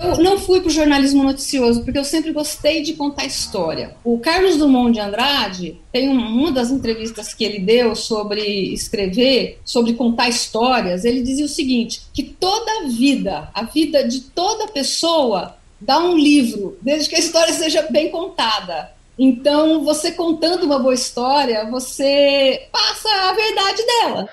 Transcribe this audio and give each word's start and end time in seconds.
Eu 0.00 0.22
não 0.22 0.38
fui 0.38 0.60
para 0.60 0.68
o 0.68 0.72
jornalismo 0.72 1.24
noticioso, 1.24 1.82
porque 1.82 1.98
eu 1.98 2.04
sempre 2.04 2.32
gostei 2.32 2.82
de 2.82 2.92
contar 2.92 3.24
história. 3.24 3.96
O 4.04 4.18
Carlos 4.18 4.56
Drummond 4.56 4.92
de 4.92 5.00
Andrade 5.00 5.80
tem 5.92 6.08
uma 6.08 6.52
das 6.52 6.70
entrevistas 6.70 7.34
que 7.34 7.44
ele 7.44 7.58
deu 7.58 7.96
sobre 7.96 8.40
escrever, 8.72 9.60
sobre 9.64 9.94
contar 9.94 10.28
histórias. 10.28 11.04
Ele 11.04 11.22
dizia 11.22 11.44
o 11.44 11.48
seguinte: 11.48 12.02
que 12.14 12.22
toda 12.22 12.88
vida, 12.88 13.50
a 13.52 13.64
vida 13.64 14.06
de 14.06 14.20
toda 14.20 14.68
pessoa, 14.68 15.56
dá 15.80 15.98
um 15.98 16.16
livro, 16.16 16.78
desde 16.80 17.08
que 17.08 17.16
a 17.16 17.20
história 17.20 17.52
seja 17.52 17.82
bem 17.90 18.10
contada. 18.10 18.92
Então, 19.18 19.84
você 19.84 20.12
contando 20.12 20.64
uma 20.64 20.78
boa 20.78 20.94
história, 20.94 21.68
você 21.68 22.68
passa 22.70 23.08
a 23.08 23.32
verdade 23.32 23.82
dela. 23.84 24.28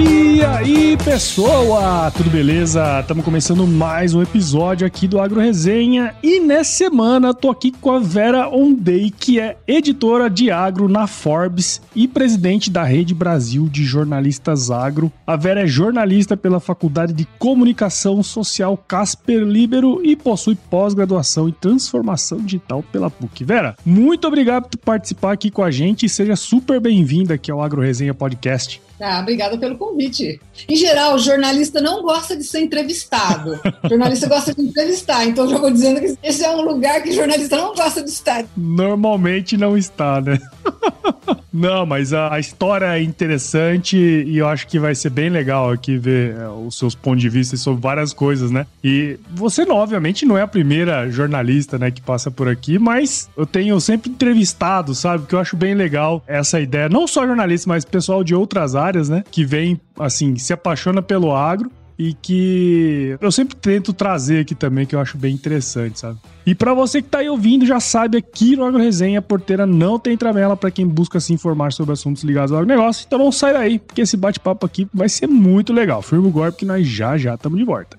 E 0.00 0.44
aí, 0.44 0.96
pessoal, 1.04 2.08
tudo 2.12 2.30
beleza? 2.30 3.00
Estamos 3.00 3.24
começando 3.24 3.66
mais 3.66 4.14
um 4.14 4.22
episódio 4.22 4.86
aqui 4.86 5.08
do 5.08 5.18
Agro 5.18 5.40
Resenha 5.40 6.14
e 6.22 6.38
nessa 6.38 6.70
semana 6.70 7.34
tô 7.34 7.50
aqui 7.50 7.72
com 7.72 7.90
a 7.90 7.98
Vera 7.98 8.48
Ondei, 8.48 9.10
que 9.10 9.40
é 9.40 9.56
editora 9.66 10.30
de 10.30 10.52
agro 10.52 10.88
na 10.88 11.08
Forbes 11.08 11.82
e 11.96 12.06
presidente 12.06 12.70
da 12.70 12.84
Rede 12.84 13.12
Brasil 13.12 13.68
de 13.68 13.84
Jornalistas 13.84 14.70
Agro. 14.70 15.10
A 15.26 15.34
Vera 15.34 15.64
é 15.64 15.66
jornalista 15.66 16.36
pela 16.36 16.60
Faculdade 16.60 17.12
de 17.12 17.26
Comunicação 17.36 18.22
Social 18.22 18.76
Casper 18.76 19.42
Libero 19.42 20.00
e 20.04 20.14
possui 20.14 20.54
pós-graduação 20.54 21.48
em 21.48 21.52
transformação 21.52 22.38
digital 22.38 22.84
pela 22.92 23.10
PUC. 23.10 23.42
Vera, 23.42 23.76
muito 23.84 24.28
obrigado 24.28 24.68
por 24.68 24.78
participar 24.78 25.32
aqui 25.32 25.50
com 25.50 25.64
a 25.64 25.72
gente 25.72 26.06
e 26.06 26.08
seja 26.08 26.36
super 26.36 26.80
bem-vinda 26.80 27.34
aqui 27.34 27.50
ao 27.50 27.60
Agro 27.60 27.82
Resenha 27.82 28.14
Podcast. 28.14 28.80
Ah, 29.00 29.20
obrigada 29.20 29.56
pelo 29.56 29.78
convite. 29.78 30.40
Em 30.68 30.76
geral, 30.76 31.14
o 31.14 31.18
jornalista 31.18 31.80
não 31.80 32.02
gosta 32.02 32.36
de 32.36 32.44
ser 32.44 32.60
entrevistado. 32.60 33.60
O 33.84 33.88
jornalista 33.88 34.28
gosta 34.28 34.52
de 34.54 34.62
entrevistar. 34.62 35.24
Então, 35.26 35.44
eu 35.44 35.50
já 35.50 35.58
vou 35.58 35.70
dizendo 35.70 36.00
que 36.00 36.16
esse 36.22 36.44
é 36.44 36.50
um 36.50 36.62
lugar 36.62 37.02
que 37.02 37.12
jornalista 37.12 37.56
não 37.56 37.74
gosta 37.74 38.02
de 38.02 38.10
estar. 38.10 38.44
Normalmente 38.56 39.56
não 39.56 39.76
está, 39.76 40.20
né? 40.20 40.38
Não, 41.58 41.84
mas 41.84 42.12
a, 42.12 42.34
a, 42.34 42.38
história 42.38 42.86
é 42.96 43.02
interessante 43.02 43.96
e 43.96 44.38
eu 44.38 44.46
acho 44.46 44.66
que 44.68 44.78
vai 44.78 44.94
ser 44.94 45.10
bem 45.10 45.28
legal 45.28 45.72
aqui 45.72 45.98
ver 45.98 46.36
é, 46.36 46.48
os 46.48 46.78
seus 46.78 46.94
pontos 46.94 47.20
de 47.20 47.28
vista 47.28 47.56
sobre 47.56 47.80
várias 47.82 48.12
coisas, 48.12 48.52
né? 48.52 48.64
E 48.82 49.18
você, 49.32 49.64
não, 49.64 49.74
obviamente, 49.74 50.24
não 50.24 50.38
é 50.38 50.42
a 50.42 50.46
primeira 50.46 51.10
jornalista, 51.10 51.76
né, 51.76 51.90
que 51.90 52.00
passa 52.00 52.30
por 52.30 52.48
aqui, 52.48 52.78
mas 52.78 53.28
eu 53.36 53.44
tenho 53.44 53.80
sempre 53.80 54.08
entrevistado, 54.08 54.94
sabe? 54.94 55.26
Que 55.26 55.34
eu 55.34 55.40
acho 55.40 55.56
bem 55.56 55.74
legal 55.74 56.22
essa 56.28 56.60
ideia. 56.60 56.88
Não 56.88 57.08
só 57.08 57.26
jornalista, 57.26 57.68
mas 57.68 57.84
pessoal 57.84 58.22
de 58.22 58.36
outras 58.36 58.76
áreas, 58.76 59.08
né? 59.08 59.24
Que 59.28 59.44
vem, 59.44 59.80
assim, 59.98 60.36
se 60.36 60.52
apaixona 60.52 61.02
pelo 61.02 61.34
agro 61.34 61.72
e 61.98 62.14
que 62.14 63.18
eu 63.20 63.32
sempre 63.32 63.56
tento 63.56 63.92
trazer 63.92 64.40
aqui 64.40 64.54
também, 64.54 64.86
que 64.86 64.94
eu 64.94 65.00
acho 65.00 65.18
bem 65.18 65.34
interessante, 65.34 65.98
sabe? 65.98 66.18
E 66.46 66.54
para 66.54 66.72
você 66.72 67.02
que 67.02 67.08
tá 67.08 67.18
aí 67.18 67.28
ouvindo, 67.28 67.66
já 67.66 67.80
sabe 67.80 68.16
aqui 68.16 68.56
no 68.56 68.64
Agro 68.64 68.80
Resenha, 68.80 69.18
a 69.18 69.22
porteira 69.22 69.66
não 69.66 69.98
tem 69.98 70.16
tramela 70.16 70.56
para 70.56 70.70
quem 70.70 70.86
busca 70.86 71.18
se 71.18 71.32
informar 71.32 71.72
sobre 71.72 71.92
assuntos 71.92 72.22
ligados 72.22 72.52
ao 72.52 72.58
agronegócio. 72.58 73.04
Então 73.06 73.18
não 73.18 73.32
sai 73.32 73.52
daí, 73.52 73.78
porque 73.80 74.02
esse 74.02 74.16
bate-papo 74.16 74.64
aqui 74.64 74.86
vai 74.94 75.08
ser 75.08 75.26
muito 75.26 75.72
legal. 75.72 76.00
Firma 76.00 76.28
o 76.28 76.30
golpe 76.30 76.58
que 76.58 76.64
nós 76.64 76.86
já 76.86 77.18
já 77.18 77.34
estamos 77.34 77.58
de 77.58 77.64
volta. 77.64 77.98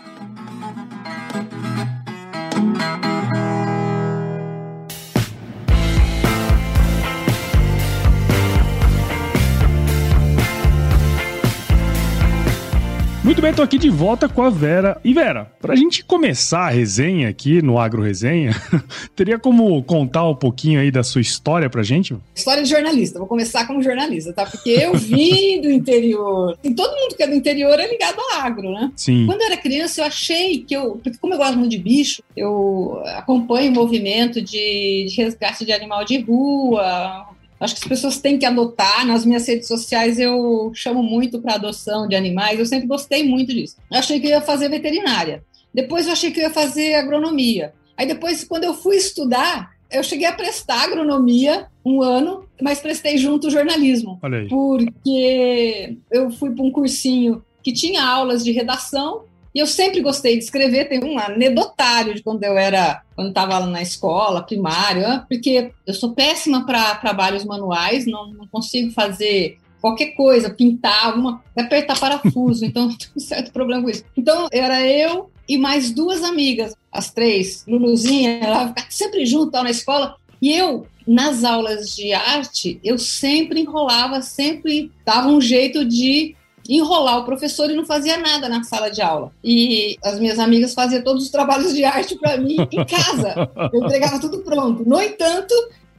Muito 13.31 13.41
bem, 13.41 13.53
tô 13.53 13.61
aqui 13.61 13.77
de 13.77 13.89
volta 13.89 14.27
com 14.27 14.43
a 14.43 14.49
Vera. 14.49 14.99
E 15.05 15.13
Vera, 15.13 15.49
pra 15.61 15.73
gente 15.73 16.03
começar 16.03 16.67
a 16.67 16.69
resenha 16.69 17.29
aqui 17.29 17.61
no 17.61 17.79
Agro 17.79 18.01
Resenha, 18.01 18.51
teria 19.15 19.39
como 19.39 19.81
contar 19.83 20.27
um 20.27 20.35
pouquinho 20.35 20.81
aí 20.81 20.91
da 20.91 21.01
sua 21.01 21.21
história 21.21 21.69
pra 21.69 21.81
gente? 21.81 22.13
História 22.35 22.61
de 22.61 22.67
jornalista, 22.67 23.19
vou 23.19 23.29
começar 23.29 23.65
como 23.65 23.81
jornalista, 23.81 24.33
tá? 24.33 24.45
Porque 24.45 24.71
eu 24.71 24.95
vim 24.95 25.61
do 25.61 25.71
interior. 25.71 26.57
E 26.61 26.73
todo 26.73 26.93
mundo 26.93 27.15
que 27.15 27.23
é 27.23 27.27
do 27.27 27.33
interior 27.33 27.79
é 27.79 27.89
ligado 27.89 28.19
ao 28.19 28.41
agro, 28.41 28.69
né? 28.69 28.91
Sim. 28.97 29.25
Quando 29.25 29.39
eu 29.39 29.47
era 29.47 29.55
criança, 29.55 30.01
eu 30.01 30.05
achei 30.07 30.65
que 30.65 30.75
eu. 30.75 30.99
Porque, 31.01 31.17
como 31.17 31.33
eu 31.33 31.37
gosto 31.37 31.57
muito 31.57 31.71
de 31.71 31.77
bicho, 31.77 32.21
eu 32.35 33.01
acompanho 33.15 33.71
o 33.71 33.75
movimento 33.75 34.41
de, 34.41 35.05
de 35.07 35.15
resgate 35.15 35.63
de 35.63 35.71
animal 35.71 36.03
de 36.03 36.19
rua, 36.19 37.29
Acho 37.61 37.75
que 37.75 37.83
as 37.83 37.87
pessoas 37.87 38.17
têm 38.17 38.39
que 38.39 38.45
adotar. 38.45 39.05
Nas 39.05 39.23
minhas 39.23 39.47
redes 39.47 39.67
sociais 39.67 40.19
eu 40.19 40.71
chamo 40.73 41.03
muito 41.03 41.39
para 41.39 41.55
adoção 41.55 42.07
de 42.07 42.15
animais. 42.15 42.59
Eu 42.59 42.65
sempre 42.65 42.87
gostei 42.87 43.23
muito 43.23 43.53
disso. 43.53 43.77
Eu 43.91 43.99
achei 43.99 44.19
que 44.19 44.25
eu 44.25 44.31
ia 44.31 44.41
fazer 44.41 44.67
veterinária. 44.67 45.43
Depois 45.73 46.07
eu 46.07 46.13
achei 46.13 46.31
que 46.31 46.39
eu 46.39 46.45
ia 46.45 46.49
fazer 46.49 46.95
agronomia. 46.95 47.73
Aí 47.95 48.07
depois, 48.07 48.43
quando 48.43 48.63
eu 48.63 48.73
fui 48.73 48.95
estudar, 48.95 49.71
eu 49.91 50.03
cheguei 50.03 50.25
a 50.25 50.33
prestar 50.33 50.85
agronomia 50.85 51.67
um 51.85 52.01
ano, 52.01 52.45
mas 52.61 52.79
prestei 52.79 53.17
junto 53.17 53.51
jornalismo. 53.51 54.17
Porque 54.49 55.97
eu 56.11 56.31
fui 56.31 56.49
para 56.51 56.65
um 56.65 56.71
cursinho 56.71 57.43
que 57.61 57.71
tinha 57.71 58.03
aulas 58.03 58.43
de 58.43 58.51
redação 58.51 59.25
e 59.53 59.59
eu 59.59 59.67
sempre 59.67 60.01
gostei 60.01 60.37
de 60.37 60.43
escrever, 60.43 60.87
tem 60.87 61.03
um 61.03 61.19
anedotário 61.19 62.15
de 62.15 62.23
quando 62.23 62.43
eu 62.43 62.57
era, 62.57 63.01
quando 63.15 63.29
estava 63.29 63.59
na 63.65 63.81
escola, 63.81 64.43
primária, 64.43 65.25
porque 65.27 65.71
eu 65.85 65.93
sou 65.93 66.13
péssima 66.13 66.65
para 66.65 66.95
trabalhos 66.95 67.43
manuais, 67.43 68.05
não, 68.05 68.31
não, 68.31 68.47
consigo 68.47 68.91
fazer 68.91 69.57
qualquer 69.81 70.11
coisa, 70.11 70.49
pintar, 70.49 71.07
alguma, 71.07 71.43
apertar 71.57 71.99
parafuso, 71.99 72.63
então 72.65 72.87
tenho 72.95 73.11
um 73.15 73.19
certo 73.19 73.51
problema 73.51 73.83
com 73.83 73.89
isso. 73.89 74.05
Então, 74.15 74.47
era 74.51 74.87
eu 74.87 75.29
e 75.47 75.57
mais 75.57 75.91
duas 75.91 76.23
amigas, 76.23 76.73
as 76.91 77.11
três, 77.11 77.65
Luluzinha, 77.67 78.39
ela 78.41 78.69
ficava 78.69 78.87
sempre 78.89 79.25
junto 79.25 79.51
na 79.51 79.69
escola, 79.69 80.15
e 80.41 80.53
eu, 80.53 80.87
nas 81.05 81.43
aulas 81.43 81.93
de 81.95 82.13
arte, 82.13 82.79
eu 82.83 82.97
sempre 82.97 83.59
enrolava, 83.59 84.21
sempre 84.21 84.91
dava 85.05 85.27
um 85.27 85.41
jeito 85.41 85.83
de 85.83 86.35
enrolar 86.77 87.19
o 87.19 87.25
professor 87.25 87.69
e 87.69 87.75
não 87.75 87.85
fazia 87.85 88.17
nada 88.17 88.47
na 88.47 88.63
sala 88.63 88.89
de 88.89 89.01
aula. 89.01 89.31
E 89.43 89.97
as 90.03 90.19
minhas 90.19 90.39
amigas 90.39 90.73
faziam 90.73 91.03
todos 91.03 91.23
os 91.23 91.29
trabalhos 91.29 91.73
de 91.73 91.83
arte 91.83 92.15
para 92.17 92.37
mim 92.37 92.55
em 92.71 92.85
casa. 92.85 93.49
Eu 93.73 93.83
entregava 93.83 94.19
tudo 94.19 94.39
pronto. 94.39 94.87
No 94.87 95.01
entanto, 95.01 95.53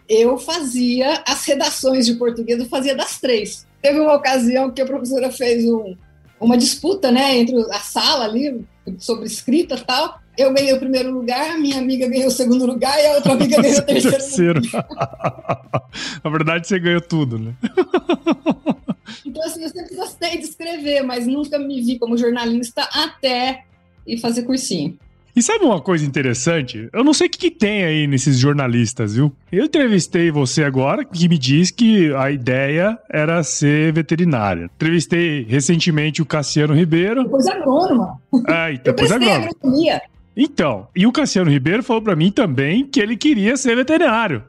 eu 0.08 0.38
fazia 0.38 1.22
as 1.26 1.44
redações 1.44 2.06
de 2.06 2.14
português, 2.14 2.58
eu 2.58 2.66
fazia 2.66 2.94
das 2.94 3.20
três. 3.20 3.66
Teve 3.82 4.00
uma 4.00 4.14
ocasião 4.14 4.70
que 4.70 4.80
a 4.80 4.86
professora 4.86 5.30
fez 5.30 5.64
um, 5.64 5.96
uma 6.40 6.56
disputa, 6.56 7.10
né, 7.10 7.38
entre 7.38 7.56
a 7.70 7.80
sala 7.80 8.24
ali, 8.24 8.64
sobre 8.98 9.26
escrita 9.26 9.74
e 9.74 9.80
tal. 9.80 10.21
Eu 10.36 10.52
ganhei 10.52 10.72
o 10.72 10.78
primeiro 10.78 11.10
lugar, 11.10 11.50
a 11.50 11.58
minha 11.58 11.78
amiga 11.78 12.08
ganhou 12.08 12.28
o 12.28 12.30
segundo 12.30 12.64
lugar 12.64 12.98
e 12.98 13.06
a 13.06 13.12
outra 13.14 13.32
amiga 13.32 13.60
ganhou 13.60 13.78
o 13.78 13.82
terceiro. 13.84 14.60
terceiro. 14.60 14.60
Na 16.24 16.30
verdade, 16.30 16.66
você 16.66 16.78
ganhou 16.78 17.00
tudo, 17.00 17.38
né? 17.38 17.54
Então, 19.26 19.44
assim, 19.44 19.62
eu 19.62 19.68
sempre 19.68 19.94
gostei 19.94 20.38
de 20.38 20.44
escrever, 20.44 21.02
mas 21.02 21.26
nunca 21.26 21.58
me 21.58 21.80
vi 21.82 21.98
como 21.98 22.16
jornalista 22.16 22.82
até 22.92 23.64
ir 24.06 24.18
fazer 24.18 24.42
cursinho. 24.42 24.98
E 25.34 25.42
sabe 25.42 25.64
uma 25.64 25.80
coisa 25.80 26.04
interessante? 26.04 26.90
Eu 26.92 27.02
não 27.02 27.14
sei 27.14 27.26
o 27.26 27.30
que, 27.30 27.38
que, 27.38 27.50
tem 27.50 27.84
aí 27.84 28.06
nesses 28.06 28.38
jornalistas, 28.38 29.14
viu? 29.14 29.32
Eu 29.50 29.64
entrevistei 29.64 30.30
você 30.30 30.62
agora, 30.62 31.04
que 31.06 31.26
me 31.26 31.38
diz 31.38 31.70
que 31.70 32.12
a 32.14 32.30
ideia 32.30 32.98
era 33.08 33.42
ser 33.42 33.92
veterinária. 33.94 34.64
Entrevistei 34.74 35.46
recentemente 35.48 36.20
o 36.20 36.26
Cassiano 36.26 36.74
Ribeiro. 36.74 37.24
Depois 37.24 37.46
agrônoma. 37.46 38.20
É, 38.46 38.72
então, 38.74 38.92
depois 38.92 39.10
agrônoma. 39.10 39.48
Agronomia. 39.48 40.02
Então, 40.36 40.88
e 40.96 41.06
o 41.06 41.12
Cassiano 41.12 41.50
Ribeiro 41.50 41.82
falou 41.82 42.02
para 42.02 42.16
mim 42.16 42.30
também 42.30 42.86
que 42.86 43.00
ele 43.00 43.16
queria 43.16 43.56
ser 43.56 43.76
veterinário. 43.76 44.42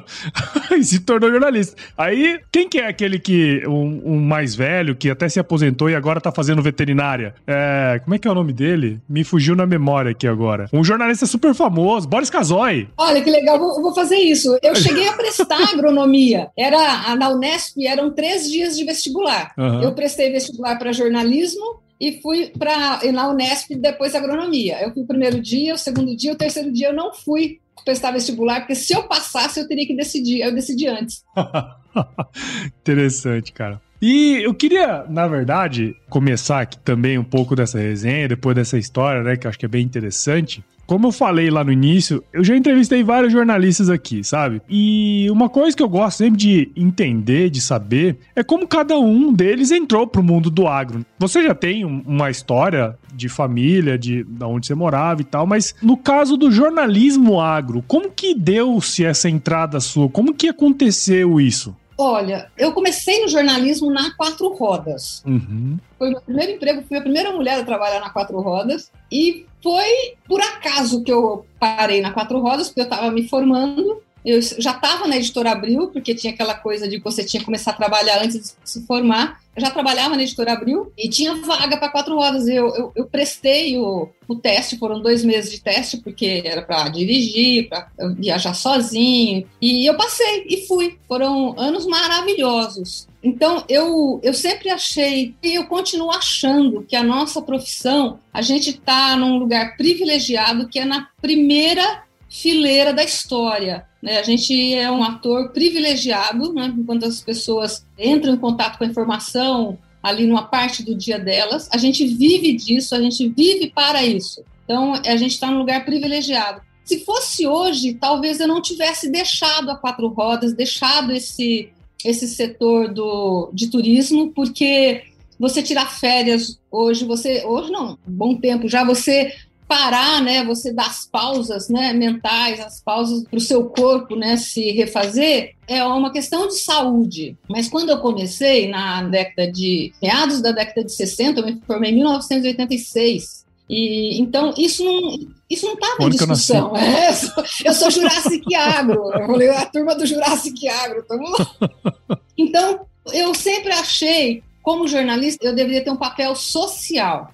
e 0.76 0.82
se 0.82 1.00
tornou 1.00 1.30
jornalista. 1.30 1.76
Aí, 1.96 2.40
quem 2.50 2.68
que 2.68 2.78
é 2.78 2.86
aquele 2.86 3.18
que, 3.18 3.62
um, 3.66 4.02
um, 4.04 4.20
mais 4.20 4.54
velho, 4.54 4.96
que 4.96 5.10
até 5.10 5.28
se 5.28 5.38
aposentou 5.38 5.90
e 5.90 5.94
agora 5.94 6.20
tá 6.20 6.32
fazendo 6.32 6.62
veterinária? 6.62 7.34
É, 7.46 8.00
como 8.02 8.14
é 8.14 8.18
que 8.18 8.26
é 8.26 8.30
o 8.30 8.34
nome 8.34 8.52
dele? 8.52 9.00
Me 9.08 9.24
fugiu 9.24 9.54
na 9.54 9.66
memória 9.66 10.10
aqui 10.10 10.26
agora. 10.26 10.68
Um 10.72 10.82
jornalista 10.82 11.26
super 11.26 11.54
famoso, 11.54 12.08
Boris 12.08 12.30
Casoy. 12.30 12.88
Olha, 12.96 13.20
que 13.20 13.30
legal, 13.30 13.58
vou, 13.58 13.82
vou 13.82 13.94
fazer 13.94 14.16
isso. 14.16 14.58
Eu 14.62 14.74
cheguei 14.74 15.08
a 15.08 15.12
prestar 15.12 15.62
agronomia. 15.72 16.48
Era, 16.56 17.14
na 17.16 17.28
Unesp 17.30 17.76
eram 17.84 18.10
três 18.10 18.50
dias 18.50 18.76
de 18.76 18.84
vestibular. 18.84 19.52
Uhum. 19.56 19.82
Eu 19.82 19.92
prestei 19.92 20.32
vestibular 20.32 20.78
para 20.78 20.92
jornalismo, 20.92 21.80
e 22.00 22.20
fui 22.20 22.52
para 22.58 23.00
na 23.12 23.28
Unesp 23.28 23.74
depois 23.74 24.14
agronomia. 24.14 24.80
Eu 24.82 24.92
fui 24.92 25.02
o 25.02 25.06
primeiro 25.06 25.40
dia, 25.40 25.74
o 25.74 25.78
segundo 25.78 26.16
dia, 26.16 26.32
o 26.32 26.36
terceiro 26.36 26.72
dia 26.72 26.88
eu 26.88 26.94
não 26.94 27.12
fui 27.12 27.60
prestar 27.84 28.10
vestibular, 28.10 28.60
porque 28.60 28.74
se 28.74 28.94
eu 28.94 29.04
passasse 29.04 29.60
eu 29.60 29.66
teria 29.66 29.86
que 29.86 29.96
decidir. 29.96 30.40
Eu 30.40 30.54
decidi 30.54 30.86
antes. 30.86 31.24
Interessante, 32.80 33.52
cara. 33.52 33.80
E 34.00 34.40
eu 34.44 34.54
queria, 34.54 35.04
na 35.08 35.26
verdade, 35.26 35.96
começar 36.08 36.60
aqui 36.60 36.78
também 36.78 37.18
um 37.18 37.24
pouco 37.24 37.56
dessa 37.56 37.78
resenha, 37.78 38.28
depois 38.28 38.54
dessa 38.54 38.78
história, 38.78 39.22
né, 39.22 39.36
que 39.36 39.46
eu 39.46 39.48
acho 39.48 39.58
que 39.58 39.64
é 39.64 39.68
bem 39.68 39.84
interessante, 39.84 40.62
como 40.88 41.08
eu 41.08 41.12
falei 41.12 41.50
lá 41.50 41.62
no 41.62 41.70
início, 41.70 42.24
eu 42.32 42.42
já 42.42 42.56
entrevistei 42.56 43.04
vários 43.04 43.30
jornalistas 43.30 43.90
aqui, 43.90 44.24
sabe? 44.24 44.62
E 44.66 45.28
uma 45.30 45.50
coisa 45.50 45.76
que 45.76 45.82
eu 45.82 45.88
gosto 45.88 46.16
sempre 46.16 46.38
de 46.38 46.72
entender, 46.74 47.50
de 47.50 47.60
saber, 47.60 48.16
é 48.34 48.42
como 48.42 48.66
cada 48.66 48.98
um 48.98 49.30
deles 49.30 49.70
entrou 49.70 50.06
pro 50.06 50.22
mundo 50.22 50.50
do 50.50 50.66
agro. 50.66 51.04
Você 51.18 51.42
já 51.42 51.54
tem 51.54 51.84
uma 51.84 52.30
história 52.30 52.96
de 53.14 53.28
família, 53.28 53.98
de, 53.98 54.24
de 54.24 54.44
onde 54.44 54.66
você 54.66 54.74
morava 54.74 55.20
e 55.20 55.24
tal, 55.24 55.46
mas 55.46 55.74
no 55.82 55.94
caso 55.94 56.38
do 56.38 56.50
jornalismo 56.50 57.38
agro, 57.38 57.84
como 57.86 58.10
que 58.10 58.34
deu-se 58.34 59.04
essa 59.04 59.28
entrada 59.28 59.80
sua? 59.80 60.08
Como 60.08 60.32
que 60.32 60.48
aconteceu 60.48 61.38
isso? 61.38 61.76
Olha, 62.00 62.48
eu 62.56 62.72
comecei 62.72 63.20
no 63.20 63.28
jornalismo 63.28 63.90
na 63.90 64.14
Quatro 64.14 64.54
Rodas. 64.54 65.20
Uhum. 65.26 65.78
Foi 65.98 66.08
o 66.08 66.12
meu 66.12 66.20
primeiro 66.20 66.52
emprego, 66.52 66.84
fui 66.86 66.96
a 66.96 67.02
primeira 67.02 67.32
mulher 67.32 67.58
a 67.58 67.64
trabalhar 67.64 67.98
na 67.98 68.10
Quatro 68.10 68.40
Rodas. 68.40 68.92
E 69.10 69.44
foi 69.60 70.14
por 70.28 70.40
acaso 70.40 71.02
que 71.02 71.10
eu 71.10 71.44
parei 71.58 72.00
na 72.00 72.12
Quatro 72.12 72.38
Rodas, 72.38 72.68
porque 72.68 72.82
eu 72.82 72.84
estava 72.84 73.10
me 73.10 73.28
formando. 73.28 74.00
Eu 74.28 74.42
já 74.42 74.72
estava 74.72 75.06
na 75.06 75.16
editora 75.16 75.52
Abril, 75.52 75.88
porque 75.88 76.14
tinha 76.14 76.34
aquela 76.34 76.52
coisa 76.52 76.86
de 76.86 76.98
você 76.98 77.24
tinha 77.24 77.40
que 77.40 77.46
começar 77.46 77.70
a 77.70 77.74
trabalhar 77.74 78.22
antes 78.22 78.54
de 78.62 78.70
se 78.70 78.86
formar. 78.86 79.40
Eu 79.56 79.62
já 79.62 79.70
trabalhava 79.70 80.16
na 80.16 80.22
editora 80.22 80.52
Abril 80.52 80.92
e 80.98 81.08
tinha 81.08 81.34
vaga 81.36 81.78
para 81.78 81.88
quatro 81.88 82.14
rodas. 82.14 82.46
Eu, 82.46 82.68
eu, 82.76 82.92
eu 82.94 83.06
prestei 83.06 83.78
o, 83.78 84.06
o, 84.28 84.36
teste, 84.36 84.76
foram 84.76 85.00
dois 85.00 85.24
meses 85.24 85.50
de 85.50 85.62
teste, 85.62 85.96
porque 85.96 86.42
era 86.44 86.60
para 86.60 86.90
dirigir, 86.90 87.70
para 87.70 87.88
viajar 88.18 88.52
sozinho. 88.52 89.48
E 89.62 89.88
eu 89.88 89.96
passei 89.96 90.44
e 90.46 90.66
fui. 90.66 90.98
Foram 91.08 91.58
anos 91.58 91.86
maravilhosos. 91.86 93.08
Então, 93.22 93.64
eu, 93.66 94.20
eu 94.22 94.34
sempre 94.34 94.68
achei, 94.68 95.34
e 95.42 95.54
eu 95.54 95.64
continuo 95.64 96.10
achando, 96.10 96.82
que 96.82 96.94
a 96.94 97.02
nossa 97.02 97.40
profissão, 97.40 98.20
a 98.32 98.42
gente 98.42 98.70
está 98.70 99.16
num 99.16 99.38
lugar 99.38 99.76
privilegiado, 99.76 100.68
que 100.68 100.78
é 100.78 100.84
na 100.84 101.08
primeira 101.20 102.04
fileira 102.28 102.92
da 102.92 103.02
história. 103.02 103.86
Né? 104.02 104.18
A 104.18 104.22
gente 104.22 104.74
é 104.74 104.90
um 104.90 105.02
ator 105.02 105.50
privilegiado, 105.50 106.52
né? 106.52 106.72
enquanto 106.76 107.04
as 107.04 107.20
pessoas 107.20 107.84
entram 107.98 108.34
em 108.34 108.38
contato 108.38 108.78
com 108.78 108.84
a 108.84 108.88
informação 108.88 109.78
ali 110.02 110.26
numa 110.26 110.44
parte 110.44 110.82
do 110.82 110.94
dia 110.94 111.18
delas, 111.18 111.68
a 111.72 111.76
gente 111.76 112.06
vive 112.06 112.52
disso, 112.54 112.94
a 112.94 113.00
gente 113.00 113.28
vive 113.28 113.70
para 113.70 114.04
isso. 114.04 114.44
Então, 114.64 114.94
a 114.94 115.16
gente 115.16 115.32
está 115.32 115.50
num 115.50 115.58
lugar 115.58 115.84
privilegiado. 115.84 116.60
Se 116.84 117.00
fosse 117.00 117.46
hoje, 117.46 117.94
talvez 117.94 118.38
eu 118.40 118.46
não 118.46 118.62
tivesse 118.62 119.10
deixado 119.10 119.70
a 119.70 119.76
quatro 119.76 120.08
rodas, 120.08 120.54
deixado 120.54 121.12
esse 121.12 121.70
esse 122.04 122.28
setor 122.28 122.92
do, 122.92 123.50
de 123.52 123.68
turismo, 123.68 124.30
porque 124.32 125.02
você 125.38 125.62
tirar 125.62 125.86
férias 125.86 126.58
hoje, 126.70 127.04
você 127.04 127.44
hoje 127.44 127.70
não, 127.70 127.98
bom 128.06 128.36
tempo 128.36 128.68
já 128.68 128.84
você 128.84 129.34
parar, 129.68 130.22
né? 130.22 130.42
Você 130.44 130.72
dar 130.72 130.86
as 130.86 131.06
pausas, 131.06 131.68
né? 131.68 131.92
Mentais, 131.92 132.58
as 132.58 132.80
pausas 132.80 133.22
para 133.24 133.36
o 133.36 133.40
seu 133.40 133.66
corpo, 133.66 134.16
né? 134.16 134.36
Se 134.38 134.72
refazer 134.72 135.54
é 135.68 135.84
uma 135.84 136.10
questão 136.10 136.48
de 136.48 136.58
saúde. 136.58 137.36
Mas 137.48 137.68
quando 137.68 137.90
eu 137.90 137.98
comecei 137.98 138.68
na 138.68 139.02
década 139.02 139.52
de 139.52 139.92
meados 140.02 140.40
da 140.40 140.50
década 140.50 140.84
de 140.84 140.92
60, 140.92 141.40
eu 141.40 141.46
me 141.46 141.60
formei 141.66 141.90
em 141.90 141.96
1986. 141.96 143.46
E 143.68 144.18
então 144.18 144.54
isso 144.56 144.82
não 144.82 145.18
isso 145.50 145.66
não 145.66 145.74
estava 145.74 146.04
em 146.04 146.10
discussão. 146.10 146.72
É, 146.76 147.10
eu, 147.10 147.14
sou, 147.14 147.44
eu 147.64 147.74
sou 147.74 147.90
Jurassic 147.90 148.54
Agro. 148.54 149.12
Eu 149.12 149.26
falei, 149.26 149.48
a 149.50 149.66
turma 149.66 149.94
do 149.94 150.06
Jurassic 150.06 150.66
Agro. 150.68 151.04
Então, 152.40 152.86
eu 153.12 153.34
sempre 153.34 153.72
achei, 153.72 154.44
como 154.62 154.86
jornalista, 154.86 155.44
eu 155.44 155.52
deveria 155.52 155.82
ter 155.82 155.90
um 155.90 155.96
papel 155.96 156.36
social. 156.36 157.32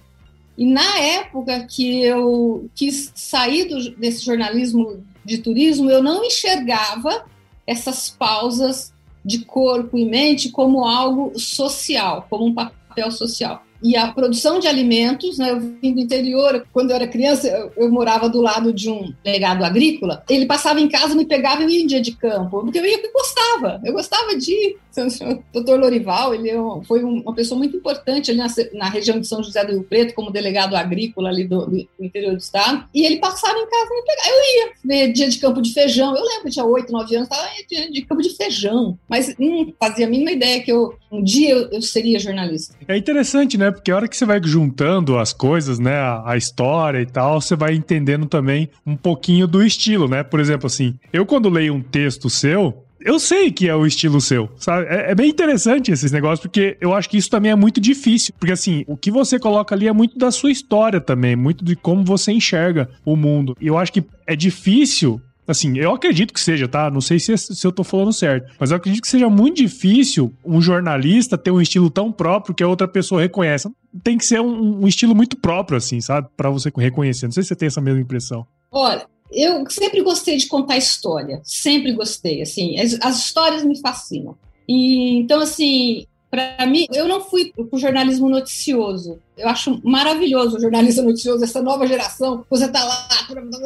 E 0.56 0.67
na 0.67 0.99
época 0.99 1.67
que 1.69 2.03
eu 2.03 2.69
quis 2.75 3.12
sair 3.15 3.65
do, 3.65 3.91
desse 3.97 4.25
jornalismo 4.25 5.05
de 5.25 5.39
turismo, 5.39 5.91
eu 5.91 6.03
não 6.03 6.25
enxergava 6.25 7.25
essas 7.67 8.11
pausas 8.11 8.93
de 9.25 9.45
corpo 9.45 9.97
e 9.97 10.05
mente 10.05 10.51
como 10.51 10.85
algo 10.85 11.39
social, 11.39 12.27
como 12.29 12.47
um 12.47 12.55
papel 12.55 13.11
social 13.11 13.65
e 13.85 13.99
a 13.99 14.11
produção 14.11 14.59
de 14.59 14.67
alimentos, 14.67 15.37
né, 15.37 15.51
eu 15.51 15.61
vim 15.61 15.93
do 15.93 16.01
interior, 16.01 16.67
quando 16.73 16.91
eu 16.91 16.97
era 16.97 17.06
criança, 17.06 17.47
eu, 17.47 17.71
eu, 17.77 17.93
morava 17.93 18.31
do 18.31 18.41
lado 18.41 18.73
de 18.73 18.91
um 18.91 19.12
legado 19.23 19.62
agrícola, 19.62 20.25
ele 20.27 20.47
passava 20.47 20.81
em 20.81 20.89
casa, 20.89 21.15
me 21.15 21.27
pegava 21.27 21.62
e 21.62 21.67
ia 21.69 21.83
em 21.83 21.87
dia 21.87 22.01
de 22.01 22.12
campo, 22.12 22.62
porque 22.62 22.79
eu 22.79 22.87
ia 22.87 22.99
eu 22.99 23.12
gostava, 23.12 23.83
eu 23.85 23.93
gostava 23.93 24.35
de 24.39 24.51
ir. 24.51 24.79
O 24.96 25.43
doutor 25.52 25.79
Lorival, 25.79 26.35
ele 26.35 26.50
é 26.50 26.56
foi 26.87 27.02
uma 27.02 27.35
pessoa 27.35 27.58
muito 27.58 27.76
importante 27.76 28.31
ali 28.31 28.38
na, 28.38 28.46
na, 28.75 28.88
região 28.88 29.19
de 29.19 29.26
São 29.26 29.43
José 29.43 29.64
do 29.64 29.73
Rio 29.73 29.85
Preto, 29.85 30.14
como 30.14 30.31
delegado 30.31 30.76
agrícola 30.76 31.29
ali 31.29 31.44
do, 31.44 31.67
do, 31.67 31.88
interior 32.00 32.32
do 32.32 32.39
estado, 32.39 32.84
e 32.94 33.05
ele 33.05 33.17
passava 33.17 33.58
em 33.58 33.67
casa 33.69 33.91
me 33.94 34.03
pegava. 34.03 34.29
Eu 34.29 34.36
ia 34.36 34.72
ver 34.84 35.13
dia 35.13 35.29
de 35.29 35.39
campo 35.39 35.60
de 35.60 35.72
feijão, 35.72 36.17
eu 36.17 36.24
lembro, 36.24 36.51
tinha 36.51 36.65
oito, 36.65 36.93
nove 36.93 37.17
anos, 37.17 37.29
estava 37.29 37.48
dia 37.69 37.91
de 37.91 38.03
campo 38.03 38.22
de 38.22 38.31
feijão, 38.36 38.98
mas 39.08 39.34
não 39.39 39.72
fazia 39.79 40.06
a 40.06 40.08
mínima 40.10 40.32
ideia 40.32 40.63
que 40.63 40.70
eu, 40.70 40.94
um 41.10 41.22
dia 41.22 41.51
eu, 41.51 41.70
eu 41.70 41.82
seria 41.82 42.19
jornalista. 42.19 42.74
É 42.86 42.96
interessante, 42.96 43.58
né? 43.58 43.70
Porque 43.70 43.91
a 43.91 43.96
hora 43.96 44.08
que 44.08 44.17
você 44.17 44.24
vai 44.24 44.41
juntando 44.43 45.19
as 45.19 45.32
coisas, 45.32 45.79
né, 45.79 45.96
a, 45.96 46.32
a, 46.32 46.36
história 46.36 47.01
e 47.01 47.06
tal, 47.06 47.41
você 47.41 47.56
vai 47.56 47.74
entendendo 47.74 48.27
também 48.27 48.69
um 48.86 48.96
pouquinho 48.96 49.46
do 49.46 49.63
estilo, 49.63 50.08
né? 50.08 50.22
Por 50.22 50.41
exemplo, 50.41 50.67
assim, 50.67 50.94
eu 51.13 51.27
quando 51.27 51.48
leio 51.48 51.74
um 51.74 51.82
texto 51.82 52.29
seu, 52.29 52.83
eu 53.05 53.20
sei 53.20 53.53
que 53.53 53.69
é 53.69 53.77
o 53.77 53.87
estilo 53.87 54.19
seu, 54.20 54.49
sabe? 54.56 54.87
É, 54.89 55.11
é, 55.11 55.15
bem 55.15 55.29
interessante 55.29 55.93
esses 55.93 56.11
negócios, 56.11 56.41
porque 56.41 56.77
eu 56.81 56.94
acho 56.94 57.08
que 57.08 57.19
isso 57.19 57.29
também 57.29 57.53
é 57.53 57.55
muito 57.55 57.79
difícil. 57.81 58.34
Porque, 58.39 58.53
assim, 58.53 58.82
o 58.89 58.96
que 58.96 59.11
você 59.11 59.39
coloca 59.39 59.75
ali 59.75 59.87
é 59.87 59.93
muito 59.93 60.19
da 60.19 60.31
sua 60.31 60.51
história 60.51 61.01
também, 61.01 61.37
muito 61.37 61.63
de 61.63 61.77
como 61.77 62.03
você 62.03 62.32
enxerga 62.32 62.89
o 63.05 63.15
mundo. 63.15 63.55
E 63.61 63.67
eu 63.67 63.77
acho 63.77 63.93
que 63.93 64.03
é 64.27 64.34
difícil 64.34 65.20
Assim, 65.46 65.77
eu 65.77 65.93
acredito 65.93 66.32
que 66.32 66.41
seja, 66.41 66.67
tá? 66.67 66.91
Não 66.91 67.03
sei 67.03 67.20
se, 67.20 67.37
se 67.37 67.67
eu 67.67 67.70
tô 67.70 67.84
falando 67.84 68.15
certo. 68.15 68.51
Mas 68.58 68.70
eu 68.70 68.79
acredito 68.79 69.03
que 69.03 69.08
seja 69.08 69.29
muito 69.29 69.58
difícil 69.58 70.32
um 70.43 70.58
jornalista 70.58 71.37
ter 71.37 71.51
um 71.51 71.61
estilo 71.61 71.91
tão 71.91 72.11
próprio 72.11 72.55
que 72.55 72.63
a 72.63 72.67
outra 72.67 72.89
pessoa 72.89 73.20
reconheça. 73.20 73.70
Tem 74.03 74.17
que 74.17 74.25
ser 74.25 74.41
um, 74.41 74.82
um 74.82 74.89
estilo 74.89 75.15
muito 75.15 75.37
próprio, 75.37 75.77
assim, 75.77 76.01
sabe? 76.01 76.29
para 76.34 76.49
você 76.49 76.73
reconhecer. 76.75 77.27
Não 77.27 77.32
sei 77.32 77.43
se 77.43 77.49
você 77.49 77.56
tem 77.56 77.67
essa 77.67 77.81
mesma 77.81 78.01
impressão. 78.01 78.46
Olha, 78.73 79.06
eu 79.34 79.69
sempre 79.70 80.03
gostei 80.03 80.36
de 80.36 80.46
contar 80.46 80.76
história. 80.76 81.41
Sempre 81.44 81.93
gostei, 81.93 82.43
assim. 82.43 82.79
As, 82.79 82.98
as 83.00 83.19
histórias 83.19 83.64
me 83.64 83.79
fascinam. 83.81 84.36
E, 84.69 85.19
então, 85.19 85.41
assim, 85.41 86.06
para 86.34 86.67
mim, 86.67 86.86
eu 86.93 87.06
não 87.06 87.20
fui 87.20 87.53
para 87.53 87.64
o 87.70 87.79
jornalismo 87.79 88.29
noticioso. 88.29 89.20
Eu 89.38 89.48
acho 89.48 89.81
maravilhoso 89.84 90.56
o 90.56 90.60
jornalista 90.60 91.00
noticioso, 91.03 91.44
essa 91.44 91.62
nova 91.62 91.86
geração. 91.86 92.44
Você 92.50 92.64
está 92.64 92.84
lá, 92.84 93.08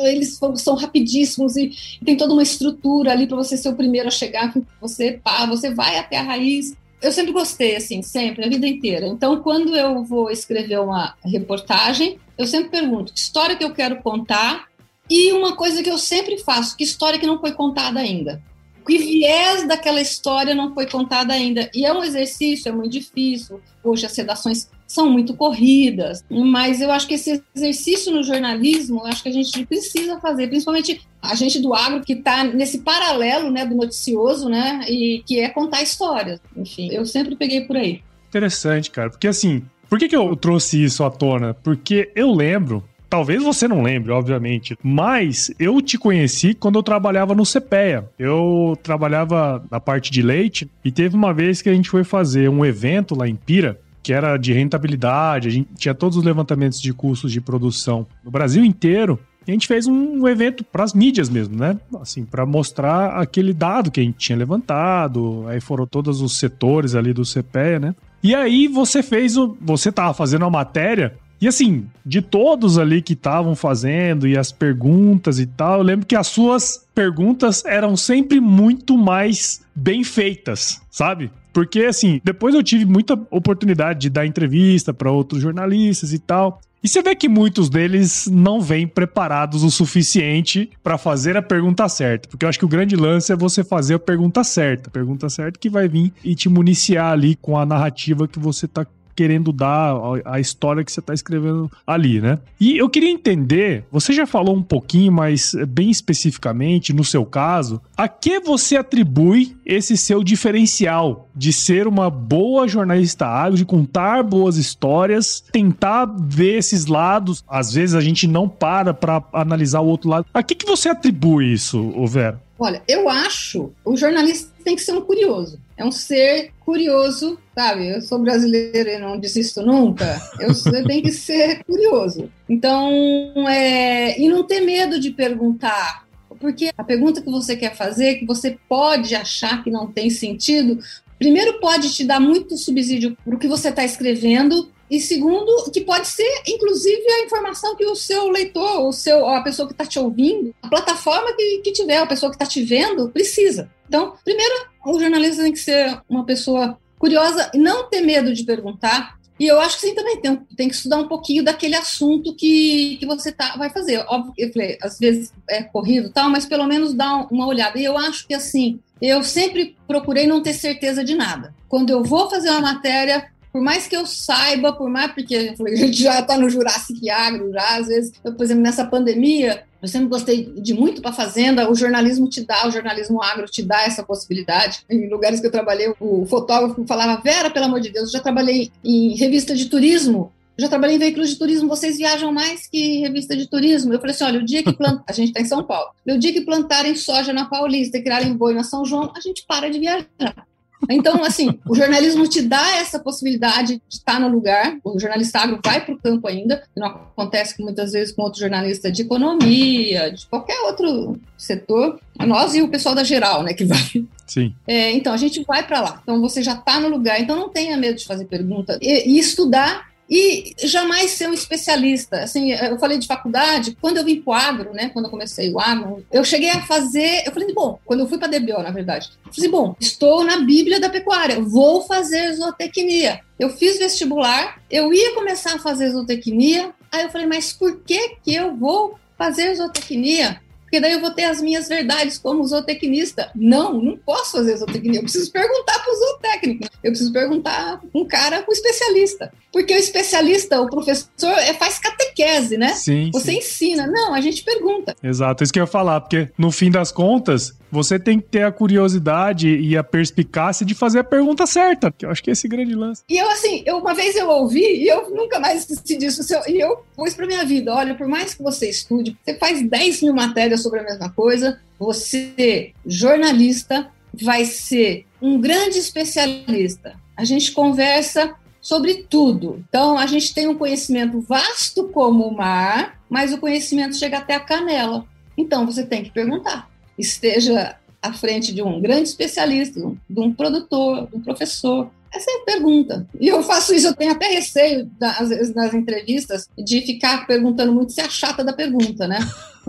eles 0.05 0.39
são 0.57 0.75
rapidíssimos 0.75 1.57
e, 1.57 1.73
tem 2.05 2.15
toda 2.15 2.35
uma 2.35 2.43
estrutura 2.43 3.13
ali 3.13 3.27
para 3.27 3.39
você 3.39 3.57
ser 3.57 3.71
o 3.71 3.77
primeiro 3.77 4.09
a 4.09 4.11
chegar. 4.11 4.53
Você, 4.83 5.19
pá, 5.25 5.47
você 5.47 5.73
vai 5.73 5.99
até 5.99 6.19
a 6.19 6.23
raiz. 6.23 6.77
Eu 7.01 7.11
sempre 7.11 7.33
gostei, 7.33 7.77
assim, 7.77 8.03
sempre, 8.03 8.45
a 8.45 8.49
vida 8.49 8.67
inteira. 8.67 9.07
Então, 9.07 9.41
quando 9.41 9.75
eu 9.75 10.05
vou 10.05 10.31
escrever 10.31 10.79
uma 10.79 11.15
reportagem, 11.25 12.19
eu 12.37 12.47
sempre 12.47 12.69
pergunto 12.69 13.15
que 13.15 13.19
história 13.19 13.57
que 13.57 13.65
eu 13.65 13.73
quero 13.73 14.03
contar 14.03 14.69
e 15.11 15.33
uma 15.33 15.57
coisa 15.57 15.83
que 15.83 15.91
eu 15.91 15.99
sempre 15.99 16.39
faço, 16.39 16.77
que 16.77 16.85
história 16.85 17.19
que 17.19 17.27
não 17.27 17.41
foi 17.41 17.53
contada 17.53 18.01
ainda 18.01 18.43
que 18.89 18.97
viés 18.97 19.69
daquela 19.69 20.01
história 20.01 20.55
não 20.55 20.73
foi 20.73 20.87
contada 20.87 21.35
ainda. 21.35 21.71
E 21.75 21.85
é 21.85 21.93
um 21.93 22.03
exercício, 22.03 22.71
é 22.71 22.73
muito 22.73 22.93
difícil. 22.93 23.61
Hoje 23.85 24.07
as 24.07 24.17
redações 24.17 24.71
são 24.87 25.11
muito 25.11 25.35
corridas, 25.35 26.25
mas 26.31 26.81
eu 26.81 26.91
acho 26.91 27.07
que 27.07 27.13
esse 27.13 27.43
exercício 27.55 28.11
no 28.11 28.23
jornalismo, 28.23 29.05
acho 29.05 29.23
que 29.23 29.29
a 29.29 29.33
gente 29.33 29.67
precisa 29.67 30.19
fazer, 30.19 30.49
principalmente 30.49 31.03
a 31.21 31.35
gente 31.35 31.61
do 31.61 31.75
agro 31.75 32.03
que 32.03 32.15
está 32.15 32.43
nesse 32.45 32.79
paralelo, 32.79 33.51
né, 33.51 33.67
do 33.67 33.75
noticioso, 33.75 34.49
né, 34.49 34.81
e 34.89 35.23
que 35.27 35.39
é 35.39 35.51
contar 35.51 35.83
histórias. 35.83 36.41
Enfim, 36.57 36.89
eu 36.91 37.05
sempre 37.05 37.37
peguei 37.37 37.61
por 37.61 37.77
aí. 37.77 38.01
Interessante, 38.31 38.91
cara, 38.91 39.11
porque 39.11 39.29
assim, 39.29 39.63
por 39.91 39.99
que, 39.99 40.09
que 40.09 40.17
eu 40.17 40.35
trouxe 40.35 40.83
isso 40.83 41.05
à 41.05 41.11
tona? 41.11 41.53
Porque 41.53 42.11
eu 42.17 42.33
lembro 42.33 42.83
Talvez 43.09 43.43
você 43.43 43.67
não 43.67 43.83
lembre, 43.83 44.13
obviamente, 44.13 44.77
mas 44.83 45.51
eu 45.59 45.81
te 45.81 45.97
conheci 45.97 46.53
quando 46.53 46.79
eu 46.79 46.83
trabalhava 46.83 47.35
no 47.35 47.45
CPEA. 47.45 48.09
Eu 48.19 48.79
trabalhava 48.83 49.65
na 49.71 49.81
parte 49.81 50.11
de 50.11 50.21
leite 50.21 50.71
e 50.85 50.93
teve 50.93 51.17
uma 51.17 51.33
vez 51.33 51.63
que 51.63 51.71
a 51.71 51.75
gente 51.75 51.89
foi 51.89 52.05
fazer 52.05 52.51
um 52.51 52.65
evento 52.65 53.15
lá 53.15 53.27
em 53.27 53.35
Pira 53.35 53.79
que 54.09 54.13
era 54.15 54.39
de 54.39 54.55
rentabilidade, 54.55 55.49
a 55.49 55.51
gente 55.51 55.69
tinha 55.77 55.95
todos 55.95 56.17
os 56.17 56.25
levantamentos 56.25 56.81
de 56.81 56.95
custos 56.95 57.31
de 57.31 57.43
produção 57.43 58.07
no 58.25 58.31
Brasil 58.31 58.65
inteiro. 58.65 59.19
E 59.47 59.51
a 59.51 59.53
gente 59.53 59.67
fez 59.67 59.87
um 59.87 60.27
evento 60.27 60.65
para 60.65 60.83
as 60.83 60.95
mídias 60.95 61.29
mesmo, 61.29 61.59
né? 61.59 61.79
Assim, 62.01 62.25
para 62.25 62.47
mostrar 62.47 63.21
aquele 63.21 63.53
dado 63.53 63.91
que 63.91 64.01
a 64.01 64.03
gente 64.03 64.17
tinha 64.17 64.39
levantado. 64.39 65.45
Aí 65.47 65.61
foram 65.61 65.87
todos 65.87 66.23
os 66.23 66.39
setores 66.39 66.95
ali 66.95 67.13
do 67.13 67.23
CPEA, 67.23 67.79
né? 67.79 67.95
E 68.23 68.35
aí 68.35 68.67
você 68.67 69.03
fez 69.03 69.37
o. 69.37 69.57
Você 69.61 69.93
tava 69.93 70.15
fazendo 70.15 70.47
a 70.47 70.51
matéria 70.51 71.15
e 71.41 71.47
assim, 71.47 71.87
de 72.05 72.21
todos 72.21 72.79
ali 72.79 73.01
que 73.01 73.13
estavam 73.13 73.55
fazendo 73.55 74.27
e 74.27 74.37
as 74.37 74.51
perguntas 74.51 75.39
e 75.39 75.47
tal, 75.47 75.79
eu 75.79 75.85
lembro 75.85 76.07
que 76.07 76.17
as 76.17 76.27
suas 76.27 76.85
perguntas 76.95 77.65
eram 77.65 77.97
sempre 77.97 78.41
muito 78.41 78.99
mais 78.99 79.61
bem 79.75 80.03
feitas, 80.03 80.81
sabe? 80.91 81.31
Porque 81.53 81.83
assim, 81.83 82.21
depois 82.25 82.55
eu 82.55 82.63
tive 82.63 82.85
muita 82.85 83.15
oportunidade 83.31 84.01
de 84.01 84.11
dar 84.11 84.27
entrevista 84.27 84.93
para 84.93 85.11
outros 85.11 85.41
jornalistas 85.41 86.13
e 86.13 86.19
tal. 86.19 86.61
E 86.83 86.87
você 86.87 87.03
vê 87.03 87.17
que 87.17 87.29
muitos 87.29 87.69
deles 87.69 88.29
não 88.31 88.61
vêm 88.61 88.87
preparados 88.87 89.65
o 89.65 89.71
suficiente 89.71 90.71
para 90.83 90.97
fazer 90.97 91.37
a 91.37 91.43
pergunta 91.43 91.89
certa. 91.89 92.29
Porque 92.29 92.45
eu 92.45 92.49
acho 92.49 92.59
que 92.59 92.65
o 92.65 92.69
grande 92.69 92.95
lance 92.95 93.33
é 93.33 93.37
você 93.37 93.65
fazer 93.65 93.95
a 93.95 93.99
pergunta 93.99 94.45
certa. 94.45 94.89
A 94.89 94.93
pergunta 94.93 95.29
certa 95.29 95.59
que 95.59 95.69
vai 95.69 95.89
vir 95.89 96.13
e 96.23 96.37
te 96.37 96.49
municiar 96.49 97.13
ali 97.13 97.35
com 97.35 97.59
a 97.59 97.67
narrativa 97.67 98.29
que 98.29 98.39
você 98.39 98.69
tá 98.69 98.87
querendo 99.19 99.51
dar 99.51 99.97
a 100.25 100.39
história 100.39 100.85
que 100.85 100.93
você 100.93 101.01
está 101.01 101.13
escrevendo 101.13 101.69
ali, 101.85 102.21
né? 102.21 102.39
E 102.61 102.79
eu 102.79 102.89
queria 102.89 103.11
entender, 103.11 103.83
você 103.91 104.13
já 104.13 104.29
falou 104.29 104.55
um 104.55 104.63
pouquinho, 104.63 105.11
mas 105.11 105.57
bem 105.67 105.91
especificamente, 105.91 106.93
no 106.93 107.03
seu 107.03 107.27
caso, 107.27 107.83
a 107.97 108.07
que 108.07 108.39
você 108.39 108.77
atribui 108.77 109.57
esse 109.67 109.97
seu 109.97 110.23
diferencial 110.23 111.29
de 111.35 111.53
ser 111.53 111.89
uma 111.89 112.09
boa 112.09 112.69
jornalista 112.69 113.27
ágil, 113.27 113.57
de 113.57 113.65
contar 113.65 114.23
boas 114.23 114.57
histórias, 114.57 115.43
tentar 115.51 116.07
ver 116.07 116.59
esses 116.59 116.87
lados. 116.87 117.43
Às 117.49 117.73
vezes 117.73 117.97
a 117.97 118.01
gente 118.01 118.29
não 118.29 118.49
para 118.49 118.95
para 118.95 119.21
analisar 119.33 119.81
o 119.81 119.87
outro 119.89 120.11
lado. 120.11 120.27
A 120.33 120.45
que, 120.45 120.55
que 120.55 120.65
você 120.65 120.91
atribui 120.91 121.53
isso, 121.53 121.93
Vera? 122.07 122.41
Olha, 122.57 122.81
eu 122.87 123.09
acho 123.09 123.73
o 123.85 123.97
jornalista 123.97 124.53
tem 124.63 124.77
que 124.77 124.83
ser 124.83 124.93
um 124.93 125.01
curioso. 125.01 125.59
É 125.79 125.85
um 125.85 125.93
ser 125.93 126.51
curioso, 126.59 127.39
sabe? 127.55 127.89
Eu 127.89 128.03
sou 128.03 128.19
brasileira 128.19 128.95
e 128.95 128.99
não 128.99 129.17
desisto 129.17 129.63
nunca. 129.63 130.21
Eu, 130.41 130.49
eu 130.49 130.85
tenho 130.85 131.03
que 131.05 131.13
ser 131.13 131.63
curioso. 131.63 132.29
Então, 132.49 133.49
é, 133.49 134.21
e 134.21 134.29
não 134.29 134.43
ter 134.43 134.61
medo 134.61 134.99
de 134.99 135.13
perguntar. 135.13 136.05
Porque 136.41 136.73
a 136.77 136.83
pergunta 136.83 137.23
que 137.23 137.31
você 137.31 137.57
quer 137.57 137.77
fazer, 137.77 138.17
que 138.17 138.27
você 138.27 138.59
pode 138.69 139.15
achar 139.15 139.63
que 139.63 139.71
não 139.71 139.87
tem 139.87 140.11
sentido, 140.11 140.81
primeiro 141.17 141.61
pode 141.61 141.95
te 141.95 142.05
dar 142.05 142.19
muito 142.19 142.57
subsídio 142.57 143.17
para 143.25 143.37
o 143.37 143.39
que 143.39 143.47
você 143.47 143.69
está 143.69 143.85
escrevendo, 143.85 144.69
e 144.91 145.01
segundo, 145.01 145.71
que 145.71 145.81
pode 145.81 146.09
ser, 146.09 146.43
inclusive, 146.47 147.03
a 147.11 147.25
informação 147.25 147.77
que 147.77 147.85
o 147.85 147.95
seu 147.95 148.29
leitor, 148.29 148.87
o 148.87 148.93
seu, 148.93 149.27
a 149.27 149.43
pessoa 149.43 149.67
que 149.67 149.75
está 149.75 149.85
te 149.85 149.99
ouvindo, 149.99 150.55
a 150.63 150.69
plataforma 150.69 151.33
que, 151.35 151.61
que 151.63 151.73
tiver, 151.73 151.99
a 151.99 152.07
pessoa 152.07 152.31
que 152.31 152.37
está 152.37 152.47
te 152.47 152.63
vendo, 152.63 153.11
precisa. 153.11 153.71
Então, 153.87 154.15
primeiro, 154.25 154.55
o 154.87 154.99
jornalista 154.99 155.43
tem 155.43 155.53
que 155.53 155.59
ser 155.59 156.01
uma 156.09 156.25
pessoa 156.25 156.79
curiosa 156.99 157.51
e 157.55 157.59
não 157.59 157.89
ter 157.89 158.01
medo 158.01 158.33
de 158.33 158.45
perguntar. 158.45 159.19
E 159.39 159.47
eu 159.47 159.61
acho 159.61 159.77
que 159.77 159.87
você 159.87 159.95
também 159.95 160.21
tem, 160.21 160.37
tem 160.57 160.69
que 160.69 160.75
estudar 160.75 160.97
um 160.97 161.07
pouquinho 161.07 161.45
daquele 161.45 161.77
assunto 161.77 162.35
que, 162.35 162.97
que 162.99 163.07
você 163.07 163.31
tá, 163.31 163.57
vai 163.57 163.71
fazer. 163.71 164.05
Óbvio 164.09 164.33
eu 164.37 164.53
falei, 164.53 164.79
às 164.83 164.99
vezes 164.99 165.33
é 165.49 165.63
corrido 165.63 166.11
tal, 166.11 166.29
mas 166.29 166.45
pelo 166.45 166.67
menos 166.67 166.93
dá 166.93 167.27
uma 167.31 167.47
olhada. 167.47 167.79
E 167.79 167.85
eu 167.85 167.97
acho 167.97 168.27
que 168.27 168.35
assim, 168.35 168.81
eu 169.01 169.23
sempre 169.23 169.77
procurei 169.87 170.27
não 170.27 170.43
ter 170.43 170.55
certeza 170.55 171.05
de 171.05 171.15
nada. 171.15 171.55
Quando 171.69 171.91
eu 171.91 172.03
vou 172.03 172.29
fazer 172.29 172.51
uma 172.51 172.61
matéria, 172.61 173.31
por 173.53 173.63
mais 173.63 173.87
que 173.87 173.97
eu 173.97 174.07
saiba, 174.07 174.73
por 174.73 174.89
mais 174.89 175.13
porque 175.13 175.35
a 175.37 175.41
gente 175.41 175.93
já 176.03 176.21
está 176.21 176.37
no 176.39 176.49
Jurássico 176.49 177.01
Agro, 177.11 177.53
já 177.53 177.77
às 177.77 177.87
vezes, 177.87 178.13
eu, 178.25 178.33
por 178.35 178.45
exemplo, 178.45 178.63
nessa 178.63 178.85
pandemia, 178.85 179.65
eu 179.81 179.89
sempre 179.89 180.09
gostei 180.09 180.45
de 180.45 180.75
muito 180.75 181.01
para 181.01 181.13
fazenda. 181.13 181.71
O 181.71 181.75
jornalismo 181.75 182.29
te 182.29 182.45
dá, 182.45 182.67
o 182.67 182.71
jornalismo 182.71 183.23
agro 183.23 183.47
te 183.47 183.63
dá 183.63 183.83
essa 183.83 184.03
possibilidade. 184.03 184.81
Em 184.91 185.09
lugares 185.09 185.41
que 185.41 185.47
eu 185.47 185.53
trabalhei, 185.53 185.95
o 186.01 186.27
fotógrafo 186.27 186.85
falava: 186.87 187.21
Vera, 187.23 187.49
pelo 187.49 187.67
amor 187.67 187.81
de 187.81 187.91
Deus, 187.91 188.07
eu 188.07 188.13
já 188.13 188.21
trabalhei 188.21 188.73
em 188.85 189.17
revista 189.17 189.55
de 189.55 189.67
turismo. 189.67 190.33
Já 190.61 190.69
trabalhei 190.69 190.97
em 190.97 190.99
veículos 190.99 191.31
de 191.31 191.37
turismo, 191.37 191.69
vocês 191.69 191.97
viajam 191.97 192.33
mais 192.33 192.67
que 192.67 192.99
revista 192.99 193.37
de 193.37 193.47
turismo. 193.47 193.93
Eu 193.93 194.01
falei 194.01 194.13
assim: 194.13 194.25
olha, 194.25 194.41
o 194.41 194.45
dia 194.45 194.65
que 194.65 194.73
plantar, 194.77 195.05
a 195.07 195.13
gente 195.13 195.29
está 195.29 195.41
em 195.41 195.45
São 195.45 195.63
Paulo, 195.63 195.91
o 196.05 196.19
dia 196.19 196.33
que 196.33 196.41
plantarem 196.41 196.97
soja 196.97 197.33
na 197.33 197.45
Paulista 197.45 197.97
e 197.97 198.03
criarem 198.03 198.37
boi 198.37 198.55
na 198.55 198.65
São 198.65 198.85
João, 198.85 199.13
a 199.17 199.21
gente 199.21 199.45
para 199.47 199.71
de 199.71 199.79
viajar. 199.79 200.48
Então, 200.89 201.25
assim, 201.25 201.59
o 201.69 201.75
jornalismo 201.75 202.29
te 202.29 202.43
dá 202.43 202.77
essa 202.77 202.99
possibilidade 202.99 203.83
de 203.89 203.97
estar 203.97 204.21
no 204.21 204.29
lugar. 204.29 204.79
O 204.85 204.99
jornalista 204.99 205.41
agro 205.41 205.61
vai 205.65 205.85
para 205.85 205.95
o 205.95 205.99
campo 205.99 206.29
ainda, 206.29 206.63
que 206.73 206.81
não 206.81 206.87
acontece 206.87 207.61
muitas 207.61 207.93
vezes 207.93 208.15
com 208.15 208.23
outro 208.23 208.41
jornalista 208.41 208.91
de 208.91 209.03
economia, 209.03 210.11
de 210.11 210.27
qualquer 210.27 210.61
outro 210.61 211.19
setor. 211.37 211.99
Nós 212.19 212.55
e 212.55 212.63
o 212.63 212.69
pessoal 212.69 212.95
da 212.95 213.05
geral, 213.05 213.43
né, 213.43 213.53
que 213.55 213.65
vai. 213.65 213.79
Sim. 214.27 214.55
É, 214.67 214.93
então, 214.93 215.13
a 215.13 215.17
gente 215.17 215.43
vai 215.45 215.67
para 215.67 215.81
lá. 215.81 216.01
Então, 216.03 216.21
você 216.21 216.43
já 216.43 216.53
está 216.53 216.79
no 216.79 216.89
lugar. 216.89 217.21
Então, 217.21 217.37
não 217.37 217.49
tenha 217.49 217.77
medo 217.77 217.99
de 217.99 218.05
fazer 218.05 218.27
pergunta. 218.27 218.79
E, 218.81 219.15
e 219.15 219.19
estudar 219.19 219.88
e 220.09 220.55
jamais 220.65 221.11
ser 221.11 221.29
um 221.29 221.35
especialista. 221.35 222.23
Assim, 222.23 222.53
eu 222.53 222.79
falei 222.79 222.99
de 222.99 223.07
faculdade, 223.07 223.77
quando 223.81 223.99
eu 223.99 224.05
vim 224.05 224.21
para 224.21 224.31
o 224.31 224.35
agro, 224.35 224.73
né, 224.73 224.89
quando 224.89 225.07
eu 225.07 225.11
comecei 225.11 225.53
o 225.53 225.61
agro, 225.61 226.05
eu 226.11 226.25
cheguei 226.25 226.51
a 226.51 226.63
fazer, 226.63 227.25
eu 227.27 227.33
falei, 227.33 227.53
bom, 227.53 227.79
quando 227.85 228.01
eu 228.01 228.09
fui 228.09 228.19
para 228.19 228.29
a 228.29 228.31
DBO, 228.31 228.63
na 228.63 228.71
verdade, 228.71 229.11
eu 229.27 229.33
falei, 229.33 229.51
bom, 229.51 229.77
estou 229.79 230.25
na 230.25 230.39
Bíblia 230.39 230.81
da 230.81 230.89
pecuária, 230.89 231.41
vou 231.41 231.83
fazer 231.83 232.35
zootecnia. 232.35 233.21
Eu 233.39 233.51
fiz 233.51 233.79
vestibular, 233.79 234.61
eu 234.71 234.93
ia 234.93 235.15
começar 235.15 235.55
a 235.55 235.59
fazer 235.59 235.91
zootecnia, 235.91 236.73
aí 236.91 237.05
eu 237.05 237.11
falei, 237.11 237.27
mas 237.27 237.53
por 237.53 237.81
que 237.81 238.17
que 238.25 238.35
eu 238.35 238.57
vou 238.57 238.99
fazer 239.17 239.55
zootecnia? 239.55 240.41
Porque 240.69 240.81
daí 240.81 240.93
eu 240.93 241.01
vou 241.01 241.11
ter 241.11 241.25
as 241.25 241.41
minhas 241.41 241.67
verdades 241.67 242.19
como 242.19 242.47
zootecnista. 242.47 243.31
Não, 243.35 243.81
não 243.83 243.97
posso 243.97 244.33
fazer 244.33 244.55
zootecnia. 244.59 244.99
Eu 244.99 245.03
preciso 245.03 245.33
perguntar 245.33 245.79
para 245.79 245.91
o 245.91 245.97
zootécnico. 245.97 246.67
Eu 246.85 246.91
preciso 246.91 247.11
perguntar 247.11 247.81
um 247.95 248.05
cara, 248.05 248.45
um 248.47 248.53
especialista. 248.53 249.33
Porque 249.51 249.75
o 249.75 249.79
especialista, 249.79 250.61
o 250.61 250.69
professor, 250.69 251.33
é, 251.39 251.55
faz 251.55 251.79
catequese, 251.79 252.59
né? 252.59 252.75
Sim. 252.75 253.11
Você 253.15 253.33
sim. 253.33 253.39
ensina. 253.39 253.87
Não, 253.87 254.13
a 254.13 254.21
gente 254.21 254.45
pergunta. 254.45 254.95
Exato, 255.03 255.43
isso 255.43 255.53
que 255.53 255.59
eu 255.59 255.65
ia 255.65 255.67
falar, 255.67 256.03
porque 256.03 256.29
no 256.37 256.53
fim 256.53 256.71
das 256.71 256.93
contas, 256.93 257.55
você 257.71 257.99
tem 257.99 258.19
que 258.19 258.29
ter 258.29 258.45
a 258.45 258.53
curiosidade 258.53 259.49
e 259.49 259.77
a 259.77 259.85
perspicácia 259.85 260.65
de 260.65 260.75
fazer 260.75 261.01
a 261.01 261.05
pergunta 261.05 261.47
certa, 261.47 261.93
que 261.93 262.05
eu 262.05 262.11
acho 262.11 262.23
que 262.23 262.31
é 262.31 262.33
esse 262.33 262.49
grande 262.49 262.75
lance. 262.75 263.03
E 263.09 263.17
eu, 263.17 263.31
assim, 263.31 263.63
eu, 263.67 263.79
uma 263.79 263.95
vez 263.95 264.17
eu 264.17 264.29
ouvi 264.29 264.61
e 264.61 264.89
eu 264.89 265.11
nunca 265.11 265.39
mais 265.39 265.61
esqueci 265.61 265.97
disso, 265.99 266.23
e 266.49 266.59
eu 266.59 266.85
pus 266.97 267.15
para 267.15 267.27
minha 267.27 267.45
vida: 267.45 267.75
olha, 267.75 267.95
por 267.95 268.09
mais 268.09 268.35
que 268.35 268.43
você 268.43 268.69
estude, 268.69 269.17
você 269.25 269.35
faz 269.35 269.63
10 269.63 270.03
mil 270.03 270.15
matérias 270.15 270.63
sobre 270.63 270.81
a 270.81 270.85
mesma 270.85 271.11
coisa, 271.11 271.61
você, 271.79 272.73
jornalista, 272.87 273.91
vai 274.13 274.45
ser 274.45 275.07
um 275.21 275.41
grande 275.41 275.79
especialista. 275.79 276.95
A 277.17 277.25
gente 277.25 277.53
conversa 277.53 278.35
sobre 278.61 279.07
tudo. 279.09 279.65
Então, 279.69 279.99
a 279.99 280.07
gente 280.07 280.35
tem 280.35 280.49
um 280.49 280.57
conhecimento 280.57 281.21
vasto 281.21 281.89
como 281.89 282.27
o 282.27 282.37
mar, 282.37 283.01
mas 283.09 283.33
o 283.33 283.39
conhecimento 283.39 283.97
chega 283.97 284.19
até 284.19 284.35
a 284.35 284.41
canela. 284.41 285.05
Então, 285.37 285.65
você 285.65 285.85
tem 285.85 286.03
que 286.03 286.11
perguntar 286.11 286.69
esteja 286.99 287.77
à 288.03 288.13
frente 288.13 288.55
de 288.55 288.63
um 288.63 288.81
grande 288.81 289.09
especialista, 289.09 289.81
de 290.09 290.21
um 290.21 290.33
produtor, 290.33 291.09
de 291.09 291.17
um 291.17 291.21
professor. 291.21 291.91
Essa 292.13 292.31
é 292.31 292.35
a 292.35 292.45
pergunta. 292.45 293.07
E 293.21 293.29
eu 293.29 293.43
faço 293.43 293.75
isso, 293.75 293.87
eu 293.87 293.95
tenho 293.95 294.13
até 294.13 294.29
receio, 294.29 294.91
às 295.01 295.29
vezes, 295.29 295.55
nas 295.55 295.75
entrevistas, 295.75 296.49
de 296.57 296.81
ficar 296.83 297.27
perguntando 297.27 297.73
muito 297.73 297.93
se 297.93 298.01
é 298.01 298.05
a 298.05 298.09
chata 298.09 298.43
da 298.43 298.53
pergunta, 298.53 299.07
né? 299.07 299.19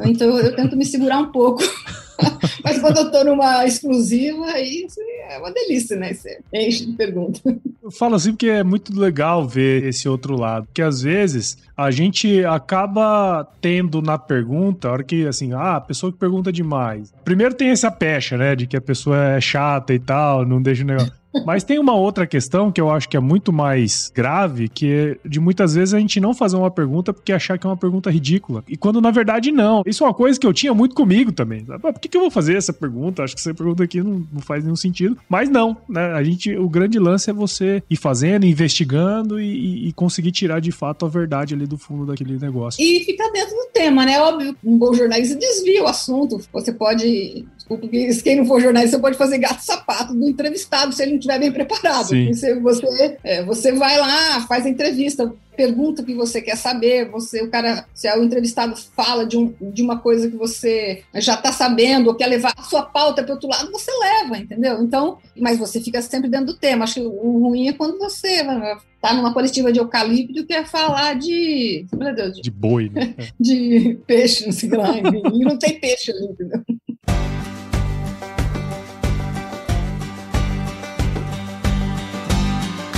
Então 0.05 0.27
eu, 0.29 0.45
eu 0.45 0.55
tento 0.55 0.77
me 0.77 0.85
segurar 0.85 1.19
um 1.19 1.31
pouco. 1.31 1.61
Mas 2.63 2.79
quando 2.79 2.97
eu 2.97 3.05
estou 3.05 3.25
numa 3.25 3.65
exclusiva, 3.65 4.45
aí 4.45 4.87
é 5.29 5.37
uma 5.37 5.51
delícia, 5.51 5.95
né? 5.95 6.13
Você 6.13 6.39
enche 6.53 6.85
de 6.85 6.93
perguntas. 6.93 7.41
Eu 7.81 7.91
falo 7.91 8.15
assim 8.15 8.31
porque 8.31 8.47
é 8.47 8.63
muito 8.63 8.97
legal 8.97 9.47
ver 9.47 9.85
esse 9.85 10.07
outro 10.07 10.35
lado. 10.35 10.65
Porque 10.65 10.81
às 10.81 11.01
vezes 11.01 11.57
a 11.75 11.89
gente 11.91 12.43
acaba 12.45 13.47
tendo 13.61 14.01
na 14.01 14.17
pergunta, 14.17 14.87
a 14.87 14.91
hora 14.91 15.03
que, 15.03 15.25
assim, 15.25 15.53
ah, 15.53 15.77
a 15.77 15.81
pessoa 15.81 16.11
que 16.11 16.17
pergunta 16.17 16.51
demais. 16.51 17.13
Primeiro 17.23 17.53
tem 17.53 17.69
essa 17.69 17.89
pecha, 17.89 18.37
né? 18.37 18.55
De 18.55 18.67
que 18.67 18.77
a 18.77 18.81
pessoa 18.81 19.17
é 19.17 19.41
chata 19.41 19.93
e 19.93 19.99
tal, 19.99 20.45
não 20.45 20.61
deixa 20.61 20.83
o 20.83 20.87
negócio. 20.87 21.18
Mas 21.45 21.63
tem 21.63 21.79
uma 21.79 21.95
outra 21.95 22.25
questão 22.25 22.71
que 22.71 22.81
eu 22.81 22.89
acho 22.89 23.07
que 23.07 23.17
é 23.17 23.19
muito 23.19 23.53
mais 23.53 24.11
grave, 24.13 24.67
que 24.67 24.91
é 24.91 25.17
de 25.27 25.39
muitas 25.39 25.75
vezes 25.75 25.93
a 25.93 25.99
gente 25.99 26.19
não 26.19 26.33
fazer 26.33 26.55
uma 26.55 26.71
pergunta 26.71 27.13
porque 27.13 27.31
achar 27.31 27.57
que 27.57 27.65
é 27.65 27.69
uma 27.69 27.77
pergunta 27.77 28.09
ridícula. 28.09 28.63
E 28.67 28.75
quando 28.75 28.99
na 29.01 29.11
verdade 29.11 29.51
não. 29.51 29.83
Isso 29.85 30.03
é 30.03 30.07
uma 30.07 30.13
coisa 30.13 30.39
que 30.39 30.45
eu 30.45 30.53
tinha 30.53 30.73
muito 30.73 30.95
comigo 30.95 31.31
também. 31.31 31.65
Sabe? 31.65 31.81
Por 31.81 31.99
que, 31.99 32.07
que 32.07 32.17
eu 32.17 32.21
vou 32.21 32.31
fazer 32.31 32.55
essa 32.55 32.73
pergunta? 32.73 33.23
Acho 33.23 33.35
que 33.35 33.41
essa 33.41 33.53
pergunta 33.53 33.83
aqui 33.83 34.01
não, 34.01 34.25
não 34.31 34.41
faz 34.41 34.63
nenhum 34.63 34.75
sentido. 34.75 35.17
Mas 35.29 35.49
não, 35.49 35.77
né? 35.87 36.13
A 36.13 36.23
gente, 36.23 36.55
o 36.55 36.69
grande 36.69 36.97
lance 36.99 37.29
é 37.29 37.33
você 37.33 37.83
ir 37.89 37.95
fazendo, 37.95 38.45
investigando 38.45 39.39
e, 39.39 39.89
e 39.89 39.93
conseguir 39.93 40.31
tirar 40.31 40.59
de 40.59 40.71
fato 40.71 41.05
a 41.05 41.09
verdade 41.09 41.53
ali 41.53 41.67
do 41.67 41.77
fundo 41.77 42.05
daquele 42.05 42.37
negócio. 42.37 42.81
E 42.81 43.03
ficar 43.05 43.29
dentro 43.31 43.55
do 43.55 43.67
tema, 43.73 44.05
né? 44.05 44.19
Óbvio, 44.19 44.55
um 44.63 44.77
bom 44.77 44.93
jornalista 44.93 45.35
desvia 45.35 45.83
o 45.83 45.87
assunto. 45.87 46.39
Você 46.51 46.73
pode 46.73 47.45
porque 47.77 48.09
quem 48.23 48.37
não 48.37 48.45
for 48.45 48.59
jornalista 48.59 48.97
pode 48.97 49.17
fazer 49.17 49.37
gato 49.37 49.61
sapato 49.61 50.13
do 50.13 50.27
entrevistado 50.27 50.91
se 50.91 51.03
ele 51.03 51.11
não 51.11 51.19
estiver 51.19 51.39
bem 51.39 51.51
preparado. 51.51 52.07
Você, 52.07 52.59
você, 52.59 53.17
é, 53.23 53.43
você 53.43 53.71
vai 53.73 53.97
lá, 53.97 54.41
faz 54.47 54.65
a 54.65 54.69
entrevista, 54.69 55.31
pergunta 55.55 56.01
o 56.01 56.05
que 56.05 56.15
você 56.15 56.41
quer 56.41 56.55
saber, 56.55 57.09
você, 57.09 57.43
o 57.43 57.49
cara, 57.49 57.85
se 57.93 58.07
é 58.07 58.17
o 58.17 58.23
entrevistado 58.23 58.75
fala 58.95 59.25
de, 59.25 59.37
um, 59.37 59.53
de 59.61 59.83
uma 59.83 59.99
coisa 59.99 60.29
que 60.29 60.35
você 60.35 61.03
já 61.15 61.35
está 61.35 61.51
sabendo 61.51 62.07
ou 62.07 62.15
quer 62.15 62.27
levar 62.27 62.53
a 62.57 62.63
sua 62.63 62.83
pauta 62.83 63.21
para 63.23 63.33
outro 63.33 63.49
lado, 63.49 63.71
você 63.71 63.91
leva, 63.91 64.37
entendeu? 64.37 64.81
Então, 64.81 65.19
mas 65.37 65.59
você 65.59 65.79
fica 65.79 66.01
sempre 66.01 66.29
dentro 66.29 66.47
do 66.47 66.57
tema. 66.57 66.85
Acho 66.85 66.95
que 66.95 67.01
o 67.01 67.39
ruim 67.39 67.67
é 67.67 67.73
quando 67.73 67.99
você 67.99 68.41
tá 69.01 69.13
numa 69.13 69.33
coletiva 69.33 69.71
de 69.71 69.79
eucalipto 69.79 70.39
e 70.39 70.45
quer 70.45 70.65
falar 70.65 71.15
de. 71.15 71.85
Meu 71.93 72.15
Deus, 72.15 72.35
de, 72.35 72.41
de 72.41 72.51
boi, 72.51 72.89
né? 72.89 73.13
de 73.39 73.99
peixe, 74.07 74.45
não 74.45 74.53
sei 74.53 74.69
lá, 74.69 74.97
e 74.97 75.39
não 75.43 75.57
tem 75.57 75.79
peixe 75.79 76.11
ali, 76.11 76.25
entendeu? 76.25 76.63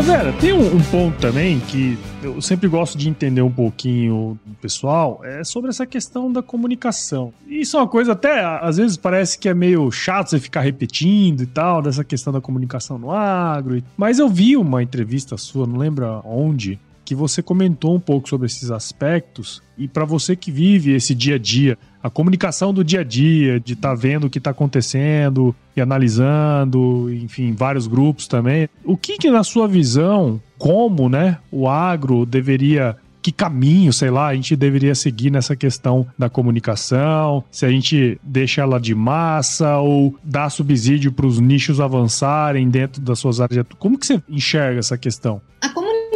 Ô 0.00 0.02
Vera, 0.02 0.32
tem 0.32 0.50
um, 0.50 0.76
um 0.76 0.82
ponto 0.84 1.18
também 1.18 1.60
que 1.60 1.98
eu 2.22 2.40
sempre 2.40 2.66
gosto 2.68 2.96
de 2.96 3.06
entender 3.06 3.42
um 3.42 3.50
pouquinho 3.50 4.38
do 4.46 4.54
pessoal, 4.54 5.20
é 5.22 5.44
sobre 5.44 5.68
essa 5.68 5.84
questão 5.84 6.32
da 6.32 6.42
comunicação. 6.42 7.34
Isso 7.46 7.76
é 7.76 7.80
uma 7.80 7.86
coisa 7.86 8.12
até, 8.12 8.42
às 8.42 8.78
vezes 8.78 8.96
parece 8.96 9.38
que 9.38 9.46
é 9.46 9.52
meio 9.52 9.90
chato 9.90 10.30
você 10.30 10.40
ficar 10.40 10.62
repetindo 10.62 11.42
e 11.42 11.46
tal, 11.46 11.82
dessa 11.82 12.02
questão 12.02 12.32
da 12.32 12.40
comunicação 12.40 12.98
no 12.98 13.10
agro. 13.10 13.82
Mas 13.94 14.18
eu 14.18 14.26
vi 14.26 14.56
uma 14.56 14.82
entrevista 14.82 15.36
sua, 15.36 15.66
não 15.66 15.76
lembro 15.76 16.22
onde, 16.24 16.80
que 17.10 17.14
você 17.16 17.42
comentou 17.42 17.96
um 17.96 17.98
pouco 17.98 18.28
sobre 18.28 18.46
esses 18.46 18.70
aspectos 18.70 19.60
e 19.76 19.88
para 19.88 20.04
você 20.04 20.36
que 20.36 20.52
vive 20.52 20.94
esse 20.94 21.12
dia 21.12 21.34
a 21.34 21.38
dia, 21.40 21.76
a 22.00 22.08
comunicação 22.08 22.72
do 22.72 22.84
dia 22.84 23.00
a 23.00 23.02
dia, 23.02 23.58
de 23.58 23.72
estar 23.72 23.88
tá 23.88 23.94
vendo 23.96 24.28
o 24.28 24.30
que 24.30 24.38
está 24.38 24.52
acontecendo 24.52 25.52
e 25.76 25.80
analisando, 25.80 27.12
enfim, 27.12 27.52
vários 27.52 27.88
grupos 27.88 28.28
também. 28.28 28.68
O 28.84 28.96
que, 28.96 29.18
que 29.18 29.28
na 29.28 29.42
sua 29.42 29.66
visão 29.66 30.40
como, 30.56 31.08
né, 31.08 31.38
o 31.50 31.68
agro 31.68 32.24
deveria 32.24 32.96
que 33.22 33.32
caminho, 33.32 33.92
sei 33.92 34.10
lá, 34.10 34.28
a 34.28 34.34
gente 34.34 34.56
deveria 34.56 34.94
seguir 34.94 35.30
nessa 35.30 35.54
questão 35.54 36.06
da 36.18 36.28
comunicação, 36.28 37.44
se 37.50 37.66
a 37.66 37.68
gente 37.68 38.18
deixa 38.22 38.62
ela 38.62 38.78
de 38.80 38.94
massa 38.94 39.78
ou 39.78 40.16
dá 40.24 40.48
subsídio 40.48 41.12
para 41.12 41.26
os 41.26 41.38
nichos 41.38 41.80
avançarem 41.80 42.68
dentro 42.68 43.00
das 43.00 43.18
suas 43.18 43.40
áreas. 43.40 43.66
Como 43.78 43.98
que 43.98 44.06
você 44.06 44.22
enxerga 44.28 44.78
essa 44.78 44.96
questão? 44.96 45.40
A 45.60 45.68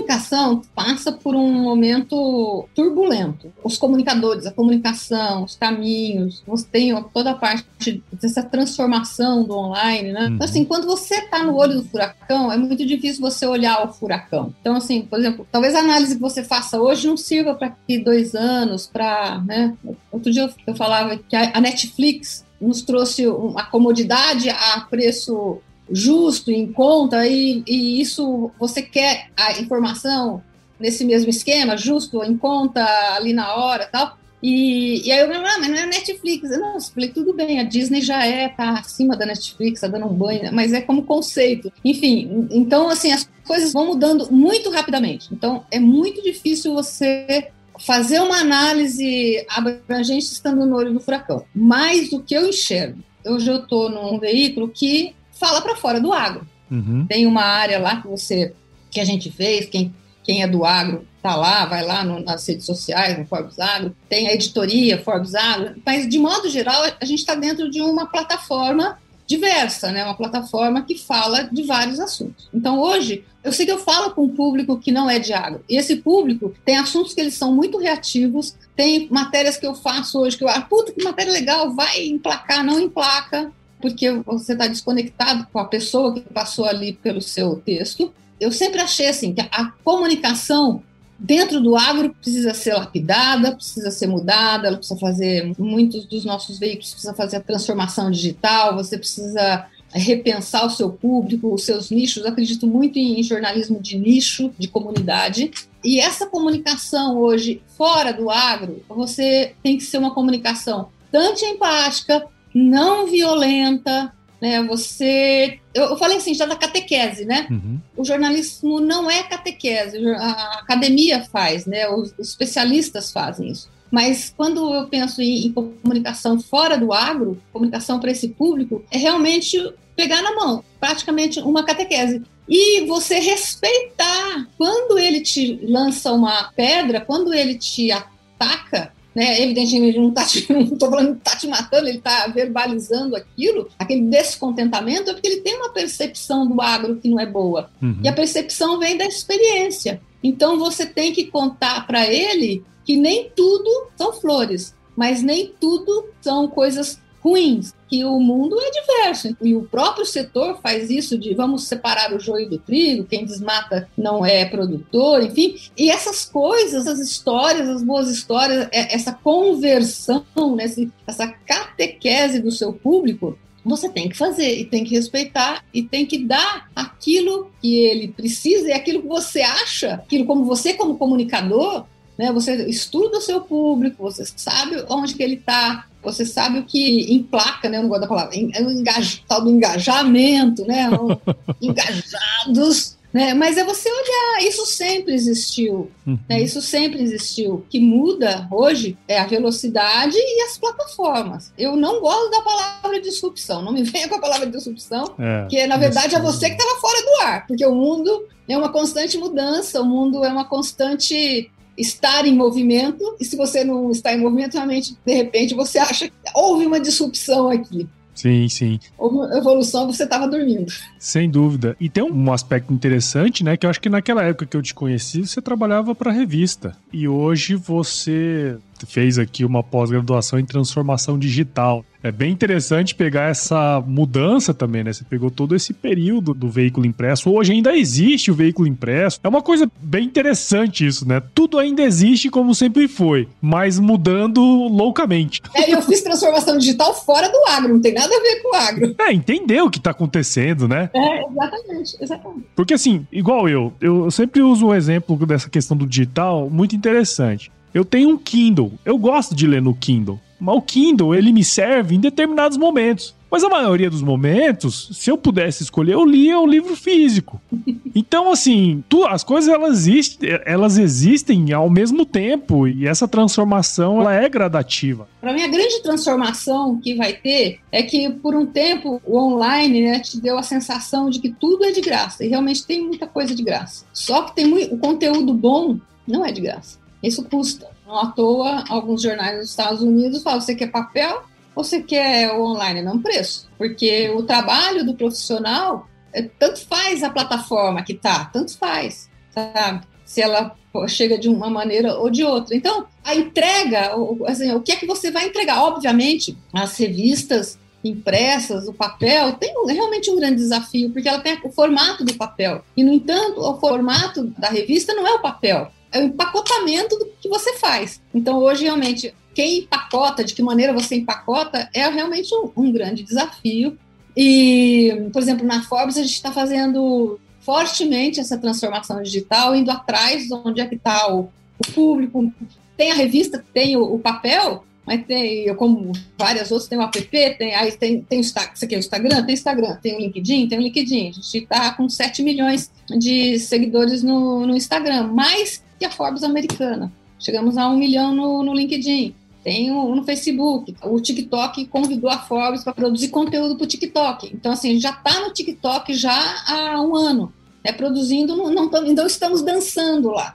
comunicação 0.04 0.62
passa 0.74 1.10
por 1.10 1.34
um 1.34 1.50
momento 1.52 2.68
turbulento. 2.74 3.52
Os 3.62 3.78
comunicadores, 3.78 4.46
a 4.46 4.52
comunicação, 4.52 5.44
os 5.44 5.56
caminhos, 5.56 6.42
você 6.46 6.66
tem 6.70 7.04
toda 7.12 7.30
a 7.30 7.34
parte 7.34 8.02
dessa 8.12 8.42
transformação 8.42 9.44
do 9.44 9.56
online, 9.56 10.12
né? 10.12 10.26
Uhum. 10.26 10.34
Então, 10.34 10.44
assim, 10.44 10.64
quando 10.64 10.86
você 10.86 11.16
está 11.16 11.42
no 11.42 11.56
olho 11.56 11.80
do 11.80 11.88
furacão, 11.88 12.52
é 12.52 12.56
muito 12.56 12.84
difícil 12.86 13.20
você 13.20 13.46
olhar 13.46 13.84
o 13.84 13.92
furacão. 13.92 14.54
Então, 14.60 14.76
assim, 14.76 15.02
por 15.02 15.18
exemplo, 15.18 15.46
talvez 15.50 15.74
a 15.74 15.80
análise 15.80 16.16
que 16.16 16.20
você 16.20 16.44
faça 16.44 16.78
hoje 16.80 17.06
não 17.06 17.16
sirva 17.16 17.54
para 17.54 17.70
que 17.70 17.98
dois 17.98 18.34
anos, 18.34 18.86
para, 18.86 19.42
né? 19.46 19.74
Outro 20.12 20.30
dia 20.30 20.50
eu 20.66 20.76
falava 20.76 21.16
que 21.16 21.34
a 21.34 21.60
Netflix 21.60 22.44
nos 22.60 22.82
trouxe 22.82 23.26
uma 23.26 23.64
comodidade 23.64 24.48
a 24.48 24.80
preço 24.88 25.60
justo, 25.90 26.50
em 26.50 26.72
conta, 26.72 27.26
e, 27.26 27.62
e 27.66 28.00
isso 28.00 28.50
você 28.58 28.82
quer 28.82 29.28
a 29.36 29.60
informação 29.60 30.42
nesse 30.78 31.04
mesmo 31.04 31.30
esquema, 31.30 31.76
justo, 31.76 32.22
em 32.22 32.36
conta, 32.36 32.84
ali 33.14 33.32
na 33.32 33.54
hora 33.54 33.86
tal. 33.86 34.18
E, 34.42 35.06
e 35.06 35.10
aí 35.10 35.20
eu 35.20 35.26
falei, 35.26 35.40
ah, 35.42 35.58
mas 35.58 35.70
não 35.70 35.78
é 35.78 35.86
Netflix. 35.86 36.50
Eu, 36.50 36.60
não, 36.60 36.78
falei, 36.78 37.08
tudo 37.08 37.32
bem, 37.32 37.60
a 37.60 37.62
Disney 37.62 38.02
já 38.02 38.26
é, 38.26 38.46
tá 38.50 38.72
acima 38.72 39.16
da 39.16 39.24
Netflix, 39.24 39.80
tá 39.80 39.88
dando 39.88 40.04
um 40.04 40.12
banho, 40.12 40.52
mas 40.52 40.74
é 40.74 40.82
como 40.82 41.04
conceito. 41.04 41.72
Enfim, 41.82 42.46
então, 42.50 42.90
assim, 42.90 43.10
as 43.10 43.26
coisas 43.46 43.72
vão 43.72 43.86
mudando 43.86 44.30
muito 44.30 44.68
rapidamente. 44.68 45.28
Então, 45.32 45.64
é 45.70 45.80
muito 45.80 46.22
difícil 46.22 46.74
você 46.74 47.48
fazer 47.78 48.20
uma 48.20 48.36
análise 48.36 49.44
abrangente 49.48 50.26
estando 50.26 50.66
no 50.66 50.76
olho 50.76 50.92
do 50.92 51.00
furacão. 51.00 51.46
Mais 51.54 52.10
do 52.10 52.22
que 52.22 52.34
eu 52.34 52.46
enxergo. 52.46 53.02
Hoje 53.24 53.50
eu 53.50 53.60
estou 53.60 53.88
num 53.88 54.18
veículo 54.18 54.68
que 54.68 55.14
fala 55.44 55.60
para 55.60 55.76
fora 55.76 56.00
do 56.00 56.12
agro. 56.12 56.46
Uhum. 56.70 57.06
Tem 57.06 57.26
uma 57.26 57.42
área 57.42 57.78
lá 57.78 58.00
que 58.00 58.08
você 58.08 58.54
que 58.90 59.00
a 59.00 59.04
gente 59.04 59.30
fez, 59.30 59.66
quem, 59.66 59.92
quem 60.22 60.42
é 60.42 60.46
do 60.46 60.64
agro 60.64 61.06
tá 61.20 61.34
lá, 61.34 61.66
vai 61.66 61.84
lá 61.84 62.04
no, 62.04 62.20
nas 62.20 62.46
redes 62.46 62.64
sociais, 62.64 63.18
no 63.18 63.26
Forbes 63.26 63.58
Agro, 63.58 63.94
tem 64.08 64.28
a 64.28 64.34
editoria 64.34 65.02
Forbes 65.02 65.34
Agro, 65.34 65.74
mas 65.84 66.08
de 66.08 66.18
modo 66.18 66.48
geral 66.48 66.82
a 67.00 67.04
gente 67.04 67.18
está 67.18 67.34
dentro 67.34 67.68
de 67.68 67.80
uma 67.80 68.06
plataforma 68.06 68.98
diversa, 69.26 69.90
né? 69.90 70.04
Uma 70.04 70.14
plataforma 70.14 70.82
que 70.82 70.96
fala 70.96 71.44
de 71.44 71.64
vários 71.64 71.98
assuntos. 71.98 72.48
Então 72.54 72.78
hoje 72.78 73.24
eu 73.42 73.52
sei 73.52 73.66
que 73.66 73.72
eu 73.72 73.78
falo 73.78 74.12
com 74.12 74.24
um 74.24 74.34
público 74.34 74.78
que 74.78 74.92
não 74.92 75.10
é 75.10 75.18
de 75.18 75.32
agro. 75.32 75.62
E 75.68 75.76
esse 75.76 75.96
público 75.96 76.54
tem 76.64 76.76
assuntos 76.76 77.12
que 77.12 77.20
eles 77.20 77.34
são 77.34 77.52
muito 77.52 77.78
reativos, 77.78 78.54
tem 78.76 79.08
matérias 79.10 79.56
que 79.56 79.66
eu 79.66 79.74
faço 79.74 80.20
hoje 80.20 80.36
que 80.36 80.44
eu, 80.44 80.48
ah, 80.48 80.60
puta, 80.60 80.92
que 80.92 81.02
matéria 81.02 81.32
legal, 81.32 81.74
vai 81.74 82.06
emplacar, 82.06 82.64
não 82.64 82.78
emplaca 82.78 83.50
porque 83.84 84.10
você 84.10 84.54
está 84.54 84.66
desconectado 84.66 85.46
com 85.52 85.58
a 85.58 85.66
pessoa 85.66 86.14
que 86.14 86.20
passou 86.20 86.64
ali 86.64 86.94
pelo 86.94 87.20
seu 87.20 87.56
texto. 87.56 88.10
Eu 88.40 88.50
sempre 88.50 88.80
achei 88.80 89.08
assim 89.08 89.34
que 89.34 89.42
a 89.42 89.72
comunicação 89.84 90.82
dentro 91.18 91.60
do 91.60 91.76
agro 91.76 92.14
precisa 92.14 92.54
ser 92.54 92.72
lapidada, 92.72 93.54
precisa 93.54 93.90
ser 93.90 94.06
mudada, 94.06 94.68
ela 94.68 94.78
precisa 94.78 94.98
fazer 94.98 95.52
muitos 95.58 96.06
dos 96.06 96.24
nossos 96.24 96.58
veículos 96.58 96.92
precisa 96.92 97.12
fazer 97.12 97.36
a 97.36 97.40
transformação 97.40 98.10
digital, 98.10 98.74
você 98.74 98.96
precisa 98.96 99.66
repensar 99.92 100.64
o 100.64 100.70
seu 100.70 100.88
público, 100.88 101.52
os 101.52 101.64
seus 101.64 101.90
nichos. 101.90 102.24
Eu 102.24 102.30
acredito 102.30 102.66
muito 102.66 102.98
em 102.98 103.22
jornalismo 103.22 103.78
de 103.78 103.98
nicho, 103.98 104.50
de 104.58 104.66
comunidade. 104.66 105.50
E 105.84 106.00
essa 106.00 106.26
comunicação 106.26 107.18
hoje, 107.18 107.60
fora 107.76 108.14
do 108.14 108.30
agro, 108.30 108.82
você 108.88 109.52
tem 109.62 109.76
que 109.76 109.84
ser 109.84 109.98
uma 109.98 110.14
comunicação 110.14 110.88
tanto 111.12 111.44
empática, 111.44 112.26
não 112.54 113.06
violenta, 113.06 114.12
né? 114.40 114.62
Você. 114.62 115.58
Eu, 115.74 115.84
eu 115.84 115.96
falei 115.96 116.18
assim, 116.18 116.34
já 116.34 116.46
da 116.46 116.56
catequese, 116.56 117.24
né? 117.24 117.46
Uhum. 117.50 117.80
O 117.96 118.04
jornalismo 118.04 118.80
não 118.80 119.10
é 119.10 119.22
catequese, 119.22 119.98
a 120.06 120.60
academia 120.60 121.24
faz, 121.24 121.66
né? 121.66 121.88
Os, 121.88 122.14
os 122.18 122.28
especialistas 122.28 123.10
fazem 123.10 123.48
isso. 123.50 123.68
Mas 123.90 124.32
quando 124.36 124.74
eu 124.74 124.88
penso 124.88 125.22
em, 125.22 125.46
em 125.46 125.52
comunicação 125.52 126.40
fora 126.40 126.76
do 126.76 126.92
agro, 126.92 127.40
comunicação 127.52 128.00
para 128.00 128.10
esse 128.10 128.28
público, 128.28 128.84
é 128.90 128.98
realmente 128.98 129.56
pegar 129.96 130.20
na 130.22 130.34
mão, 130.34 130.64
praticamente 130.80 131.38
uma 131.40 131.62
catequese. 131.62 132.22
E 132.48 132.84
você 132.86 133.18
respeitar 133.20 134.48
quando 134.58 134.98
ele 134.98 135.20
te 135.20 135.58
lança 135.62 136.12
uma 136.12 136.50
pedra, 136.52 137.00
quando 137.00 137.32
ele 137.32 137.54
te 137.54 137.90
ataca, 137.90 138.92
né? 139.14 139.42
Evidentemente, 139.42 139.96
ele 139.96 140.00
não 140.00 140.08
está 140.08 140.24
te, 140.24 140.46
não 140.52 140.76
falando 140.78 141.20
tá 141.22 141.36
te 141.36 141.46
matando, 141.46 141.88
ele 141.88 141.98
está 141.98 142.26
verbalizando 142.26 143.14
aquilo, 143.14 143.68
aquele 143.78 144.02
descontentamento, 144.02 145.10
é 145.10 145.12
porque 145.14 145.28
ele 145.28 145.40
tem 145.40 145.56
uma 145.56 145.70
percepção 145.70 146.46
do 146.46 146.60
agro 146.60 146.96
que 146.96 147.08
não 147.08 147.20
é 147.20 147.26
boa. 147.26 147.70
Uhum. 147.80 148.00
E 148.02 148.08
a 148.08 148.12
percepção 148.12 148.78
vem 148.78 148.96
da 148.96 149.06
experiência. 149.06 150.00
Então 150.22 150.58
você 150.58 150.86
tem 150.86 151.12
que 151.12 151.26
contar 151.26 151.86
para 151.86 152.06
ele 152.06 152.64
que 152.84 152.96
nem 152.96 153.30
tudo 153.34 153.88
são 153.96 154.12
flores, 154.12 154.74
mas 154.96 155.22
nem 155.22 155.52
tudo 155.60 156.06
são 156.20 156.48
coisas 156.48 157.00
ruins, 157.24 157.72
que 157.88 158.04
o 158.04 158.20
mundo 158.20 158.56
é 158.60 158.70
diverso. 158.70 159.34
E 159.40 159.54
o 159.54 159.62
próprio 159.62 160.04
setor 160.04 160.60
faz 160.60 160.90
isso 160.90 161.16
de 161.16 161.32
vamos 161.34 161.64
separar 161.64 162.12
o 162.12 162.20
joio 162.20 162.50
do 162.50 162.58
trigo, 162.58 163.04
quem 163.04 163.24
desmata 163.24 163.88
não 163.96 164.26
é 164.26 164.44
produtor, 164.44 165.22
enfim. 165.22 165.56
E 165.76 165.90
essas 165.90 166.26
coisas, 166.26 166.86
as 166.86 166.98
histórias, 166.98 167.68
as 167.68 167.82
boas 167.82 168.10
histórias, 168.10 168.68
é, 168.70 168.94
essa 168.94 169.12
conversão, 169.12 170.24
né, 170.54 170.66
essa 171.06 171.28
catequese 171.28 172.40
do 172.40 172.50
seu 172.50 172.72
público, 172.72 173.38
você 173.64 173.88
tem 173.88 174.10
que 174.10 174.16
fazer 174.16 174.58
e 174.58 174.66
tem 174.66 174.84
que 174.84 174.94
respeitar 174.94 175.64
e 175.72 175.82
tem 175.82 176.04
que 176.04 176.18
dar 176.18 176.68
aquilo 176.76 177.50
que 177.62 177.78
ele 177.78 178.08
precisa 178.08 178.68
e 178.68 178.72
aquilo 178.72 179.00
que 179.00 179.08
você 179.08 179.40
acha, 179.40 179.94
aquilo 179.94 180.26
como 180.26 180.44
você 180.44 180.74
como 180.74 180.98
comunicador, 180.98 181.86
né? 182.18 182.30
Você 182.32 182.66
estuda 182.68 183.18
o 183.18 183.22
seu 183.22 183.40
público, 183.40 184.02
você 184.02 184.24
sabe 184.36 184.84
onde 184.90 185.14
que 185.14 185.22
ele 185.22 185.36
está, 185.36 185.86
você 186.04 186.24
sabe 186.24 186.58
o 186.58 186.64
que 186.64 187.12
emplaca, 187.12 187.68
né? 187.68 187.78
Eu 187.78 187.82
não 187.82 187.88
gosto 187.88 188.02
da 188.02 188.08
palavra, 188.08 188.34
é 188.36 188.62
o 188.62 188.70
engaj, 188.70 189.22
tal 189.26 189.42
do 189.42 189.50
engajamento, 189.50 190.66
né? 190.66 190.88
engajados, 191.60 192.96
né? 193.12 193.32
Mas 193.32 193.56
é 193.56 193.64
você 193.64 193.88
olhar, 193.88 194.46
isso 194.46 194.66
sempre 194.66 195.14
existiu, 195.14 195.90
uhum. 196.06 196.18
né? 196.28 196.42
Isso 196.42 196.60
sempre 196.60 197.00
existiu. 197.00 197.54
O 197.54 197.60
que 197.62 197.78
muda 197.78 198.48
hoje 198.50 198.98
é 199.06 199.18
a 199.18 199.26
velocidade 199.26 200.16
e 200.16 200.42
as 200.42 200.58
plataformas. 200.58 201.52
Eu 201.56 201.76
não 201.76 202.00
gosto 202.00 202.30
da 202.30 202.42
palavra 202.42 203.00
disrupção, 203.00 203.62
não 203.62 203.72
me 203.72 203.82
venha 203.84 204.08
com 204.08 204.16
a 204.16 204.20
palavra 204.20 204.50
disrupção, 204.50 205.14
é, 205.18 205.46
que 205.48 205.66
na 205.66 205.76
verdade 205.76 206.16
é 206.16 206.20
você 206.20 206.50
que 206.50 206.56
estava 206.56 206.80
fora 206.80 207.02
do 207.02 207.22
ar, 207.22 207.46
porque 207.46 207.64
o 207.64 207.74
mundo 207.74 208.26
é 208.48 208.58
uma 208.58 208.70
constante 208.70 209.16
mudança, 209.16 209.80
o 209.80 209.84
mundo 209.84 210.24
é 210.24 210.28
uma 210.28 210.44
constante 210.44 211.50
estar 211.76 212.26
em 212.26 212.34
movimento, 212.34 213.16
e 213.20 213.24
se 213.24 213.36
você 213.36 213.64
não 213.64 213.90
está 213.90 214.12
em 214.12 214.20
movimento, 214.20 214.54
realmente, 214.54 214.96
de 215.04 215.14
repente, 215.14 215.54
você 215.54 215.78
acha 215.78 216.08
que 216.08 216.14
houve 216.34 216.66
uma 216.66 216.80
disrupção 216.80 217.48
aqui. 217.48 217.88
Sim, 218.14 218.48
sim. 218.48 218.78
Houve 218.96 219.16
uma 219.16 219.38
evolução, 219.38 219.86
você 219.86 220.04
estava 220.04 220.28
dormindo. 220.28 220.72
Sem 220.98 221.28
dúvida. 221.28 221.76
E 221.80 221.88
tem 221.88 222.04
um 222.04 222.32
aspecto 222.32 222.72
interessante, 222.72 223.42
né? 223.42 223.56
Que 223.56 223.66
eu 223.66 223.70
acho 223.70 223.80
que 223.80 223.88
naquela 223.88 224.22
época 224.22 224.46
que 224.46 224.56
eu 224.56 224.62
te 224.62 224.72
conheci, 224.72 225.26
você 225.26 225.42
trabalhava 225.42 225.94
para 225.94 226.12
revista. 226.12 226.76
E 226.92 227.08
hoje 227.08 227.56
você 227.56 228.56
fez 228.84 229.18
aqui 229.18 229.44
uma 229.44 229.62
pós-graduação 229.62 230.38
em 230.38 230.44
transformação 230.44 231.18
digital. 231.18 231.84
É 232.04 232.12
bem 232.12 232.30
interessante 232.30 232.94
pegar 232.94 233.30
essa 233.30 233.82
mudança 233.86 234.52
também, 234.52 234.84
né? 234.84 234.92
Você 234.92 235.04
pegou 235.04 235.30
todo 235.30 235.56
esse 235.56 235.72
período 235.72 236.34
do 236.34 236.50
veículo 236.50 236.84
impresso. 236.84 237.30
Hoje 237.30 237.52
ainda 237.52 237.74
existe 237.74 238.30
o 238.30 238.34
veículo 238.34 238.68
impresso. 238.68 239.18
É 239.24 239.28
uma 239.28 239.40
coisa 239.40 239.66
bem 239.80 240.04
interessante 240.04 240.86
isso, 240.86 241.08
né? 241.08 241.22
Tudo 241.34 241.58
ainda 241.58 241.82
existe 241.82 242.28
como 242.28 242.54
sempre 242.54 242.88
foi, 242.88 243.26
mas 243.40 243.78
mudando 243.78 244.42
loucamente. 244.42 245.40
É, 245.54 245.72
eu 245.72 245.80
fiz 245.80 246.02
transformação 246.02 246.58
digital 246.58 246.94
fora 246.94 247.26
do 247.30 247.38
agro, 247.48 247.72
não 247.72 247.80
tem 247.80 247.94
nada 247.94 248.14
a 248.14 248.20
ver 248.20 248.42
com 248.42 248.54
o 248.54 248.54
agro. 248.54 248.94
É, 248.98 249.10
entender 249.10 249.62
o 249.62 249.70
que 249.70 249.78
está 249.78 249.92
acontecendo, 249.92 250.68
né? 250.68 250.90
É, 250.92 251.26
exatamente, 251.26 251.96
exatamente. 251.98 252.46
Porque 252.54 252.74
assim, 252.74 253.06
igual 253.10 253.48
eu, 253.48 253.72
eu 253.80 254.10
sempre 254.10 254.42
uso 254.42 254.66
um 254.66 254.74
exemplo 254.74 255.16
dessa 255.24 255.48
questão 255.48 255.74
do 255.74 255.86
digital 255.86 256.50
muito 256.50 256.76
interessante. 256.76 257.50
Eu 257.74 257.84
tenho 257.84 258.10
um 258.10 258.16
Kindle. 258.16 258.72
Eu 258.84 258.96
gosto 258.96 259.34
de 259.34 259.48
ler 259.48 259.60
no 259.60 259.74
Kindle. 259.74 260.20
Mas 260.38 260.56
o 260.56 260.62
Kindle, 260.62 261.12
ele 261.12 261.32
me 261.32 261.42
serve 261.42 261.96
em 261.96 262.00
determinados 262.00 262.56
momentos. 262.56 263.12
Mas 263.28 263.42
a 263.42 263.48
maioria 263.48 263.90
dos 263.90 264.00
momentos, 264.00 264.90
se 264.92 265.10
eu 265.10 265.18
pudesse 265.18 265.64
escolher, 265.64 265.94
eu 265.94 266.04
lia 266.04 266.38
o 266.38 266.46
livro 266.46 266.76
físico. 266.76 267.40
Então, 267.96 268.32
assim, 268.32 268.82
tu, 268.88 269.04
as 269.04 269.22
coisas 269.22 269.48
elas 269.48 269.86
existem, 269.86 270.28
elas 270.44 270.78
existem 270.78 271.52
ao 271.52 271.70
mesmo 271.70 272.04
tempo 272.04 272.66
e 272.66 272.88
essa 272.88 273.06
transformação 273.06 274.00
ela 274.00 274.12
é 274.12 274.28
gradativa. 274.28 275.06
Para 275.20 275.32
mim, 275.32 275.44
a 275.44 275.46
grande 275.46 275.80
transformação 275.80 276.80
que 276.82 276.96
vai 276.96 277.12
ter 277.12 277.60
é 277.70 277.84
que, 277.84 278.10
por 278.10 278.34
um 278.34 278.46
tempo, 278.46 279.00
o 279.06 279.16
online 279.16 279.82
né, 279.82 280.00
te 280.00 280.20
deu 280.20 280.36
a 280.36 280.42
sensação 280.42 281.08
de 281.08 281.20
que 281.20 281.30
tudo 281.30 281.64
é 281.64 281.70
de 281.70 281.80
graça. 281.80 282.24
E 282.24 282.28
realmente 282.28 282.66
tem 282.66 282.82
muita 282.82 283.06
coisa 283.06 283.32
de 283.32 283.44
graça. 283.44 283.84
Só 283.92 284.22
que 284.22 284.34
tem 284.34 284.44
muito, 284.44 284.74
o 284.74 284.78
conteúdo 284.78 285.32
bom 285.32 285.78
não 286.04 286.26
é 286.26 286.32
de 286.32 286.40
graça. 286.40 286.83
Isso 287.04 287.22
custa. 287.24 287.68
Não 287.86 287.98
à 287.98 288.06
toa, 288.06 288.64
alguns 288.68 289.02
jornais 289.02 289.38
dos 289.38 289.50
Estados 289.50 289.82
Unidos 289.82 290.22
falam: 290.22 290.40
você 290.40 290.54
quer 290.54 290.70
papel 290.70 291.22
ou 291.54 291.62
você 291.62 291.82
quer 291.82 292.32
o 292.32 292.42
online? 292.42 292.80
Não 292.80 292.98
preço. 292.98 293.48
Porque 293.58 294.10
o 294.10 294.22
trabalho 294.22 294.84
do 294.84 294.94
profissional, 294.94 295.86
é, 296.12 296.22
tanto 296.22 296.66
faz 296.66 297.02
a 297.02 297.10
plataforma 297.10 297.82
que 297.82 297.94
tá, 297.94 298.24
tanto 298.32 298.56
faz, 298.56 299.10
sabe? 299.30 299.86
Se 300.06 300.22
ela 300.22 300.56
chega 300.88 301.18
de 301.18 301.28
uma 301.28 301.50
maneira 301.50 301.94
ou 301.94 302.10
de 302.10 302.24
outra. 302.24 302.56
Então, 302.56 302.86
a 303.04 303.14
entrega, 303.14 303.92
assim, 304.26 304.52
o 304.52 304.60
que 304.60 304.72
é 304.72 304.76
que 304.76 304.86
você 304.86 305.10
vai 305.10 305.26
entregar? 305.26 305.62
Obviamente, 305.62 306.36
as 306.52 306.76
revistas 306.76 307.58
impressas, 307.84 308.66
o 308.66 308.72
papel, 308.72 309.34
tem 309.34 309.52
realmente 309.68 310.10
um 310.10 310.16
grande 310.16 310.36
desafio, 310.36 310.90
porque 310.90 311.08
ela 311.08 311.20
tem 311.20 311.38
o 311.44 311.52
formato 311.52 312.02
do 312.02 312.14
papel. 312.14 312.64
E, 312.76 312.82
no 312.82 312.92
entanto, 312.92 313.40
o 313.40 313.60
formato 313.60 314.24
da 314.38 314.48
revista 314.48 314.94
não 314.94 315.06
é 315.06 315.12
o 315.12 315.20
papel 315.20 315.70
é 315.94 316.00
o 316.00 316.02
empacotamento 316.02 316.98
do 316.98 317.06
que 317.20 317.28
você 317.28 317.54
faz. 317.54 318.02
Então, 318.12 318.38
hoje, 318.38 318.64
realmente, 318.64 319.14
quem 319.32 319.60
empacota, 319.60 320.24
de 320.24 320.34
que 320.34 320.42
maneira 320.42 320.72
você 320.72 320.96
empacota, 320.96 321.70
é 321.72 321.88
realmente 321.88 322.34
um, 322.34 322.50
um 322.56 322.72
grande 322.72 323.04
desafio. 323.04 323.78
E, 324.16 325.08
por 325.12 325.22
exemplo, 325.22 325.46
na 325.46 325.62
Forbes, 325.62 325.96
a 325.96 326.02
gente 326.02 326.14
está 326.14 326.32
fazendo 326.32 327.18
fortemente 327.40 328.18
essa 328.18 328.36
transformação 328.36 329.02
digital, 329.02 329.54
indo 329.54 329.70
atrás 329.70 330.26
de 330.26 330.34
onde 330.34 330.60
é 330.60 330.66
que 330.66 330.74
está 330.74 331.12
o, 331.14 331.30
o, 331.58 331.72
público. 331.72 332.32
Tem 332.76 332.90
a 332.90 332.94
revista, 332.94 333.44
tem 333.52 333.76
o, 333.76 333.94
o, 333.94 333.98
papel, 333.98 334.64
mas 334.86 335.04
tem, 335.04 335.44
eu 335.44 335.54
como 335.54 335.92
várias 336.18 336.50
outras, 336.50 336.68
tem 336.68 336.78
o 336.78 336.82
app, 336.82 337.10
tem, 337.38 337.54
aí 337.54 337.70
tem, 337.72 338.02
tem 338.02 338.18
o, 338.18 338.22
isso 338.22 338.34
aqui 338.38 338.74
é 338.74 338.78
o 338.78 338.80
Instagram, 338.80 339.24
tem 339.24 339.34
Instagram, 339.34 339.76
tem 339.76 339.96
o 339.96 340.00
LinkedIn, 340.00 340.48
tem 340.48 340.58
o 340.58 340.62
LinkedIn. 340.62 341.10
A 341.10 341.12
gente 341.12 341.38
está 341.38 341.72
com 341.72 341.88
7 341.88 342.22
milhões 342.22 342.70
de 342.88 343.38
seguidores 343.38 344.02
no, 344.02 344.46
no 344.46 344.56
Instagram, 344.56 345.08
mas 345.08 345.63
a 345.84 345.90
Forbes 345.90 346.22
americana. 346.22 346.92
Chegamos 347.18 347.56
a 347.56 347.68
um 347.68 347.76
milhão 347.76 348.14
no, 348.14 348.42
no 348.42 348.54
LinkedIn. 348.54 349.14
Tem 349.42 349.70
o, 349.70 349.94
no 349.94 350.04
Facebook. 350.04 350.74
O 350.82 351.00
TikTok 351.00 351.66
convidou 351.66 352.10
a 352.10 352.18
Forbes 352.18 352.64
para 352.64 352.72
produzir 352.72 353.08
conteúdo 353.08 353.56
para 353.56 353.64
o 353.64 353.68
TikTok. 353.68 354.30
Então, 354.34 354.52
assim, 354.52 354.80
já 354.80 354.90
está 354.90 355.20
no 355.20 355.32
TikTok 355.32 355.94
já 355.94 356.44
há 356.46 356.80
um 356.80 356.96
ano. 356.96 357.32
É 357.62 357.72
produzindo, 357.72 358.36
não, 358.36 358.50
não, 358.50 358.70
então 358.86 359.06
estamos 359.06 359.42
dançando 359.42 360.10
lá. 360.10 360.34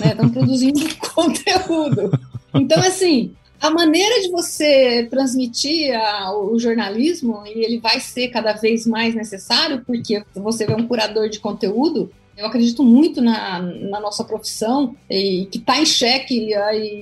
Né? 0.00 0.10
Estamos 0.10 0.32
produzindo 0.32 0.80
conteúdo. 1.14 2.10
Então, 2.54 2.78
assim, 2.80 3.32
a 3.60 3.70
maneira 3.70 4.20
de 4.22 4.30
você 4.30 5.06
transmitir 5.10 5.92
a, 5.94 6.32
o 6.36 6.58
jornalismo, 6.58 7.42
e 7.46 7.64
ele 7.64 7.78
vai 7.78 7.98
ser 7.98 8.28
cada 8.28 8.52
vez 8.52 8.86
mais 8.86 9.14
necessário, 9.14 9.82
porque 9.84 10.22
você 10.34 10.64
vê 10.66 10.74
um 10.74 10.86
curador 10.86 11.28
de 11.28 11.40
conteúdo, 11.40 12.10
eu 12.38 12.46
acredito 12.46 12.84
muito 12.84 13.20
na, 13.20 13.60
na 13.60 13.98
nossa 13.98 14.22
profissão 14.22 14.94
e 15.10 15.46
que 15.46 15.58
está 15.58 15.80
em 15.80 15.84
xeque, 15.84 16.50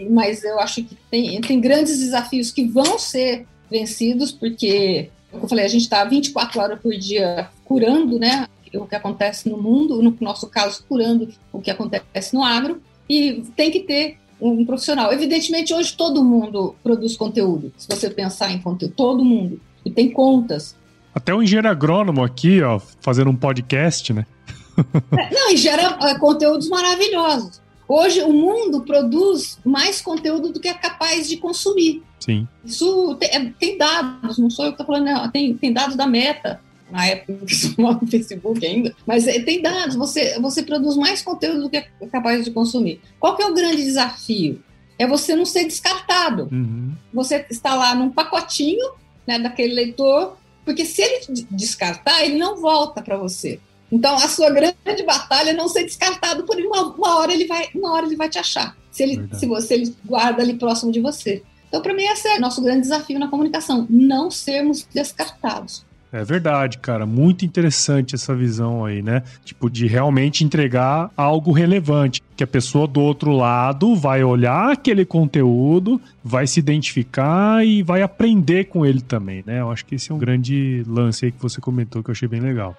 mas 0.08 0.42
eu 0.42 0.58
acho 0.58 0.82
que 0.82 0.96
tem, 1.10 1.38
tem 1.42 1.60
grandes 1.60 1.98
desafios 1.98 2.50
que 2.50 2.64
vão 2.64 2.98
ser 2.98 3.46
vencidos, 3.70 4.32
porque, 4.32 5.10
como 5.30 5.44
eu 5.44 5.48
falei, 5.48 5.66
a 5.66 5.68
gente 5.68 5.82
está 5.82 6.02
24 6.04 6.58
horas 6.58 6.80
por 6.80 6.94
dia 6.94 7.50
curando 7.66 8.18
né, 8.18 8.48
o 8.74 8.86
que 8.86 8.96
acontece 8.96 9.46
no 9.48 9.60
mundo, 9.60 10.02
no 10.02 10.16
nosso 10.20 10.48
caso, 10.48 10.82
curando 10.88 11.28
o 11.52 11.60
que 11.60 11.70
acontece 11.70 12.34
no 12.34 12.42
agro, 12.42 12.80
e 13.08 13.42
tem 13.54 13.70
que 13.70 13.80
ter 13.80 14.18
um 14.40 14.64
profissional. 14.64 15.12
Evidentemente, 15.12 15.74
hoje 15.74 15.94
todo 15.94 16.24
mundo 16.24 16.74
produz 16.82 17.14
conteúdo, 17.14 17.72
se 17.76 17.86
você 17.86 18.08
pensar 18.08 18.50
em 18.52 18.58
conteúdo, 18.58 18.94
todo 18.96 19.24
mundo. 19.24 19.60
E 19.84 19.90
tem 19.90 20.10
contas 20.10 20.74
Até 21.14 21.34
um 21.34 21.42
engenheiro 21.42 21.68
agrônomo 21.68 22.24
aqui, 22.24 22.62
ó, 22.62 22.80
fazendo 23.00 23.30
um 23.30 23.36
podcast, 23.36 24.14
né? 24.14 24.24
É, 25.18 25.34
não, 25.34 25.50
e 25.52 25.56
gera 25.56 25.98
é, 26.02 26.18
conteúdos 26.18 26.68
maravilhosos. 26.68 27.60
Hoje 27.88 28.20
o 28.22 28.32
mundo 28.32 28.82
produz 28.82 29.58
mais 29.64 30.00
conteúdo 30.00 30.50
do 30.50 30.60
que 30.60 30.68
é 30.68 30.74
capaz 30.74 31.28
de 31.28 31.36
consumir. 31.36 32.02
Sim. 32.20 32.46
Isso 32.64 33.14
tem, 33.16 33.28
é, 33.30 33.52
tem 33.58 33.78
dados, 33.78 34.38
não 34.38 34.50
sou 34.50 34.64
eu 34.64 34.72
que 34.72 34.82
estou 34.82 34.86
falando, 34.86 35.06
não, 35.06 35.30
tem, 35.30 35.54
tem 35.54 35.72
dados 35.72 35.96
da 35.96 36.06
Meta, 36.06 36.60
na 36.90 37.06
época 37.06 37.46
que 37.46 37.54
chamava 37.54 38.06
Facebook 38.06 38.64
ainda, 38.64 38.94
mas 39.06 39.26
é, 39.26 39.40
tem 39.40 39.60
dados, 39.60 39.96
você, 39.96 40.38
você 40.40 40.62
produz 40.62 40.96
mais 40.96 41.22
conteúdo 41.22 41.62
do 41.62 41.70
que 41.70 41.76
é 41.76 41.88
capaz 42.10 42.44
de 42.44 42.50
consumir. 42.50 43.00
Qual 43.18 43.36
que 43.36 43.42
é 43.42 43.46
o 43.46 43.54
grande 43.54 43.84
desafio? 43.84 44.62
É 44.98 45.06
você 45.06 45.36
não 45.36 45.44
ser 45.44 45.64
descartado. 45.64 46.48
Uhum. 46.50 46.92
Você 47.12 47.44
está 47.50 47.74
lá 47.74 47.94
num 47.94 48.10
pacotinho 48.10 48.92
né, 49.26 49.38
daquele 49.38 49.74
leitor, 49.74 50.36
porque 50.64 50.84
se 50.84 51.02
ele 51.02 51.46
descartar, 51.50 52.24
ele 52.24 52.38
não 52.38 52.56
volta 52.56 53.02
para 53.02 53.16
você. 53.16 53.60
Então, 53.90 54.14
a 54.16 54.28
sua 54.28 54.50
grande 54.50 55.02
batalha 55.06 55.50
é 55.50 55.52
não 55.52 55.68
ser 55.68 55.84
descartado, 55.84 56.44
por 56.44 56.56
uma, 56.56 56.82
uma, 56.94 57.18
hora 57.18 57.32
ele 57.32 57.46
vai, 57.46 57.68
uma 57.74 57.92
hora 57.92 58.06
ele 58.06 58.16
vai 58.16 58.28
te 58.28 58.38
achar. 58.38 58.76
Se 58.90 59.02
ele, 59.02 59.28
se 59.34 59.46
você 59.46 59.74
ele 59.74 59.94
guarda 60.04 60.42
ali 60.42 60.54
próximo 60.54 60.90
de 60.90 61.00
você. 61.00 61.42
Então, 61.68 61.82
para 61.82 61.94
mim, 61.94 62.04
esse 62.04 62.26
é 62.28 62.38
o 62.38 62.40
nosso 62.40 62.62
grande 62.62 62.82
desafio 62.82 63.18
na 63.18 63.28
comunicação: 63.28 63.86
não 63.88 64.30
sermos 64.30 64.86
descartados. 64.92 65.84
É 66.12 66.24
verdade, 66.24 66.78
cara. 66.78 67.04
Muito 67.04 67.44
interessante 67.44 68.14
essa 68.14 68.34
visão 68.34 68.84
aí, 68.84 69.02
né? 69.02 69.22
Tipo, 69.44 69.68
de 69.68 69.86
realmente 69.86 70.44
entregar 70.44 71.10
algo 71.16 71.52
relevante. 71.52 72.22
Que 72.36 72.44
a 72.44 72.46
pessoa 72.46 72.86
do 72.86 73.00
outro 73.00 73.32
lado 73.32 73.94
vai 73.94 74.22
olhar 74.22 74.72
aquele 74.72 75.04
conteúdo, 75.04 76.00
vai 76.22 76.46
se 76.46 76.60
identificar 76.60 77.66
e 77.66 77.82
vai 77.82 78.02
aprender 78.02 78.64
com 78.64 78.86
ele 78.86 79.00
também, 79.00 79.42
né? 79.46 79.60
Eu 79.60 79.70
acho 79.70 79.84
que 79.84 79.94
esse 79.94 80.12
é 80.12 80.14
um 80.14 80.18
grande 80.18 80.84
lance 80.86 81.24
aí 81.26 81.32
que 81.32 81.42
você 81.42 81.60
comentou 81.60 82.02
que 82.02 82.10
eu 82.10 82.12
achei 82.12 82.28
bem 82.28 82.40
legal. 82.40 82.76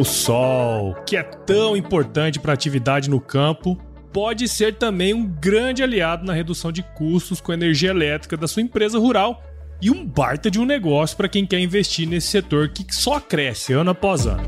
O 0.00 0.04
sol, 0.04 0.94
que 1.04 1.14
é 1.14 1.22
tão 1.22 1.76
importante 1.76 2.40
para 2.40 2.52
a 2.52 2.54
atividade 2.54 3.10
no 3.10 3.20
campo, 3.20 3.76
pode 4.10 4.48
ser 4.48 4.76
também 4.76 5.12
um 5.12 5.26
grande 5.26 5.82
aliado 5.82 6.24
na 6.24 6.32
redução 6.32 6.72
de 6.72 6.82
custos 6.82 7.38
com 7.38 7.52
a 7.52 7.54
energia 7.54 7.90
elétrica 7.90 8.34
da 8.34 8.48
sua 8.48 8.62
empresa 8.62 8.98
rural 8.98 9.42
e 9.82 9.90
um 9.90 10.06
baita 10.06 10.50
de 10.50 10.58
um 10.58 10.64
negócio 10.64 11.16
para 11.16 11.28
quem 11.28 11.44
quer 11.46 11.60
investir 11.60 12.08
nesse 12.08 12.28
setor 12.28 12.70
que 12.70 12.84
só 12.94 13.20
cresce 13.20 13.74
ano 13.74 13.90
após 13.90 14.26
ano. 14.26 14.42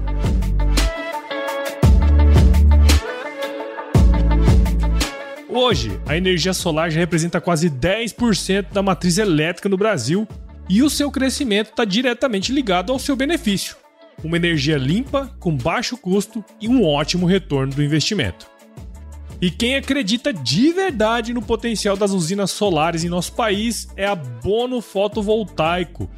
Hoje, 5.49 6.01
a 6.07 6.17
energia 6.17 6.55
solar 6.55 6.91
já 6.91 6.99
representa 6.99 7.41
quase 7.41 7.69
10% 7.69 8.73
da 8.73 8.83
matriz 8.83 9.19
elétrica 9.19 9.69
no 9.69 9.77
Brasil 9.77 10.27
e 10.69 10.83
o 10.83 10.91
seu 10.91 11.11
crescimento 11.11 11.71
está 11.71 11.85
diretamente 11.85 12.53
ligado 12.53 12.93
ao 12.93 12.99
seu 12.99 13.17
benefício: 13.17 13.77
uma 14.23 14.37
energia 14.37 14.77
limpa, 14.77 15.35
com 15.39 15.57
baixo 15.57 15.97
custo 15.97 16.45
e 16.61 16.69
um 16.69 16.85
ótimo 16.85 17.27
retorno 17.27 17.75
do 17.75 17.83
investimento. 17.83 18.51
E 19.41 19.51
quem 19.51 19.75
acredita 19.75 20.33
de 20.33 20.73
verdade 20.73 21.35
no 21.35 21.43
potencial 21.43 21.97
das 21.97 22.13
usinas 22.13 22.53
solares 22.53 23.03
em 23.03 23.09
nosso 23.09 23.33
país 23.33 23.89
é 23.97 24.07
a 24.07 24.15
Bono 24.15 24.81
Fotovoltaico, 24.81 26.09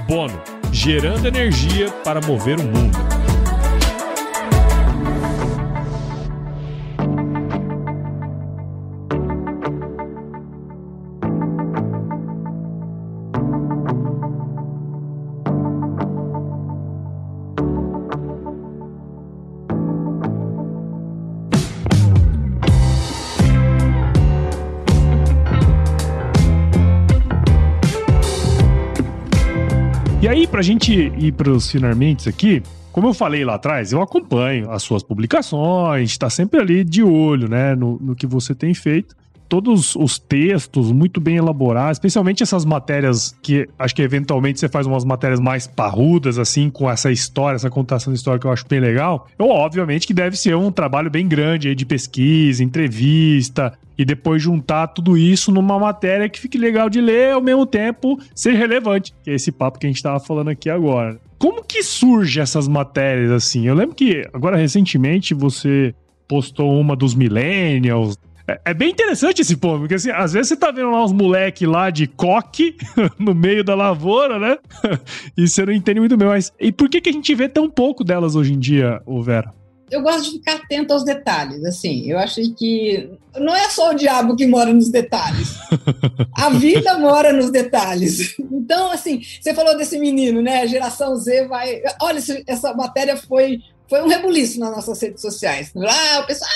Bono, 0.08 0.39
gerando 0.72 1.26
energia 1.26 1.89
para 2.04 2.22
mover 2.22 2.60
o 2.60 2.63
mundo. 2.63 3.17
Pra 30.58 30.63
gente 30.63 30.91
ir 30.91 31.34
pros 31.34 31.70
finalmente 31.70 32.28
aqui, 32.28 32.63
como 32.91 33.10
eu 33.10 33.13
falei 33.13 33.46
lá 33.46 33.54
atrás, 33.54 33.91
eu 33.91 34.02
acompanho 34.02 34.72
as 34.72 34.82
suas 34.82 35.04
publicações, 35.04 36.17
tá 36.17 36.32
sempre 36.32 36.60
ali 36.60 36.84
de 36.84 37.04
olho, 37.04 37.48
né, 37.48 37.76
no, 37.76 38.00
no 38.00 38.15
que 38.15 38.26
você 38.26 38.56
tem 38.56 38.74
feito 38.74 39.15
todos 39.48 39.96
os 39.96 40.20
textos 40.20 40.92
muito 40.92 41.20
bem 41.20 41.38
elaborados, 41.38 41.98
especialmente 41.98 42.44
essas 42.44 42.66
matérias 42.66 43.36
que 43.42 43.68
acho 43.78 43.96
que 43.96 44.02
eventualmente 44.02 44.60
você 44.60 44.68
faz 44.68 44.86
umas 44.86 45.06
matérias 45.06 45.40
mais 45.40 45.68
parrudas, 45.68 46.38
assim, 46.38 46.70
com 46.70 46.90
essa 46.90 47.12
história, 47.12 47.56
essa 47.56 47.70
contação 47.70 48.12
de 48.12 48.18
história 48.18 48.40
que 48.40 48.48
eu 48.48 48.52
acho 48.52 48.66
bem 48.68 48.80
legal. 48.80 49.28
Eu, 49.38 49.48
obviamente, 49.50 50.06
que 50.06 50.14
deve 50.14 50.38
ser 50.38 50.56
um 50.56 50.72
trabalho 50.72 51.10
bem 51.10 51.28
grande 51.28 51.70
aí 51.70 51.76
de 51.76 51.86
pesquisa, 51.86 52.64
entrevista, 52.64 53.74
e 53.98 54.06
depois 54.06 54.42
juntar 54.42 54.88
tudo 54.88 55.18
isso 55.18 55.52
numa 55.52 55.80
matéria 55.80 56.30
que 56.30 56.40
fique 56.40 56.58
legal 56.58 56.90
de 56.90 57.02
ler, 57.02 57.34
ao 57.34 57.42
mesmo 57.42 57.66
tempo 57.66 58.20
ser 58.36 58.54
relevante, 58.54 59.14
que 59.24 59.32
é 59.32 59.34
esse 59.34 59.52
papo 59.52 59.80
que 59.80 59.88
a 59.88 59.90
gente 59.90 59.98
estava 59.98 60.20
falando 60.20 60.50
aqui 60.50 60.70
agora. 60.70 61.20
Como 61.40 61.64
que 61.64 61.84
surge 61.84 62.40
essas 62.40 62.68
matérias 62.68 63.32
assim? 63.32 63.68
Eu 63.68 63.76
lembro 63.76 63.96
que 63.96 64.28
agora 64.34 64.58
recentemente 64.58 65.34
você 65.34 65.94
postou 66.28 66.80
uma 66.80 66.96
dos 66.96 67.16
millennials, 67.16 68.18
é, 68.48 68.62
é, 68.66 68.74
bem 68.74 68.92
interessante 68.92 69.42
esse 69.42 69.58
ponto, 69.58 69.80
porque 69.80 69.96
assim, 69.96 70.12
às 70.12 70.34
vezes 70.34 70.50
você 70.50 70.56
tá 70.56 70.72
vendo 70.72 70.92
lá 70.92 71.04
uns 71.04 71.12
moleque 71.12 71.66
lá 71.66 71.90
de 71.90 72.08
coque 72.08 72.76
no 73.20 73.36
meio 73.36 73.64
da 73.64 73.76
lavoura, 73.76 74.40
né? 74.40 74.58
e 75.38 75.48
você 75.48 75.66
não 75.66 75.74
entende 75.74 76.00
muito 76.00 76.16
bem, 76.16 76.28
mas 76.28 76.52
e 76.60 76.72
por 76.72 76.90
que, 76.90 77.02
que 77.02 77.10
a 77.10 77.14
gente 77.14 77.34
vê 77.36 77.50
tão 77.50 77.70
pouco 77.70 78.04
delas 78.04 78.36
hoje 78.36 78.54
em 78.54 78.60
dia, 78.60 79.02
o 79.06 79.22
Vera? 79.22 79.54
eu 79.90 80.02
gosto 80.02 80.26
de 80.26 80.32
ficar 80.32 80.56
atento 80.56 80.94
aos 80.94 81.04
detalhes, 81.04 81.64
assim. 81.64 82.10
Eu 82.10 82.18
acho 82.20 82.42
que 82.56 83.10
não 83.38 83.56
é 83.56 83.70
só 83.70 83.92
o 83.92 83.96
diabo 83.96 84.36
que 84.36 84.46
mora 84.46 84.74
nos 84.74 84.90
detalhes. 84.90 85.58
A 86.36 86.50
vida 86.50 86.98
mora 87.00 87.32
nos 87.32 87.50
detalhes. 87.50 88.36
Então, 88.52 88.92
assim, 88.92 89.22
você 89.40 89.54
falou 89.54 89.78
desse 89.78 89.98
menino, 89.98 90.42
né? 90.42 90.62
A 90.62 90.66
geração 90.66 91.16
Z 91.16 91.48
vai. 91.48 91.82
Olha, 92.02 92.20
essa 92.46 92.74
matéria 92.74 93.16
foi 93.16 93.60
foi 93.89 94.02
um 94.02 94.08
rebuliço 94.08 94.60
nas 94.60 94.71
nossas 94.71 95.02
redes 95.02 95.21
sociais. 95.21 95.71
Ah, 95.76 96.19
o 96.19 96.28
pessoal, 96.28 96.50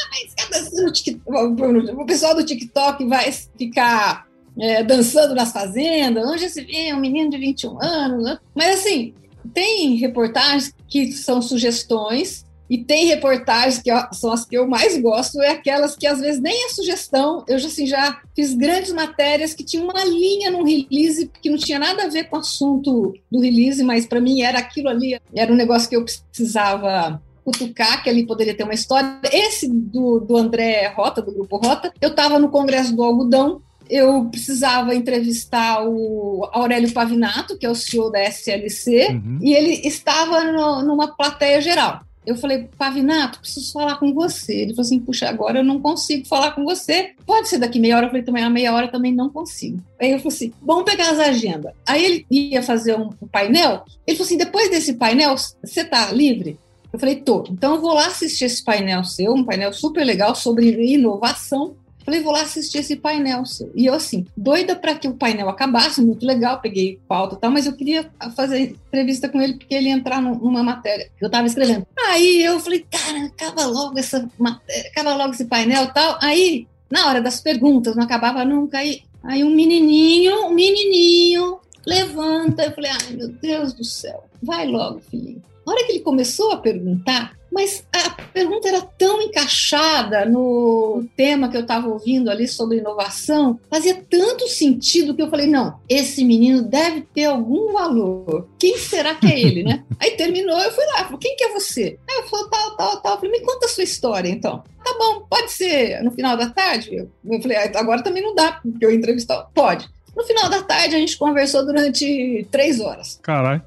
ah, 1.29 2.01
o 2.01 2.05
pessoal 2.05 2.35
do 2.35 2.45
TikTok 2.45 3.05
vai 3.05 3.31
ficar 3.31 4.27
é, 4.59 4.83
dançando 4.83 5.33
nas 5.33 5.51
fazendas, 5.51 6.27
onde 6.27 6.49
se 6.49 6.63
vê 6.63 6.93
um 6.93 6.99
menino 6.99 7.29
de 7.29 7.37
21 7.37 7.81
anos. 7.81 8.23
Né? 8.23 8.37
Mas, 8.53 8.79
assim, 8.79 9.13
tem 9.53 9.95
reportagens 9.95 10.73
que 10.87 11.11
são 11.11 11.41
sugestões 11.41 12.45
e 12.71 12.77
tem 12.77 13.07
reportagens 13.07 13.79
que 13.79 13.91
são 14.15 14.31
as 14.31 14.45
que 14.45 14.57
eu 14.57 14.65
mais 14.65 14.97
gosto, 15.01 15.41
é 15.41 15.49
aquelas 15.49 15.93
que 15.93 16.07
às 16.07 16.21
vezes 16.21 16.41
nem 16.41 16.67
é 16.67 16.69
sugestão. 16.69 17.43
Eu 17.45 17.59
já, 17.59 17.67
assim, 17.67 17.85
já 17.85 18.21
fiz 18.33 18.53
grandes 18.53 18.93
matérias 18.93 19.53
que 19.53 19.61
tinham 19.61 19.89
uma 19.89 20.05
linha 20.05 20.49
no 20.49 20.63
release 20.63 21.29
que 21.41 21.49
não 21.49 21.57
tinha 21.57 21.77
nada 21.77 22.05
a 22.05 22.07
ver 22.07 22.29
com 22.29 22.37
o 22.37 22.39
assunto 22.39 23.13
do 23.29 23.41
release, 23.41 23.83
mas 23.83 24.05
para 24.05 24.21
mim 24.21 24.41
era 24.41 24.57
aquilo 24.57 24.87
ali, 24.87 25.19
era 25.35 25.51
um 25.51 25.55
negócio 25.57 25.89
que 25.89 25.97
eu 25.97 26.05
precisava 26.05 27.21
cutucar, 27.43 28.01
que 28.01 28.09
ali 28.09 28.25
poderia 28.25 28.55
ter 28.55 28.63
uma 28.63 28.73
história. 28.73 29.19
Esse 29.33 29.67
do, 29.67 30.21
do 30.21 30.37
André 30.37 30.87
Rota, 30.95 31.21
do 31.21 31.33
Grupo 31.33 31.57
Rota, 31.57 31.91
eu 31.99 32.07
estava 32.07 32.39
no 32.39 32.47
Congresso 32.47 32.95
do 32.95 33.03
Algodão, 33.03 33.61
eu 33.89 34.29
precisava 34.31 34.95
entrevistar 34.95 35.85
o 35.85 36.47
Aurélio 36.53 36.93
Pavinato, 36.93 37.57
que 37.57 37.65
é 37.65 37.69
o 37.69 37.75
CEO 37.75 38.09
da 38.09 38.23
SLC, 38.23 39.09
uhum. 39.09 39.39
e 39.41 39.53
ele 39.53 39.85
estava 39.85 40.41
no, 40.45 40.83
numa 40.83 41.13
plateia 41.17 41.59
geral. 41.59 41.99
Eu 42.25 42.35
falei, 42.35 42.69
Pavinato, 42.77 43.39
preciso 43.39 43.73
falar 43.73 43.97
com 43.97 44.13
você. 44.13 44.53
Ele 44.53 44.73
falou 44.73 44.85
assim, 44.85 44.99
puxa, 44.99 45.27
agora 45.27 45.59
eu 45.59 45.63
não 45.63 45.79
consigo 45.79 46.27
falar 46.27 46.51
com 46.51 46.63
você. 46.63 47.11
Pode 47.25 47.49
ser 47.49 47.57
daqui 47.57 47.79
meia 47.79 47.97
hora? 47.97 48.05
Eu 48.05 48.09
falei, 48.09 48.23
também, 48.23 48.43
a 48.43 48.49
meia 48.49 48.73
hora 48.73 48.87
também 48.87 49.11
não 49.11 49.29
consigo. 49.29 49.79
Aí 49.99 50.11
eu 50.11 50.19
falei 50.19 50.35
assim, 50.35 50.53
vamos 50.61 50.83
pegar 50.83 51.09
as 51.09 51.19
agendas. 51.19 51.73
Aí 51.87 52.05
ele 52.05 52.25
ia 52.29 52.61
fazer 52.61 52.95
um 52.95 53.09
painel. 53.31 53.83
Ele 54.05 54.17
falou 54.17 54.27
assim, 54.27 54.37
depois 54.37 54.69
desse 54.69 54.93
painel, 54.93 55.35
você 55.63 55.83
tá 55.83 56.11
livre? 56.11 56.59
Eu 56.93 56.99
falei, 56.99 57.15
tô. 57.15 57.43
Então 57.49 57.75
eu 57.75 57.81
vou 57.81 57.93
lá 57.93 58.07
assistir 58.07 58.45
esse 58.45 58.63
painel 58.63 59.03
seu, 59.03 59.33
um 59.33 59.45
painel 59.45 59.73
super 59.73 60.03
legal 60.03 60.35
sobre 60.35 60.69
inovação. 60.93 61.75
Falei, 62.03 62.21
vou 62.21 62.33
lá 62.33 62.41
assistir 62.41 62.79
esse 62.79 62.95
painel 62.95 63.45
seu. 63.45 63.71
E 63.75 63.85
eu, 63.85 63.93
assim, 63.93 64.25
doida 64.35 64.75
para 64.75 64.95
que 64.95 65.07
o 65.07 65.15
painel 65.15 65.49
acabasse, 65.49 66.01
muito 66.01 66.25
legal, 66.25 66.59
peguei 66.59 66.99
pauta 67.07 67.35
e 67.35 67.39
tal, 67.39 67.51
mas 67.51 67.65
eu 67.65 67.73
queria 67.73 68.09
fazer 68.35 68.75
entrevista 68.87 69.29
com 69.29 69.41
ele 69.41 69.53
porque 69.53 69.75
ele 69.75 69.89
ia 69.89 69.93
entrar 69.93 70.21
numa 70.21 70.63
matéria 70.63 71.09
que 71.17 71.23
eu 71.23 71.27
estava 71.27 71.47
escrevendo. 71.47 71.85
Aí 72.07 72.43
eu 72.43 72.59
falei, 72.59 72.85
cara, 72.89 73.25
acaba 73.25 73.65
logo 73.65 73.97
essa 73.97 74.29
matéria, 74.37 74.89
acaba 74.89 75.15
logo 75.15 75.33
esse 75.33 75.45
painel 75.45 75.85
e 75.85 75.93
tal. 75.93 76.17
Aí, 76.21 76.67
na 76.89 77.07
hora 77.07 77.21
das 77.21 77.39
perguntas, 77.39 77.95
não 77.95 78.03
acabava 78.03 78.43
nunca. 78.43 78.79
Aí, 78.79 79.03
aí 79.23 79.43
um 79.43 79.55
menininho, 79.55 80.47
um 80.47 80.53
menininho 80.53 81.59
levanta. 81.85 82.63
Eu 82.63 82.71
falei, 82.71 82.91
ai 82.91 83.15
meu 83.15 83.29
Deus 83.29 83.73
do 83.73 83.83
céu, 83.83 84.23
vai 84.41 84.67
logo, 84.67 84.99
filhinho. 84.99 85.41
Na 85.65 85.73
hora 85.73 85.85
que 85.85 85.93
ele 85.93 85.99
começou 85.99 86.51
a 86.51 86.57
perguntar, 86.57 87.37
mas 87.51 87.85
a 87.91 88.09
pergunta 88.31 88.67
era 88.69 88.81
tão 88.81 89.21
encaixada 89.21 90.25
no 90.25 91.03
tema 91.17 91.49
que 91.49 91.57
eu 91.57 91.61
estava 91.61 91.87
ouvindo 91.87 92.31
ali 92.31 92.47
sobre 92.47 92.77
inovação, 92.77 93.59
fazia 93.69 94.01
tanto 94.09 94.47
sentido 94.47 95.13
que 95.13 95.21
eu 95.21 95.29
falei: 95.29 95.47
não, 95.47 95.79
esse 95.89 96.23
menino 96.23 96.61
deve 96.61 97.01
ter 97.01 97.25
algum 97.25 97.73
valor. 97.73 98.47
Quem 98.57 98.77
será 98.77 99.15
que 99.15 99.27
é 99.27 99.39
ele, 99.39 99.63
né? 99.63 99.83
Aí 99.99 100.11
terminou, 100.11 100.57
eu 100.59 100.71
fui 100.71 100.85
lá, 100.85 101.03
falei: 101.03 101.19
quem 101.19 101.35
que 101.35 101.43
é 101.43 101.53
você? 101.53 101.99
Aí 102.09 102.17
eu 102.17 102.23
falei: 102.23 102.47
tal, 102.49 102.77
tal, 102.77 103.01
tal. 103.01 103.13
Eu 103.13 103.19
falei: 103.19 103.39
me 103.39 103.45
conta 103.45 103.65
a 103.65 103.69
sua 103.69 103.83
história 103.83 104.29
então. 104.29 104.63
Tá 104.83 104.95
bom, 104.97 105.25
pode 105.29 105.51
ser 105.51 106.01
no 106.01 106.11
final 106.11 106.35
da 106.37 106.49
tarde? 106.49 107.07
Eu 107.25 107.41
falei: 107.41 107.57
ah, 107.57 107.71
agora 107.75 108.01
também 108.01 108.23
não 108.23 108.33
dá, 108.33 108.53
porque 108.53 108.85
eu 108.85 108.91
entrevistar. 108.91 109.49
Pode. 109.53 109.89
No 110.15 110.23
final 110.23 110.49
da 110.49 110.61
tarde, 110.61 110.95
a 110.95 110.99
gente 110.99 111.17
conversou 111.17 111.65
durante 111.65 112.47
três 112.51 112.79
horas. 112.79 113.19
Caralho. 113.21 113.61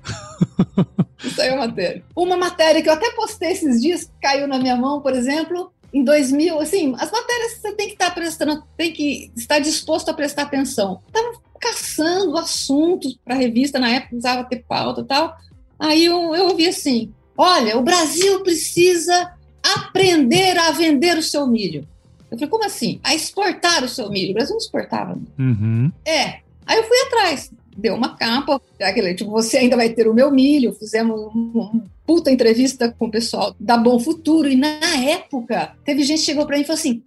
Isso 1.24 1.40
aí 1.40 1.48
é 1.48 1.52
uma 1.52 1.66
matéria. 1.66 2.04
Uma 2.14 2.36
matéria 2.36 2.82
que 2.82 2.88
eu 2.88 2.92
até 2.92 3.10
postei 3.12 3.52
esses 3.52 3.80
dias, 3.80 4.10
caiu 4.20 4.46
na 4.46 4.58
minha 4.58 4.76
mão, 4.76 5.00
por 5.00 5.14
exemplo, 5.14 5.72
em 5.92 6.02
2000, 6.02 6.60
assim, 6.60 6.92
as 6.98 7.10
matérias 7.10 7.52
você 7.52 7.72
tem 7.72 7.86
que 7.86 7.92
estar 7.94 8.10
prestando, 8.12 8.64
tem 8.76 8.92
que 8.92 9.30
estar 9.36 9.60
disposto 9.60 10.08
a 10.08 10.14
prestar 10.14 10.42
atenção. 10.42 11.00
Estava 11.06 11.40
caçando 11.60 12.36
assuntos 12.36 13.16
para 13.24 13.34
a 13.34 13.38
revista, 13.38 13.78
na 13.78 13.88
época 13.88 14.08
precisava 14.08 14.44
ter 14.44 14.64
pauta 14.68 15.00
e 15.00 15.04
tal. 15.04 15.36
Aí 15.78 16.04
eu, 16.04 16.34
eu 16.34 16.48
ouvi 16.48 16.66
assim: 16.66 17.14
olha, 17.38 17.78
o 17.78 17.82
Brasil 17.82 18.42
precisa 18.42 19.32
aprender 19.62 20.58
a 20.58 20.72
vender 20.72 21.16
o 21.16 21.22
seu 21.22 21.46
milho. 21.46 21.86
Eu 22.34 22.38
falei, 22.38 22.50
como 22.50 22.64
assim? 22.64 23.00
A 23.02 23.14
exportar 23.14 23.84
o 23.84 23.88
seu 23.88 24.10
milho. 24.10 24.30
O 24.30 24.34
Brasil 24.34 24.52
não 24.52 24.58
exportava. 24.58 25.18
Uhum. 25.38 25.90
É. 26.04 26.40
Aí 26.66 26.78
eu 26.78 26.84
fui 26.84 26.98
atrás 27.06 27.50
deu 27.76 27.94
uma 27.94 28.16
capa, 28.16 28.60
aquele, 28.80 29.14
tipo, 29.14 29.30
você 29.30 29.58
ainda 29.58 29.76
vai 29.76 29.88
ter 29.88 30.06
o 30.06 30.14
meu 30.14 30.30
milho, 30.30 30.72
fizemos 30.72 31.20
um, 31.34 31.82
puta 32.06 32.30
entrevista 32.30 32.94
com 32.96 33.06
o 33.06 33.10
pessoal 33.10 33.54
da 33.58 33.76
Bom 33.76 33.98
Futuro, 33.98 34.48
e 34.48 34.56
na 34.56 34.78
época, 35.04 35.72
teve 35.84 36.04
gente 36.04 36.20
que 36.20 36.26
chegou 36.26 36.46
para 36.46 36.56
mim 36.56 36.62
e 36.62 36.66
falou 36.66 36.78
assim, 36.78 37.02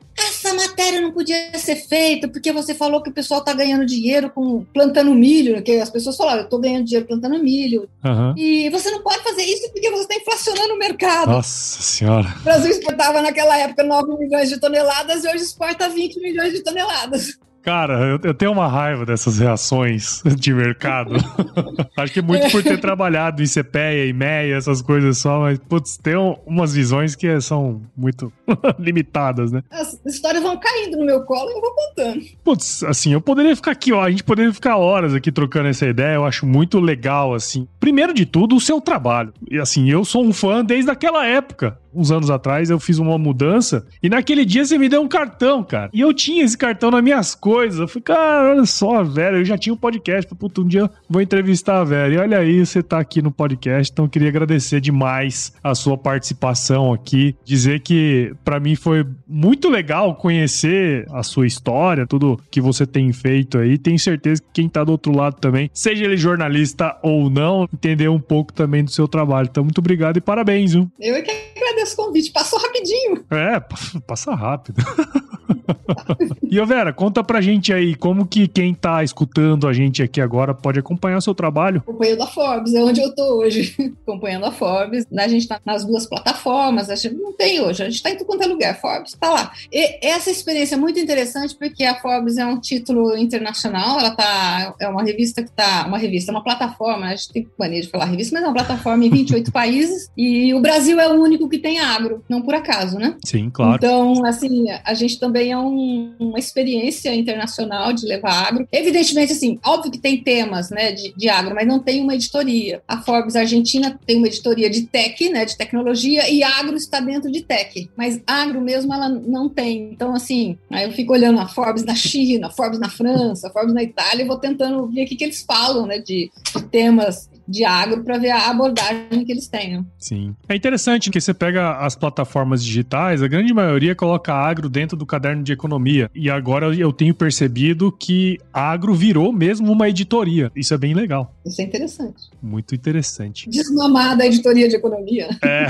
essa 0.48 0.54
matéria 0.54 1.02
não 1.02 1.12
podia 1.12 1.58
ser 1.58 1.76
feita, 1.76 2.28
porque 2.28 2.52
você 2.52 2.74
falou 2.74 3.02
que 3.02 3.10
o 3.10 3.14
pessoal 3.14 3.44
tá 3.44 3.54
ganhando 3.54 3.86
dinheiro 3.86 4.30
com 4.30 4.64
plantando 4.74 5.14
milho, 5.14 5.62
que 5.62 5.74
as 5.74 5.90
pessoas 5.90 6.16
falavam, 6.16 6.42
eu 6.42 6.50
tô 6.50 6.60
ganhando 6.60 6.86
dinheiro 6.86 7.08
plantando 7.08 7.38
milho, 7.40 7.90
uhum. 8.04 8.34
e 8.38 8.70
você 8.70 8.90
não 8.92 9.02
pode 9.02 9.24
fazer 9.24 9.44
isso 9.44 9.70
porque 9.72 9.90
você 9.90 10.04
está 10.04 10.16
inflacionando 10.16 10.74
o 10.74 10.80
mercado. 10.80 11.32
Nossa 11.32 11.82
Senhora! 11.82 12.34
O 12.40 12.44
Brasil 12.44 12.72
exportava 12.72 13.22
naquela 13.22 13.58
época 13.58 13.84
9 13.84 14.18
milhões 14.18 14.50
de 14.50 14.60
toneladas 14.60 15.24
e 15.24 15.28
hoje 15.28 15.44
exporta 15.44 15.90
20 15.90 16.20
milhões 16.20 16.54
de 16.54 16.64
toneladas. 16.64 17.38
Cara, 17.68 17.96
eu, 18.06 18.20
eu, 18.24 18.34
tenho 18.34 18.54
uma 18.54 18.70
raiva 18.70 19.06
dessas 19.06 19.40
reações 19.40 20.24
de 20.38 20.54
mercado. 20.54 21.16
Acho 21.98 22.14
que 22.14 22.20
é 22.20 22.22
muito 22.22 22.50
por 22.50 22.64
ter 22.64 22.80
trabalhado 22.80 23.44
em 23.44 23.46
CPEA 23.46 24.06
e 24.06 24.14
MEA, 24.14 24.56
essas 24.56 24.82
coisas 24.82 25.18
só, 25.18 25.42
mas, 25.42 25.60
putz, 25.60 25.98
tem 25.98 26.16
umas 26.46 26.74
visões 26.74 27.14
que 27.14 27.42
são 27.42 27.82
muito 27.94 28.32
limitadas, 28.80 29.52
né? 29.52 29.66
As 29.70 30.00
histórias 30.06 30.42
vão 30.42 30.58
caindo 30.58 30.96
no 30.96 31.06
meu 31.06 31.26
colo 31.26 31.50
e 31.50 31.56
eu 31.56 31.60
vou 31.60 31.76
contando. 31.76 32.22
Putz, 32.42 32.84
assim, 32.86 33.12
eu 33.12 33.20
poderia 33.20 33.54
ficar 33.54 33.72
aqui, 33.72 33.92
ó, 33.92 34.02
a 34.02 34.10
gente 34.10 34.24
poderia 34.24 34.54
ficar 34.54 34.78
horas 34.78 35.14
aqui 35.14 35.30
trocando 35.30 35.68
essa 35.68 35.86
ideia, 35.86 36.16
eu 36.16 36.24
acho 36.24 36.46
muito 36.46 36.80
legal, 36.80 37.34
assim. 37.34 37.68
Primeiro 37.82 38.14
de 38.14 38.26
tudo, 38.26 38.56
o 38.56 38.62
seu 38.62 38.80
trabalho. 38.80 39.34
E, 39.52 39.60
assim, 39.60 39.92
eu 39.92 40.06
sou 40.06 40.24
um 40.24 40.32
fã 40.32 40.64
desde 40.64 40.90
aquela 40.90 41.26
época 41.26 41.78
uns 41.94 42.12
anos 42.12 42.30
atrás, 42.30 42.70
eu 42.70 42.80
fiz 42.80 42.98
uma 42.98 43.18
mudança 43.18 43.86
e 44.02 44.10
naquele 44.10 44.46
dia 44.46 44.66
você 44.66 44.78
me 44.78 44.90
deu 44.90 45.02
um 45.02 45.08
cartão, 45.08 45.64
cara. 45.64 45.90
E 45.94 46.02
eu 46.02 46.14
tinha 46.14 46.44
esse 46.44 46.58
cartão 46.58 46.92
nas 46.92 47.04
minhas 47.04 47.36
coisas. 47.36 47.80
Eu 47.80 47.88
falei, 47.88 48.04
cara, 48.04 48.52
olha 48.52 48.66
só, 48.66 49.04
velho, 49.04 49.38
eu 49.38 49.46
já 49.46 49.58
tinha 49.58 49.74
um 49.74 49.78
podcast. 49.78 50.34
Puta, 50.36 50.62
um 50.62 50.68
dia 50.68 50.90
vou 51.10 51.22
entrevistar 51.22 51.82
a 51.82 51.84
velho. 51.84 52.16
E 52.16 52.18
olha 52.18 52.40
aí, 52.40 52.66
você 52.66 52.84
tá 52.84 53.00
aqui 53.00 53.22
no 53.22 53.32
podcast. 53.32 53.92
Então 53.92 54.06
eu 54.06 54.10
queria 54.10 54.30
agradecer 54.30 54.80
demais 54.80 55.54
a 55.64 55.74
sua 55.74 55.98
participação 55.98 56.94
aqui. 56.94 57.36
Dizer 57.44 57.82
que 57.82 58.34
para 58.44 58.60
mim 58.60 58.76
foi 58.76 59.06
muito 59.28 59.70
legal 59.70 60.16
conhecer 60.16 61.06
a 61.12 61.24
sua 61.24 61.48
história, 61.48 62.06
tudo 62.06 62.40
que 62.52 62.62
você 62.62 62.86
tem 62.86 63.12
feito 63.12 63.58
aí. 63.58 63.78
Tenho 63.78 64.00
certeza 64.00 64.42
que 64.42 64.48
quem 64.54 64.70
tá 64.70 64.84
do 64.84 64.92
outro 64.92 65.16
lado 65.16 65.36
também, 65.40 65.70
seja 65.74 66.06
ele 66.06 66.18
jornalista 66.18 66.98
ou 67.02 67.30
não, 67.30 67.68
entender 67.74 68.10
um 68.10 68.20
pouco 68.20 68.54
também 68.54 68.84
do 68.84 68.92
seu 68.92 69.08
trabalho. 69.08 69.48
Então, 69.50 69.64
muito 69.64 69.80
obrigado 69.80 70.18
e 70.18 70.22
parabéns, 70.22 70.74
viu? 70.74 70.90
Eu 71.00 71.16
é 71.16 71.22
que 71.22 71.32
agradeço 71.56 71.77
esse 71.82 71.96
convite. 71.96 72.32
Passou 72.32 72.60
rapidinho. 72.60 73.26
É, 73.32 73.60
passa 74.02 74.34
rápido. 74.34 74.84
e, 76.44 76.64
Vera, 76.66 76.92
conta 76.94 77.24
pra 77.24 77.42
gente 77.42 77.74
aí 77.74 77.96
como 77.96 78.26
que 78.26 78.48
quem 78.48 78.74
tá 78.74 79.04
escutando 79.04 79.68
a 79.68 79.74
gente 79.74 80.04
aqui 80.04 80.20
agora 80.20 80.54
pode 80.54 80.80
acompanhar 80.80 81.18
o 81.18 81.22
seu 81.22 81.34
trabalho. 81.34 81.80
Acompanhando 81.80 82.24
a 82.24 82.28
Forbes, 82.28 82.74
é 82.74 82.84
onde 82.84 83.02
eu 83.02 83.14
tô 83.14 83.40
hoje. 83.40 83.76
Acompanhando 84.04 84.46
a 84.46 84.52
Forbes. 84.52 85.06
A 85.18 85.28
gente 85.28 85.48
tá 85.48 85.60
nas 85.66 85.86
duas 85.86 86.06
plataformas, 86.06 86.90
a 86.90 86.96
gente 86.96 87.16
não 87.16 87.34
tem 87.34 87.62
hoje, 87.62 87.84
a 87.84 87.90
gente 87.90 88.02
tá 88.02 88.10
em 88.10 88.18
tudo 88.18 88.28
quanto 88.28 88.44
é 88.44 88.48
lugar. 88.48 88.80
Forbes 88.80 89.14
tá 89.14 89.30
lá. 89.30 89.52
E 89.72 90.06
essa 90.06 90.30
experiência 90.30 90.76
é 90.76 90.78
muito 90.78 91.00
interessante 91.00 91.56
porque 91.56 91.84
a 91.84 91.96
Forbes 91.96 92.38
é 92.38 92.46
um 92.46 92.60
título 92.60 93.18
internacional, 93.18 94.00
ela 94.00 94.12
tá, 94.12 94.76
é 94.80 94.88
uma 94.88 95.04
revista 95.04 95.44
que 95.44 95.52
tá, 95.52 95.86
uma 95.88 95.98
revista, 95.98 96.32
uma 96.32 96.44
plataforma, 96.44 97.08
a 97.08 97.16
gente 97.16 97.32
tem 97.32 97.48
mania 97.58 97.82
de 97.82 97.90
falar 97.90 98.06
revista, 98.06 98.34
mas 98.34 98.44
é 98.44 98.48
uma 98.48 98.54
plataforma 98.54 99.06
em 99.06 99.10
28 99.10 99.52
países 99.52 100.12
e 100.18 100.54
o 100.54 100.60
Brasil 100.60 101.00
é 101.00 101.08
o 101.08 101.22
único 101.22 101.50
que 101.50 101.60
tem 101.60 101.67
agro, 101.80 102.24
não 102.30 102.42
por 102.42 102.56
acaso, 102.56 102.98
né? 102.98 103.16
Sim, 103.24 103.50
claro. 103.50 103.76
Então, 103.76 104.26
assim, 104.26 104.66
a 104.84 104.94
gente 104.94 105.20
também 105.20 105.52
é 105.52 105.58
um, 105.58 106.14
uma 106.20 106.40
experiência 106.40 107.14
internacional 107.14 107.92
de 107.94 108.06
levar 108.06 108.48
agro. 108.48 108.68
Evidentemente, 108.72 109.34
assim, 109.34 109.60
óbvio 109.66 109.92
que 109.92 109.98
tem 109.98 110.24
temas, 110.24 110.70
né, 110.70 110.92
de, 110.92 111.14
de 111.16 111.30
agro, 111.30 111.54
mas 111.54 111.68
não 111.68 111.80
tem 111.80 112.02
uma 112.02 112.16
editoria. 112.16 112.82
A 112.88 113.02
Forbes 113.02 113.36
Argentina 113.36 114.00
tem 114.06 114.18
uma 114.18 114.28
editoria 114.28 114.70
de 114.70 114.84
tech, 114.84 115.30
né, 115.30 115.46
de 115.46 115.58
tecnologia, 115.58 116.30
e 116.30 116.44
agro 116.44 116.76
está 116.76 117.00
dentro 117.00 117.32
de 117.32 117.42
tech. 117.42 117.90
Mas 117.98 118.22
agro 118.26 118.62
mesmo 118.62 118.94
ela 118.94 119.10
não 119.10 119.50
tem. 119.50 119.92
Então, 119.92 120.14
assim, 120.16 120.58
aí 120.72 120.86
eu 120.86 120.92
fico 120.92 121.14
olhando 121.14 121.40
a 121.40 121.48
Forbes 121.48 121.84
na 121.84 121.96
China, 121.96 122.48
a 122.48 122.52
Forbes 122.52 122.80
na 122.80 122.90
França, 122.90 123.48
a 123.48 123.52
Forbes 123.52 123.74
na 123.74 123.84
Itália, 123.84 124.24
e 124.24 124.28
vou 124.28 124.38
tentando 124.38 124.88
ver 124.88 125.04
o 125.04 125.08
que, 125.08 125.16
que 125.16 125.24
eles 125.24 125.44
falam, 125.44 125.86
né, 125.86 126.00
de, 126.00 126.32
de 126.56 126.64
temas 126.66 127.30
de 127.48 127.64
agro 127.64 128.04
para 128.04 128.18
ver 128.18 128.32
a 128.32 128.50
abordagem 128.50 129.24
que 129.26 129.32
eles 129.32 129.48
tenham. 129.48 129.86
Sim. 129.98 130.36
É 130.48 130.56
interessante 130.56 131.10
que 131.10 131.20
você 131.20 131.34
pega 131.34 131.78
as 131.78 131.96
plataformas 131.96 132.64
digitais, 132.64 133.24
a 133.24 133.28
grande 133.28 133.54
maioria 133.54 133.96
coloca 133.96 134.34
agro 134.34 134.70
dentro 134.70 134.98
do 134.98 135.06
caderno 135.06 135.44
de 135.44 135.54
economia. 135.54 136.10
E 136.14 136.30
agora 136.30 136.76
eu 136.76 136.92
tenho 136.92 137.16
percebido 137.16 137.92
que 137.92 138.38
agro 138.52 138.94
virou 138.94 139.32
mesmo 139.32 139.72
uma 139.72 139.88
editoria. 139.90 140.52
Isso 140.56 140.74
é 140.74 140.78
bem 140.78 140.94
legal. 140.94 141.34
Isso 141.46 141.62
é 141.62 141.64
interessante. 141.64 142.30
Muito 142.42 142.76
interessante. 142.76 143.50
Desmamada 143.50 144.24
a 144.24 144.28
editoria 144.28 144.68
de 144.68 144.76
economia. 144.76 145.30
É. 145.44 145.68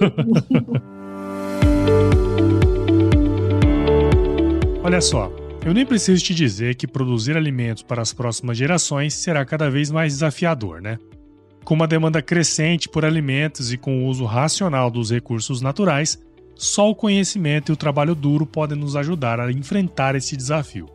Olha 4.82 5.00
só, 5.00 5.30
eu 5.70 5.74
nem 5.74 5.86
preciso 5.86 6.24
te 6.24 6.34
dizer 6.34 6.74
que 6.74 6.84
produzir 6.84 7.36
alimentos 7.36 7.84
para 7.84 8.02
as 8.02 8.12
próximas 8.12 8.58
gerações 8.58 9.14
será 9.14 9.44
cada 9.44 9.70
vez 9.70 9.88
mais 9.88 10.14
desafiador, 10.14 10.82
né? 10.82 10.98
Com 11.62 11.74
uma 11.74 11.86
demanda 11.86 12.20
crescente 12.20 12.88
por 12.88 13.04
alimentos 13.04 13.72
e 13.72 13.76
com 13.76 14.02
o 14.02 14.06
uso 14.08 14.24
racional 14.24 14.90
dos 14.90 15.12
recursos 15.12 15.60
naturais, 15.60 16.20
só 16.56 16.90
o 16.90 16.94
conhecimento 16.94 17.70
e 17.70 17.72
o 17.72 17.76
trabalho 17.76 18.16
duro 18.16 18.44
podem 18.44 18.76
nos 18.76 18.96
ajudar 18.96 19.38
a 19.38 19.52
enfrentar 19.52 20.16
esse 20.16 20.36
desafio. 20.36 20.88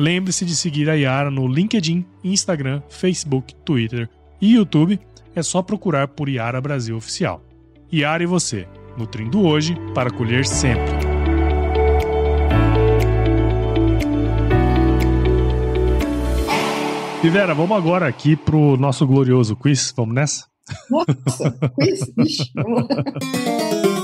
Lembre-se 0.00 0.46
de 0.46 0.56
seguir 0.56 0.88
a 0.88 0.94
Yara 0.94 1.30
no 1.30 1.46
LinkedIn, 1.46 2.06
Instagram, 2.24 2.80
Facebook, 2.88 3.54
Twitter 3.66 4.08
e 4.40 4.54
YouTube. 4.54 4.98
É 5.34 5.42
só 5.42 5.60
procurar 5.60 6.08
por 6.08 6.26
Yara 6.26 6.58
Brasil 6.58 6.96
Oficial. 6.96 7.44
Yara 7.92 8.22
e 8.22 8.26
você, 8.26 8.66
nutrindo 8.96 9.42
hoje 9.42 9.76
para 9.94 10.10
colher 10.10 10.46
sempre. 10.46 10.90
Vivera, 17.22 17.54
vamos 17.54 17.76
agora 17.76 18.08
aqui 18.08 18.36
pro 18.36 18.78
nosso 18.78 19.06
glorioso 19.06 19.54
quiz. 19.54 19.92
Vamos 19.94 20.14
nessa? 20.14 20.46
Nossa, 20.90 21.52
quiz? 21.74 22.10
Ixi, 22.16 22.52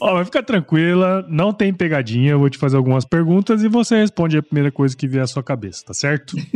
Ó, 0.00 0.14
vai 0.14 0.24
ficar 0.24 0.42
tranquila, 0.42 1.24
não 1.28 1.52
tem 1.52 1.72
pegadinha. 1.72 2.32
Eu 2.32 2.38
vou 2.38 2.50
te 2.50 2.58
fazer 2.58 2.76
algumas 2.76 3.04
perguntas 3.04 3.62
e 3.62 3.68
você 3.68 3.96
responde 3.96 4.38
a 4.38 4.42
primeira 4.42 4.70
coisa 4.70 4.96
que 4.96 5.08
vier 5.08 5.22
à 5.22 5.26
sua 5.26 5.42
cabeça, 5.42 5.84
tá 5.86 5.94
certo? 5.94 6.36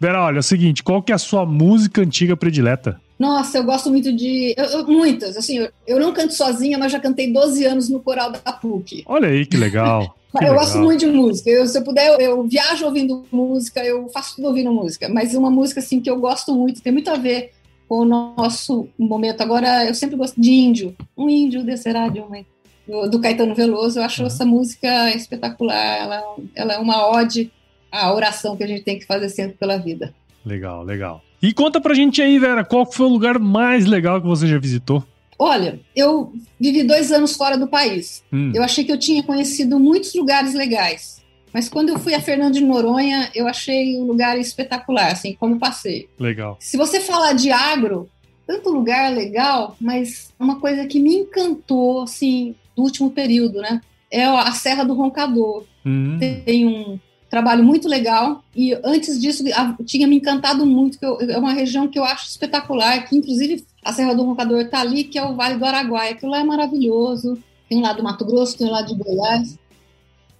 Vera, 0.00 0.22
olha, 0.22 0.36
é 0.36 0.40
o 0.40 0.42
seguinte, 0.42 0.82
qual 0.82 1.02
que 1.02 1.12
é 1.12 1.14
a 1.14 1.18
sua 1.18 1.44
música 1.44 2.00
antiga 2.00 2.34
predileta? 2.34 2.98
Nossa, 3.18 3.58
eu 3.58 3.64
gosto 3.64 3.90
muito 3.90 4.10
de. 4.10 4.54
Eu, 4.56 4.64
eu, 4.64 4.86
muitas, 4.86 5.36
assim, 5.36 5.58
eu, 5.58 5.68
eu, 5.86 6.00
não 6.00 6.10
canto 6.10 6.32
sozinha, 6.32 6.78
mas 6.78 6.90
já 6.90 6.98
cantei 6.98 7.30
12 7.30 7.66
anos 7.66 7.90
no 7.90 8.00
coral 8.00 8.32
da 8.32 8.38
PUC. 8.50 9.04
Olha 9.04 9.28
aí 9.28 9.44
que 9.44 9.58
legal. 9.58 10.16
eu 10.34 10.40
legal. 10.40 10.54
gosto 10.54 10.78
muito 10.78 11.00
de 11.00 11.06
música. 11.06 11.50
Eu, 11.50 11.66
se 11.66 11.76
eu 11.76 11.84
puder, 11.84 12.08
eu, 12.14 12.18
eu, 12.18 12.42
viajo 12.44 12.86
ouvindo 12.86 13.26
música, 13.30 13.84
eu 13.84 14.08
faço 14.08 14.36
tudo 14.36 14.48
ouvindo 14.48 14.72
música. 14.72 15.06
Mas 15.06 15.34
uma 15.34 15.50
música 15.50 15.80
assim 15.80 16.00
que 16.00 16.08
eu 16.08 16.18
gosto 16.18 16.54
muito, 16.54 16.80
tem 16.80 16.94
muito 16.94 17.10
a 17.10 17.16
ver 17.16 17.52
com 17.90 18.02
o 18.02 18.04
nosso 18.04 18.88
momento. 18.96 19.40
Agora, 19.40 19.84
eu 19.84 19.94
sempre 19.96 20.14
gosto 20.14 20.40
de 20.40 20.52
índio. 20.52 20.94
Um 21.18 21.28
índio 21.28 21.64
descerá 21.64 22.06
de 22.06 22.20
uma. 22.20 22.46
Do, 22.86 23.10
do 23.10 23.20
Caetano 23.20 23.52
Veloso. 23.52 23.98
Eu 23.98 24.04
acho 24.04 24.22
essa 24.22 24.46
música 24.46 25.10
espetacular. 25.10 25.98
Ela, 25.98 26.22
ela 26.54 26.74
é 26.74 26.78
uma 26.78 27.10
ode 27.10 27.50
à 27.90 28.14
oração 28.14 28.56
que 28.56 28.62
a 28.62 28.66
gente 28.68 28.84
tem 28.84 28.96
que 28.96 29.04
fazer 29.04 29.28
sempre 29.28 29.56
pela 29.58 29.76
vida. 29.76 30.14
Legal, 30.46 30.84
legal. 30.84 31.20
E 31.42 31.52
conta 31.52 31.80
pra 31.80 31.92
gente 31.92 32.22
aí, 32.22 32.38
Vera, 32.38 32.64
qual 32.64 32.86
foi 32.86 33.06
o 33.06 33.10
lugar 33.10 33.40
mais 33.40 33.84
legal 33.86 34.20
que 34.20 34.26
você 34.28 34.46
já 34.46 34.58
visitou? 34.60 35.02
Olha, 35.36 35.80
eu 35.96 36.32
vivi 36.60 36.84
dois 36.84 37.10
anos 37.10 37.34
fora 37.34 37.58
do 37.58 37.66
país. 37.66 38.22
Hum. 38.32 38.52
Eu 38.54 38.62
achei 38.62 38.84
que 38.84 38.92
eu 38.92 38.98
tinha 38.98 39.24
conhecido 39.24 39.80
muitos 39.80 40.14
lugares 40.14 40.54
legais. 40.54 41.19
Mas 41.52 41.68
quando 41.68 41.90
eu 41.90 41.98
fui 41.98 42.14
a 42.14 42.20
Fernando 42.20 42.54
de 42.54 42.60
Noronha, 42.60 43.30
eu 43.34 43.46
achei 43.46 43.98
um 43.98 44.04
lugar 44.04 44.38
espetacular, 44.38 45.12
assim, 45.12 45.34
como 45.34 45.58
passeio. 45.58 46.08
Legal. 46.18 46.56
Se 46.60 46.76
você 46.76 47.00
falar 47.00 47.32
de 47.32 47.50
agro, 47.50 48.08
tanto 48.46 48.70
lugar 48.70 49.12
legal, 49.12 49.76
mas 49.80 50.32
uma 50.38 50.58
coisa 50.58 50.86
que 50.86 50.98
me 50.98 51.14
encantou, 51.14 52.02
assim, 52.02 52.54
do 52.76 52.82
último 52.82 53.10
período, 53.10 53.60
né? 53.60 53.80
É 54.10 54.24
a 54.24 54.50
Serra 54.52 54.84
do 54.84 54.94
Roncador. 54.94 55.64
Hum. 55.86 56.18
Tem 56.44 56.66
um 56.66 56.98
trabalho 57.30 57.62
muito 57.62 57.88
legal. 57.88 58.42
E 58.54 58.76
antes 58.84 59.20
disso, 59.20 59.44
tinha 59.86 60.06
me 60.06 60.16
encantado 60.16 60.66
muito, 60.66 60.98
que 60.98 61.06
eu, 61.06 61.20
é 61.20 61.38
uma 61.38 61.52
região 61.52 61.86
que 61.86 61.98
eu 61.98 62.04
acho 62.04 62.28
espetacular, 62.28 63.08
que 63.08 63.16
inclusive 63.16 63.64
a 63.84 63.92
Serra 63.92 64.14
do 64.14 64.24
Roncador 64.24 64.62
está 64.62 64.80
ali, 64.80 65.04
que 65.04 65.18
é 65.18 65.24
o 65.24 65.36
Vale 65.36 65.56
do 65.56 65.64
Araguaia. 65.64 66.12
Aquilo 66.12 66.32
lá 66.32 66.40
é 66.40 66.44
maravilhoso. 66.44 67.38
Tem 67.68 67.80
lá 67.80 67.92
do 67.92 68.02
Mato 68.02 68.24
Grosso, 68.24 68.58
tem 68.58 68.68
lá 68.68 68.82
de 68.82 68.94
Goiás. 68.96 69.56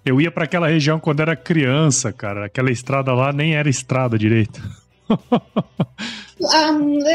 Eu 0.05 0.20
ia 0.20 0.30
para 0.30 0.44
aquela 0.44 0.68
região 0.68 0.98
quando 0.98 1.20
era 1.20 1.36
criança, 1.36 2.12
cara. 2.12 2.46
Aquela 2.46 2.70
estrada 2.70 3.12
lá 3.12 3.32
nem 3.32 3.55
era 3.55 3.68
estrada 3.68 4.18
direito. 4.18 4.61
ah, 5.11 6.72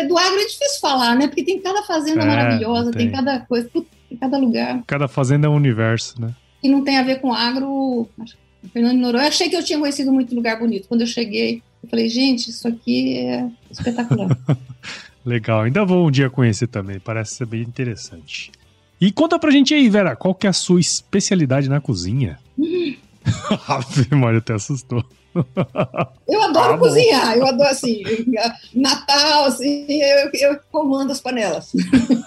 do 0.08 0.18
agro 0.18 0.40
é 0.40 0.46
difícil 0.46 0.80
falar, 0.80 1.16
né? 1.16 1.28
Porque 1.28 1.44
tem 1.44 1.60
cada 1.60 1.82
fazenda 1.84 2.24
é, 2.24 2.28
maravilhosa, 2.28 2.92
tem. 2.92 3.08
tem. 3.08 3.12
cada 3.12 3.40
coisa, 3.42 3.70
tem 3.70 4.18
cada 4.20 4.38
lugar. 4.38 4.84
Cada 4.86 5.08
fazenda 5.08 5.48
é 5.48 5.50
um 5.50 5.56
universo, 5.56 6.22
né? 6.22 6.34
E 6.62 6.70
não 6.70 6.84
tem 6.84 6.98
a 6.98 7.04
ver 7.04 7.20
com 7.22 7.34
agro. 7.34 8.08
Fernando 8.74 8.94
de 8.94 9.02
Noronha, 9.02 9.26
eu 9.26 9.28
achei 9.28 9.48
que 9.48 9.56
eu 9.56 9.64
tinha 9.64 9.80
conhecido 9.80 10.12
muito 10.12 10.34
lugar 10.34 10.58
bonito. 10.58 10.88
Quando 10.88 11.02
eu 11.02 11.08
cheguei, 11.08 11.62
eu 11.84 11.90
falei, 11.90 12.10
gente, 12.10 12.50
isso 12.50 12.68
aqui 12.68 13.18
é 13.20 13.48
espetacular. 13.70 14.36
Legal, 15.26 15.62
ainda 15.62 15.86
vou 15.86 16.08
um 16.08 16.12
dia 16.12 16.30
conhecer 16.30 16.68
também, 16.68 17.00
parece 17.00 17.36
ser 17.36 17.46
bem 17.48 17.62
interessante. 17.62 18.52
E 19.00 19.12
conta 19.12 19.38
pra 19.38 19.52
gente 19.52 19.74
aí, 19.74 19.90
Vera, 19.90 20.16
qual 20.16 20.34
que 20.34 20.48
é 20.48 20.50
a 20.50 20.54
sua 20.54 20.80
especialidade 20.80 21.70
na 21.70 21.82
cozinha? 21.82 22.40
Ave 23.68 24.16
Maria, 24.16 24.40
até 24.40 24.54
assustou. 24.54 25.04
Eu 26.28 26.42
adoro 26.44 26.76
ah, 26.76 26.78
cozinhar, 26.78 27.38
eu 27.38 27.46
adoro 27.46 27.70
assim, 27.70 28.02
Natal, 28.74 29.46
assim, 29.46 29.86
eu, 29.90 30.30
eu 30.34 30.60
comando 30.72 31.12
as 31.12 31.20
panelas. 31.20 31.74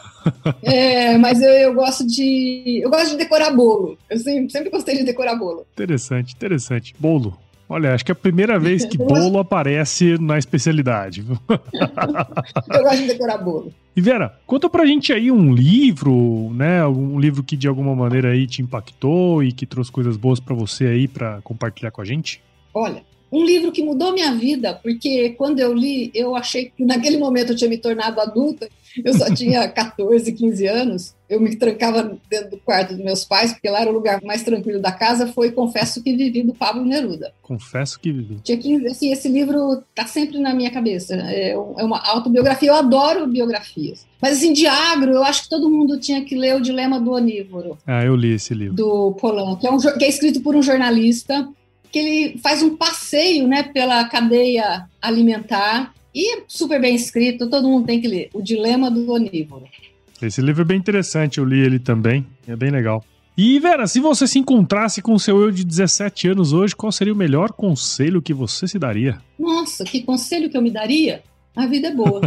é, 0.63 1.17
mas 1.17 1.41
eu, 1.41 1.51
eu, 1.51 1.75
gosto 1.75 2.07
de. 2.07 2.81
Eu 2.83 2.91
gosto 2.91 3.13
de 3.13 3.17
decorar 3.17 3.51
bolo. 3.51 3.97
Eu 4.11 4.19
sempre, 4.19 4.51
sempre 4.51 4.69
gostei 4.69 4.99
de 4.99 5.05
decorar 5.05 5.37
bolo. 5.37 5.67
Interessante, 5.73 6.35
interessante. 6.35 6.95
Bolo. 6.99 7.39
Olha, 7.69 7.93
acho 7.95 8.05
que 8.05 8.11
é 8.11 8.15
a 8.15 8.17
primeira 8.17 8.59
vez 8.59 8.85
que 8.85 8.97
bolo 8.99 9.39
aparece 9.39 10.17
na 10.19 10.39
especialidade. 10.39 11.25
Eu 12.73 12.83
gosto 12.83 13.03
de 13.03 13.07
decorar 13.09 13.39
bolo. 13.39 13.73
E 13.95 14.01
Vera, 14.01 14.39
conta 14.47 14.71
pra 14.71 14.87
gente 14.87 15.13
aí 15.13 15.31
um 15.31 15.53
livro, 15.53 16.51
né? 16.55 16.87
Um 16.87 17.19
livro 17.19 17.43
que 17.43 17.57
de 17.57 17.69
alguma 17.69 17.95
maneira 17.95 18.31
aí 18.31 18.47
te 18.47 18.63
impactou 18.63 19.43
e 19.43 19.53
que 19.53 19.67
trouxe 19.67 19.93
coisas 19.93 20.17
boas 20.17 20.41
para 20.41 20.55
você 20.55 20.87
aí 20.87 21.09
para 21.09 21.41
compartilhar 21.43 21.91
com 21.91 22.01
a 22.01 22.05
gente. 22.05 22.41
Olha, 22.73 23.03
um 23.31 23.45
livro 23.45 23.71
que 23.71 23.83
mudou 23.83 24.13
minha 24.13 24.35
vida, 24.35 24.73
porque 24.75 25.31
quando 25.31 25.59
eu 25.59 25.75
li, 25.75 26.11
eu 26.15 26.35
achei 26.35 26.73
que 26.75 26.85
naquele 26.85 27.19
momento 27.19 27.53
eu 27.53 27.57
tinha 27.57 27.69
me 27.69 27.77
tornado 27.77 28.21
adulta 28.21 28.69
eu 29.05 29.15
só 29.15 29.33
tinha 29.35 29.69
14, 29.69 30.33
15 30.33 30.67
anos. 30.67 31.15
Eu 31.29 31.41
me 31.41 31.55
trancava 31.57 32.19
dentro 32.31 32.51
do 32.51 32.57
quarto 32.59 32.95
dos 32.95 33.05
meus 33.05 33.25
pais, 33.25 33.53
porque 33.53 33.69
lá 33.69 33.81
era 33.81 33.91
o 33.91 33.93
lugar 33.93 34.23
mais 34.23 34.43
tranquilo 34.43 34.81
da 34.81 34.91
casa. 34.91 35.27
Foi 35.27 35.53
Confesso 35.53 36.03
que 36.03 36.17
Vivi, 36.17 36.43
do 36.43 36.55
Pablo 36.55 36.85
Neruda. 36.85 37.33
Confesso 37.43 38.01
que 38.01 38.11
Vivi. 38.11 38.39
Tinha 38.43 38.57
15, 38.57 38.87
assim, 38.87 39.13
esse 39.13 39.29
livro 39.29 39.83
tá 39.95 40.07
sempre 40.07 40.39
na 40.39 40.55
minha 40.55 40.71
cabeça. 40.71 41.15
É, 41.15 41.51
é 41.51 41.59
uma 41.59 42.01
autobiografia. 42.07 42.71
Eu 42.71 42.77
adoro 42.77 43.27
biografias. 43.27 44.07
Mas, 44.21 44.39
assim, 44.39 44.53
de 44.53 44.67
agro, 44.67 45.13
eu 45.13 45.23
acho 45.23 45.45
que 45.45 45.51
todo 45.51 45.71
mundo 45.71 45.99
tinha 45.99 46.25
que 46.25 46.35
ler 46.35 46.57
O 46.57 46.61
Dilema 46.61 46.99
do 46.99 47.13
Onívoro. 47.13 47.77
Ah, 47.87 48.05
eu 48.05 48.17
li 48.17 48.33
esse 48.33 48.55
livro. 48.55 48.75
Do 48.75 49.13
Polanco, 49.21 49.61
que 49.61 49.67
é, 49.67 49.71
um, 49.71 49.79
que 49.79 50.05
é 50.05 50.09
escrito 50.09 50.41
por 50.41 50.57
um 50.57 50.63
jornalista 50.63 51.49
que 51.91 51.99
ele 51.99 52.39
faz 52.39 52.63
um 52.63 52.77
passeio 52.77 53.47
né, 53.49 53.63
pela 53.63 54.05
cadeia 54.09 54.87
alimentar 55.01 55.95
e 56.19 56.43
super 56.49 56.81
bem 56.81 56.97
escrito, 56.97 57.49
todo 57.49 57.69
mundo 57.69 57.87
tem 57.87 58.01
que 58.01 58.09
ler. 58.09 58.29
O 58.35 58.43
Dilema 58.43 58.91
do 58.91 59.09
Onívoro. 59.09 59.67
Esse 60.21 60.41
livro 60.41 60.63
é 60.63 60.65
bem 60.65 60.77
interessante, 60.77 61.39
eu 61.39 61.45
li 61.45 61.61
ele 61.61 61.79
também, 61.79 62.27
é 62.49 62.57
bem 62.57 62.71
legal. 62.71 63.05
E 63.37 63.61
Vera, 63.61 63.87
se 63.87 64.01
você 64.01 64.27
se 64.27 64.37
encontrasse 64.37 65.01
com 65.01 65.15
o 65.15 65.21
seu 65.21 65.41
eu 65.41 65.53
de 65.53 65.65
17 65.65 66.27
anos 66.27 66.53
hoje, 66.53 66.75
qual 66.75 66.91
seria 66.91 67.13
o 67.13 67.17
melhor 67.17 67.53
conselho 67.53 68.21
que 68.21 68.35
você 68.35 68.67
se 68.67 68.81
daria? 68.81 69.23
Nossa, 69.39 69.85
que 69.85 70.03
conselho 70.03 70.51
que 70.51 70.57
eu 70.57 70.63
me 70.63 70.73
daria? 70.73 71.23
A 71.55 71.65
vida 71.67 71.87
é 71.87 71.95
boa. 71.95 72.21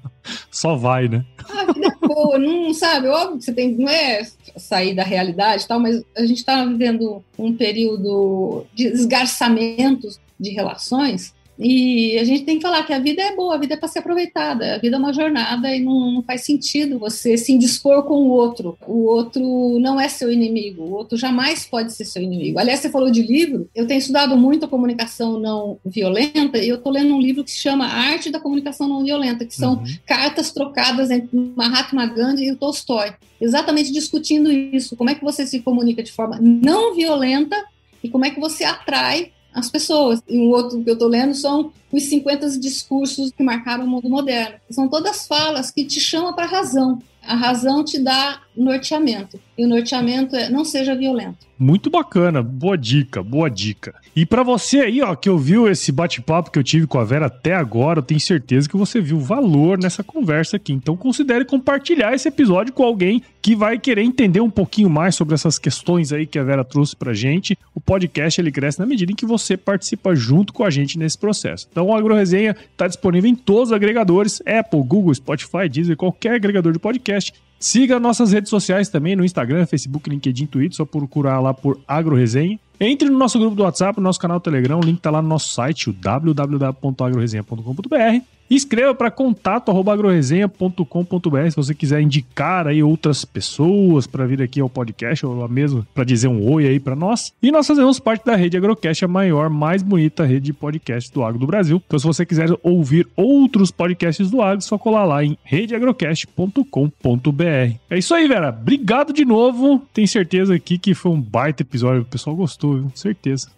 Só 0.50 0.74
vai, 0.74 1.06
né? 1.06 1.22
A 1.50 1.70
vida 1.70 1.86
é 1.86 2.06
boa, 2.06 2.38
não 2.38 2.72
sabe? 2.72 3.08
Óbvio 3.08 3.38
que 3.40 3.44
você 3.44 3.52
tem, 3.52 3.74
não 3.74 3.90
é 3.90 4.22
sair 4.56 4.94
da 4.94 5.02
realidade 5.02 5.64
e 5.64 5.68
tal, 5.68 5.78
mas 5.78 6.02
a 6.16 6.24
gente 6.24 6.38
está 6.38 6.64
vivendo 6.64 7.22
um 7.38 7.52
período 7.54 8.64
de 8.72 8.86
esgarçamentos 8.86 10.18
de 10.40 10.48
relações 10.48 11.34
e 11.58 12.18
a 12.18 12.24
gente 12.24 12.44
tem 12.44 12.56
que 12.56 12.62
falar 12.62 12.82
que 12.82 12.92
a 12.92 12.98
vida 12.98 13.22
é 13.22 13.34
boa, 13.34 13.54
a 13.54 13.58
vida 13.58 13.74
é 13.74 13.76
para 13.76 13.88
ser 13.88 14.00
aproveitada, 14.00 14.74
a 14.74 14.78
vida 14.78 14.96
é 14.96 14.98
uma 14.98 15.12
jornada 15.12 15.74
e 15.74 15.80
não, 15.80 16.12
não, 16.12 16.22
faz 16.22 16.42
sentido 16.42 16.98
você 16.98 17.36
se 17.36 17.52
indispor 17.52 18.02
com 18.04 18.14
o 18.14 18.28
outro. 18.28 18.76
O 18.86 19.04
outro 19.04 19.78
não 19.78 20.00
é 20.00 20.08
seu 20.08 20.32
inimigo, 20.32 20.82
o 20.82 20.92
outro 20.92 21.16
jamais 21.16 21.64
pode 21.64 21.92
ser 21.92 22.04
seu 22.04 22.22
inimigo. 22.22 22.58
Aliás, 22.58 22.80
você 22.80 22.90
falou 22.90 23.10
de 23.10 23.22
livro, 23.22 23.68
eu 23.74 23.86
tenho 23.86 23.98
estudado 23.98 24.36
muito 24.36 24.64
a 24.64 24.68
comunicação 24.68 25.38
não 25.38 25.78
violenta 25.84 26.58
e 26.58 26.68
eu 26.68 26.76
estou 26.76 26.92
lendo 26.92 27.14
um 27.14 27.20
livro 27.20 27.44
que 27.44 27.50
se 27.50 27.58
chama 27.58 27.86
Arte 27.86 28.30
da 28.30 28.40
Comunicação 28.40 28.88
Não 28.88 29.04
Violenta, 29.04 29.44
que 29.44 29.54
são 29.54 29.74
uhum. 29.74 29.84
cartas 30.06 30.50
trocadas 30.50 31.10
entre 31.10 31.36
Mahatma 31.56 32.06
Gandhi 32.06 32.46
e 32.46 32.52
o 32.52 32.56
Tolstói, 32.56 33.14
exatamente 33.40 33.92
discutindo 33.92 34.50
isso, 34.50 34.96
como 34.96 35.10
é 35.10 35.14
que 35.14 35.24
você 35.24 35.46
se 35.46 35.60
comunica 35.60 36.02
de 36.02 36.12
forma 36.12 36.38
não 36.40 36.94
violenta 36.94 37.56
e 38.02 38.08
como 38.08 38.24
é 38.24 38.30
que 38.30 38.40
você 38.40 38.64
atrai 38.64 39.32
as 39.54 39.70
pessoas. 39.70 40.20
E 40.28 40.38
um 40.38 40.50
outro 40.50 40.82
que 40.82 40.90
eu 40.90 40.94
estou 40.94 41.08
lendo 41.08 41.34
são 41.34 41.72
os 41.92 42.02
50 42.02 42.58
discursos 42.58 43.30
que 43.30 43.42
marcaram 43.42 43.84
o 43.84 43.88
mundo 43.88 44.08
moderno. 44.10 44.56
São 44.68 44.88
todas 44.88 45.26
falas 45.26 45.70
que 45.70 45.84
te 45.84 46.00
chamam 46.00 46.34
para 46.34 46.44
a 46.44 46.48
razão. 46.48 47.00
A 47.22 47.36
razão 47.36 47.84
te 47.84 47.98
dá 47.98 48.40
norteamento. 48.62 49.38
E 49.56 49.64
o 49.64 49.68
norteamento 49.68 50.36
é 50.36 50.48
não 50.48 50.64
seja 50.64 50.94
violento. 50.94 51.46
Muito 51.58 51.88
bacana, 51.88 52.42
boa 52.42 52.76
dica, 52.76 53.22
boa 53.22 53.48
dica. 53.48 53.94
E 54.14 54.26
para 54.26 54.42
você 54.42 54.80
aí, 54.80 55.00
ó, 55.00 55.14
que 55.14 55.30
ouviu 55.30 55.68
esse 55.68 55.92
bate-papo 55.92 56.50
que 56.50 56.58
eu 56.58 56.64
tive 56.64 56.86
com 56.86 56.98
a 56.98 57.04
Vera 57.04 57.26
até 57.26 57.54
agora, 57.54 58.00
eu 58.00 58.02
tenho 58.02 58.20
certeza 58.20 58.68
que 58.68 58.76
você 58.76 59.00
viu 59.00 59.18
valor 59.20 59.78
nessa 59.78 60.02
conversa 60.02 60.56
aqui. 60.56 60.72
Então 60.72 60.96
considere 60.96 61.44
compartilhar 61.44 62.12
esse 62.12 62.28
episódio 62.28 62.72
com 62.72 62.82
alguém 62.82 63.22
que 63.40 63.54
vai 63.54 63.78
querer 63.78 64.02
entender 64.02 64.40
um 64.40 64.50
pouquinho 64.50 64.90
mais 64.90 65.14
sobre 65.14 65.34
essas 65.34 65.58
questões 65.58 66.12
aí 66.12 66.26
que 66.26 66.38
a 66.38 66.44
Vera 66.44 66.64
trouxe 66.64 66.96
pra 66.96 67.14
gente. 67.14 67.56
O 67.72 67.80
podcast 67.80 68.40
ele 68.40 68.50
cresce 68.50 68.80
na 68.80 68.86
medida 68.86 69.12
em 69.12 69.16
que 69.16 69.26
você 69.26 69.56
participa 69.56 70.14
junto 70.14 70.52
com 70.52 70.64
a 70.64 70.70
gente 70.70 70.98
nesse 70.98 71.16
processo. 71.16 71.68
Então 71.70 71.86
o 71.86 71.94
AgroResenha 71.94 72.56
está 72.72 72.88
disponível 72.88 73.30
em 73.30 73.34
todos 73.34 73.68
os 73.68 73.72
agregadores, 73.72 74.42
Apple, 74.46 74.82
Google, 74.82 75.14
Spotify, 75.14 75.68
Deezer, 75.70 75.96
qualquer 75.96 76.34
agregador 76.34 76.72
de 76.72 76.78
podcast. 76.78 77.32
Siga 77.64 77.98
nossas 77.98 78.30
redes 78.30 78.50
sociais 78.50 78.90
também, 78.90 79.16
no 79.16 79.24
Instagram, 79.24 79.64
Facebook, 79.64 80.10
LinkedIn, 80.10 80.44
Twitter, 80.44 80.76
só 80.76 80.84
procurar 80.84 81.40
lá 81.40 81.54
por 81.54 81.80
AgroResenha. 81.88 82.60
Entre 82.84 83.08
no 83.08 83.16
nosso 83.16 83.38
grupo 83.38 83.56
do 83.56 83.62
WhatsApp, 83.62 83.98
no 83.98 84.04
nosso 84.04 84.20
canal 84.20 84.38
Telegram, 84.38 84.78
o 84.78 84.84
link 84.84 84.98
está 84.98 85.10
lá 85.10 85.22
no 85.22 85.28
nosso 85.28 85.54
site, 85.54 85.88
o 85.88 85.92
www.agroresenha.com.br. 85.94 88.34
Escreva 88.50 88.94
para 88.94 89.10
contato@agroresenha.com.br 89.10 91.50
se 91.50 91.56
você 91.56 91.74
quiser 91.74 92.02
indicar 92.02 92.66
aí 92.66 92.82
outras 92.82 93.24
pessoas 93.24 94.06
para 94.06 94.26
vir 94.26 94.42
aqui 94.42 94.60
ao 94.60 94.68
podcast 94.68 95.24
ou 95.24 95.48
mesmo 95.48 95.86
para 95.94 96.04
dizer 96.04 96.28
um 96.28 96.52
oi 96.52 96.66
aí 96.66 96.78
para 96.78 96.94
nós. 96.94 97.32
E 97.42 97.50
nós 97.50 97.66
fazemos 97.66 97.98
parte 97.98 98.26
da 98.26 98.36
rede 98.36 98.58
Agrocast, 98.58 99.04
a 99.04 99.08
maior, 99.08 99.48
mais 99.48 99.82
bonita 99.82 100.26
rede 100.26 100.44
de 100.46 100.52
podcasts 100.52 101.10
do 101.10 101.24
agro 101.24 101.38
do 101.38 101.46
Brasil. 101.46 101.82
Então 101.86 101.98
se 101.98 102.06
você 102.06 102.26
quiser 102.26 102.50
ouvir 102.62 103.08
outros 103.16 103.70
podcasts 103.70 104.30
do 104.30 104.42
agro, 104.42 104.58
é 104.58 104.60
só 104.60 104.76
colar 104.76 105.06
lá 105.06 105.24
em 105.24 105.38
redeagrocast.com.br. 105.42 107.78
É 107.88 107.98
isso 107.98 108.14
aí, 108.14 108.28
Vera. 108.28 108.50
Obrigado 108.50 109.10
de 109.12 109.24
novo. 109.24 109.80
Tenho 109.92 110.06
certeza 110.06 110.54
aqui 110.54 110.78
que 110.78 110.92
foi 110.92 111.12
um 111.12 111.20
baita 111.20 111.62
episódio. 111.62 112.02
O 112.02 112.06
pessoal 112.06 112.36
gostou, 112.36 112.73
viu? 112.78 112.92
Certeza. 112.94 113.48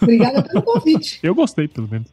Obrigada 0.00 0.42
pelo 0.42 0.62
convite. 0.64 1.18
Eu 1.22 1.34
gostei, 1.34 1.68
pelo 1.68 1.88
menos. 1.88 2.08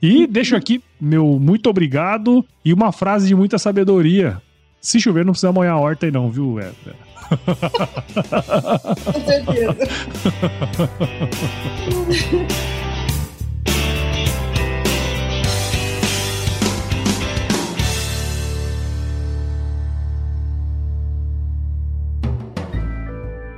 e 0.00 0.26
deixo 0.26 0.54
aqui 0.56 0.82
meu 1.00 1.38
muito 1.38 1.68
obrigado 1.68 2.44
e 2.64 2.72
uma 2.72 2.92
frase 2.92 3.28
de 3.28 3.34
muita 3.34 3.58
sabedoria. 3.58 4.40
Se 4.80 5.00
chover, 5.00 5.24
não 5.24 5.32
precisa 5.32 5.52
molhar 5.52 5.74
a 5.74 5.80
horta 5.80 6.06
aí, 6.06 6.12
não, 6.12 6.30
viu, 6.30 6.60
é, 6.60 6.70
Com 9.04 9.20
certeza. 9.26 9.76